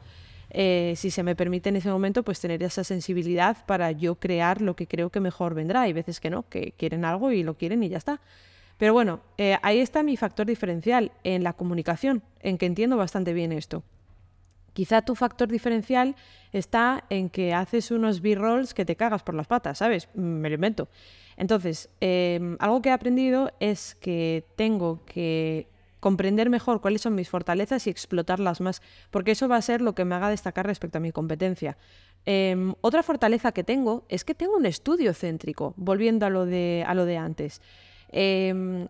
Si 0.56 1.10
se 1.10 1.23
me 1.23 1.36
permite 1.36 1.69
en 1.69 1.78
ese 1.78 1.89
momento, 1.89 2.21
pues 2.21 2.39
tener 2.39 2.62
esa 2.62 2.84
sensibilidad 2.84 3.65
para 3.65 3.91
yo 3.91 4.13
crear 4.13 4.62
lo 4.62 4.76
que 4.76 4.86
creo 4.86 5.10
que 5.10 5.19
mejor 5.19 5.56
vendrá. 5.56 5.82
Hay 5.82 5.93
veces 5.93 6.19
que 6.19 6.30
no, 6.30 6.47
que 6.47 6.73
quieren 6.78 7.06
algo 7.06 7.32
y 7.32 7.41
lo 7.41 7.56
quieren 7.56 7.82
y 7.82 7.89
ya 7.89 7.97
está. 7.97 8.21
Pero 8.83 8.91
bueno, 8.91 9.21
ahí 9.61 9.79
está 9.79 10.03
mi 10.03 10.17
factor 10.17 10.45
diferencial 10.45 11.13
en 11.23 11.45
la 11.45 11.53
comunicación, 11.53 12.21
en 12.41 12.57
que 12.57 12.65
entiendo 12.65 12.97
bastante 12.97 13.31
bien 13.31 13.53
esto. 13.53 13.81
Quizá 14.73 15.03
tu 15.03 15.15
factor 15.15 15.47
diferencial 15.47 16.17
está 16.51 17.05
en 17.09 17.29
que 17.29 17.53
haces 17.53 17.91
unos 17.91 18.19
B-rolls 18.19 18.73
que 18.73 18.83
te 18.83 18.97
cagas 18.97 19.23
por 19.23 19.35
las 19.35 19.47
patas, 19.47 19.77
¿sabes? 19.77 20.09
Me 20.15 20.49
lo 20.49 20.55
invento. 20.55 20.89
Entonces, 21.37 21.87
em, 22.01 22.57
algo 22.59 22.81
que 22.81 22.89
he 22.89 22.91
aprendido 22.91 23.53
es 23.61 23.95
que 23.95 24.43
tengo 24.57 24.99
que 25.05 25.69
comprender 26.01 26.49
mejor 26.49 26.81
cuáles 26.81 27.03
son 27.03 27.15
mis 27.15 27.29
fortalezas 27.29 27.87
y 27.87 27.89
explotarlas 27.89 28.59
más, 28.59 28.81
porque 29.11 29.31
eso 29.31 29.47
va 29.47 29.55
a 29.55 29.61
ser 29.61 29.79
lo 29.79 29.95
que 29.95 30.03
me 30.03 30.15
haga 30.15 30.27
destacar 30.27 30.67
respecto 30.67 30.97
a 30.97 31.01
mi 31.01 31.13
competencia. 31.13 31.77
Em, 32.25 32.73
otra 32.81 33.01
fortaleza 33.01 33.53
que 33.53 33.63
tengo 33.63 34.03
es 34.09 34.25
que 34.25 34.35
tengo 34.35 34.57
un 34.57 34.65
estudio 34.65 35.13
céntrico, 35.13 35.73
volviendo 35.77 36.25
a 36.25 36.29
lo 36.29 36.45
de, 36.45 36.83
a 36.85 36.93
lo 36.93 37.05
de 37.05 37.15
antes. 37.15 37.61
Em, 38.13 38.88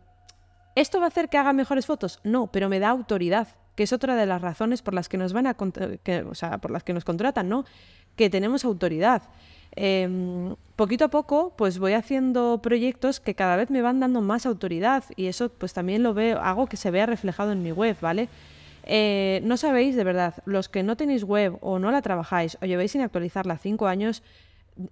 ¿Esto 0.76 1.00
va 1.00 1.06
a 1.06 1.08
hacer 1.08 1.30
que 1.30 1.38
haga 1.38 1.54
mejores 1.54 1.86
fotos? 1.86 2.20
No, 2.24 2.48
pero 2.48 2.70
me 2.70 2.80
da 2.80 2.90
autoridad 2.90 3.48
que 3.76 3.84
es 3.84 3.94
otra 3.94 4.16
de 4.16 4.26
las 4.26 4.42
razones 4.42 4.82
por 4.82 4.94
las 4.94 5.10
que 5.10 5.18
nos 5.18 5.34
van 5.34 5.48
a 5.48 5.56
o 6.30 6.36
sea, 6.36 6.60
por 6.60 6.72
las 6.72 6.84
que 6.84 6.94
nos 6.94 7.04
contratan, 7.04 7.50
¿no? 7.50 7.66
Que 8.16 8.30
tenemos 8.30 8.66
autoridad. 8.66 9.24
Em, 9.76 10.56
poquito 10.76 11.06
a 11.06 11.08
poco, 11.08 11.54
pues 11.58 11.80
voy 11.80 11.94
haciendo 11.94 12.60
proyectos 12.62 13.20
que 13.20 13.34
cada 13.34 13.56
vez 13.56 13.72
me 13.72 13.82
van 13.82 14.00
dando 14.00 14.22
más 14.22 14.46
autoridad 14.46 15.04
y 15.16 15.26
eso, 15.26 15.50
pues 15.50 15.74
también 15.74 16.04
lo 16.04 16.14
veo, 16.14 16.40
hago 16.40 16.68
que 16.68 16.78
se 16.78 16.92
vea 16.92 17.08
reflejado 17.08 17.52
en 17.52 17.64
mi 17.64 17.72
web, 17.72 17.98
¿vale? 18.00 18.30
Eh, 18.86 19.42
no 19.44 19.58
sabéis, 19.58 19.96
de 19.96 20.04
verdad, 20.04 20.36
los 20.46 20.70
que 20.70 20.84
no 20.84 20.96
tenéis 20.96 21.24
web 21.24 21.58
o 21.62 21.80
no 21.80 21.90
la 21.90 22.02
trabajáis 22.02 22.58
o 22.62 22.66
lleváis 22.66 22.92
sin 22.92 23.02
actualizarla 23.02 23.58
cinco 23.58 23.88
años, 23.88 24.22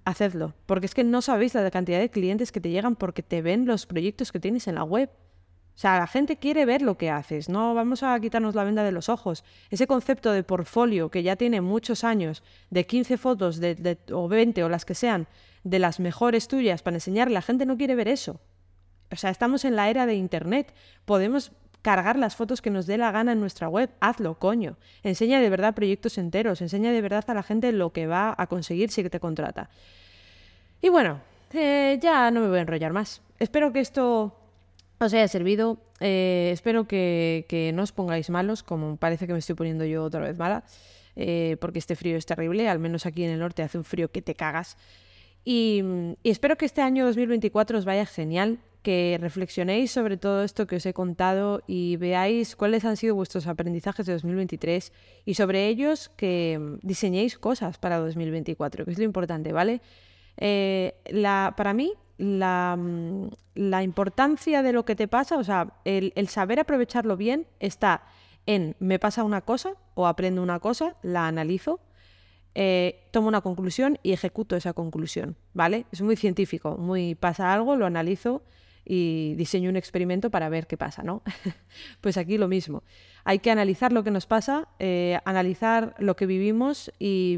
hacedlo, 0.05 0.53
porque 0.65 0.85
es 0.85 0.93
que 0.93 1.03
no 1.03 1.21
sabéis 1.21 1.53
la 1.53 1.69
cantidad 1.71 1.99
de 1.99 2.09
clientes 2.09 2.51
que 2.51 2.61
te 2.61 2.69
llegan 2.69 2.95
porque 2.95 3.23
te 3.23 3.41
ven 3.41 3.65
los 3.65 3.85
proyectos 3.85 4.31
que 4.31 4.39
tienes 4.39 4.67
en 4.67 4.75
la 4.75 4.83
web. 4.83 5.09
O 5.75 5.77
sea, 5.81 5.99
la 5.99 6.07
gente 6.07 6.37
quiere 6.37 6.65
ver 6.65 6.81
lo 6.81 6.97
que 6.97 7.09
haces, 7.09 7.49
no 7.49 7.73
vamos 7.73 8.03
a 8.03 8.19
quitarnos 8.19 8.55
la 8.55 8.63
venda 8.63 8.83
de 8.83 8.91
los 8.91 9.09
ojos. 9.09 9.43
Ese 9.69 9.87
concepto 9.87 10.31
de 10.31 10.43
portfolio 10.43 11.09
que 11.09 11.23
ya 11.23 11.35
tiene 11.35 11.61
muchos 11.61 12.03
años, 12.03 12.43
de 12.69 12.85
15 12.85 13.17
fotos 13.17 13.59
de, 13.59 13.97
o 14.11 14.27
20 14.27 14.63
o 14.63 14.69
las 14.69 14.85
que 14.85 14.95
sean, 14.95 15.27
de 15.63 15.79
las 15.79 15.99
mejores 15.99 16.47
tuyas 16.47 16.81
para 16.81 16.97
enseñar, 16.97 17.31
la 17.31 17.41
gente 17.41 17.65
no 17.65 17.77
quiere 17.77 17.95
ver 17.95 18.09
eso. 18.09 18.39
O 19.11 19.15
sea, 19.15 19.29
estamos 19.29 19.65
en 19.65 19.75
la 19.75 19.89
era 19.89 20.05
de 20.05 20.15
Internet, 20.15 20.73
podemos 21.05 21.51
cargar 21.81 22.17
las 22.17 22.35
fotos 22.35 22.61
que 22.61 22.69
nos 22.69 22.85
dé 22.85 22.97
la 22.97 23.11
gana 23.11 23.31
en 23.31 23.39
nuestra 23.39 23.67
web, 23.67 23.89
hazlo, 23.99 24.35
coño. 24.35 24.77
Enseña 25.03 25.39
de 25.39 25.49
verdad 25.49 25.73
proyectos 25.73 26.17
enteros, 26.17 26.61
enseña 26.61 26.91
de 26.91 27.01
verdad 27.01 27.23
a 27.27 27.33
la 27.33 27.43
gente 27.43 27.71
lo 27.71 27.91
que 27.91 28.07
va 28.07 28.35
a 28.37 28.47
conseguir 28.47 28.91
si 28.91 29.03
te 29.09 29.19
contrata. 29.19 29.69
Y 30.81 30.89
bueno, 30.89 31.21
eh, 31.53 31.99
ya 32.01 32.31
no 32.31 32.41
me 32.41 32.47
voy 32.47 32.59
a 32.59 32.61
enrollar 32.61 32.93
más. 32.93 33.21
Espero 33.39 33.71
que 33.71 33.79
esto 33.79 34.35
os 34.99 35.13
haya 35.13 35.27
servido. 35.27 35.77
Eh, 35.99 36.49
espero 36.53 36.87
que, 36.87 37.71
no 37.73 37.83
os 37.83 37.91
pongáis 37.91 38.29
malos, 38.29 38.63
como 38.63 38.97
parece 38.97 39.27
que 39.27 39.33
me 39.33 39.39
estoy 39.39 39.55
poniendo 39.55 39.85
yo 39.85 40.03
otra 40.03 40.21
vez 40.21 40.37
mala, 40.37 40.63
eh, 41.15 41.57
porque 41.59 41.79
este 41.79 41.95
frío 41.95 42.17
es 42.17 42.25
terrible, 42.25 42.69
al 42.69 42.79
menos 42.79 43.05
aquí 43.05 43.23
en 43.23 43.31
el 43.31 43.39
norte 43.39 43.63
hace 43.63 43.77
un 43.77 43.83
frío 43.83 44.11
que 44.11 44.21
te 44.21 44.35
cagas. 44.35 44.77
Y, 45.43 45.83
espero 46.23 46.57
que 46.57 46.65
este 46.65 46.81
año 46.81 47.05
2024 47.05 47.77
os 47.77 47.85
vaya 47.85 48.05
genial, 48.05 48.59
que 48.81 49.17
reflexionéis 49.21 49.91
sobre 49.91 50.17
todo 50.17 50.43
esto 50.43 50.67
que 50.67 50.77
os 50.77 50.85
he 50.85 50.93
contado 50.93 51.61
y 51.67 51.97
veáis 51.97 52.55
cuáles 52.55 52.85
han 52.85 52.97
sido 52.97 53.15
vuestros 53.15 53.47
aprendizajes 53.47 54.05
de 54.05 54.13
2023 54.13 54.91
y 55.25 55.33
sobre 55.35 55.67
ellos 55.67 56.09
que 56.15 56.77
diseñéis 56.81 57.37
cosas 57.37 57.77
para 57.77 57.99
2024, 57.99 58.85
que 58.85 58.91
es 58.91 58.97
lo 58.97 59.03
importante, 59.03 59.53
¿vale? 59.53 59.81
Eh, 60.37 60.95
la, 61.11 61.53
para 61.55 61.73
mí, 61.73 61.93
Mm, 62.21 63.27
la, 63.55 63.83
importancia 63.83 64.61
de 64.61 64.73
lo 64.73 64.85
que 64.85 64.95
te 64.95 65.07
pasa, 65.07 65.37
o 65.37 65.43
sea, 65.43 65.73
el, 65.85 66.27
saber 66.27 66.59
aprovecharlo 66.59 67.17
bien 67.17 67.47
está 67.59 68.03
en 68.45 68.75
me 68.79 68.99
pasa 68.99 69.23
una 69.23 69.41
cosa 69.41 69.73
o 69.95 70.07
aprendo 70.07 70.43
una 70.43 70.59
cosa, 70.59 70.95
la 71.01 71.27
analizo, 71.27 71.79
eh, 72.53 73.07
tomo 73.11 73.27
una 73.27 73.41
conclusión 73.41 73.97
y 74.03 74.13
ejecuto 74.13 74.55
esa 74.55 74.73
conclusión, 74.73 75.35
¿vale? 75.53 75.85
Es 75.91 76.01
muy 76.01 76.15
científico, 76.15 76.77
muy 76.77 77.15
pasa 77.15 77.53
algo, 77.53 77.75
lo 77.75 77.85
analizo 77.87 78.43
y 78.85 79.35
diseño 79.35 79.69
un 79.69 79.75
experimento 79.75 80.29
para 80.29 80.49
ver 80.49 80.67
qué 80.67 80.77
pasa, 80.77 81.03
¿no? 81.03 81.21
pues 82.01 82.17
aquí 82.17 82.37
lo 82.37 82.47
mismo. 82.47 82.83
Hay 83.23 83.39
que 83.39 83.51
analizar 83.51 83.91
lo 83.91 84.03
que 84.03 84.11
nos 84.11 84.25
pasa, 84.25 84.67
eh, 84.79 85.19
analizar 85.25 85.95
lo 85.99 86.15
que 86.15 86.25
vivimos 86.25 86.91
y, 86.99 87.37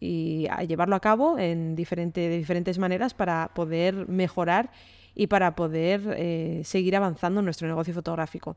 llevarlo 0.00 0.96
a 0.96 1.00
cabo 1.00 1.38
en 1.38 1.74
de 1.76 2.36
diferentes 2.38 2.78
maneras 2.78 3.14
para 3.14 3.50
poder 3.54 4.08
mejorar 4.08 4.70
y 5.14 5.28
para 5.28 5.54
poder 5.54 6.14
eh, 6.16 6.62
seguir 6.64 6.96
avanzando 6.96 7.40
en 7.40 7.44
nuestro 7.44 7.68
negocio 7.68 7.94
fotográfico. 7.94 8.56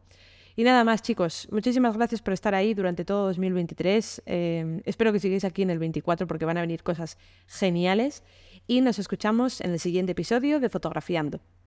Y 0.56 0.64
nada 0.64 0.84
más, 0.84 1.04
chicos. 1.04 1.48
Muchísimas 1.52 1.96
gracias 1.96 2.24
por 2.24 2.34
estar 2.34 2.56
ahí 2.56 2.74
durante 2.74 3.06
todo 3.06 3.28
2023. 3.28 4.24
Eh, 4.26 4.82
espero 4.86 5.14
que 5.14 5.20
sigáis 5.20 5.46
aquí 5.46 5.62
en 5.62 5.70
el 5.70 5.78
24 5.78 6.26
porque 6.26 6.46
van 6.46 6.58
a 6.58 6.62
venir 6.62 6.82
cosas 6.82 7.20
geniales. 7.46 8.24
Y 8.66 8.82
nos 8.82 8.98
escuchamos 8.98 9.62
en 9.62 9.72
el 9.72 9.80
siguiente 9.80 10.14
episodio 10.14 10.60
de 10.60 10.70
Fotografiando. 10.70 11.40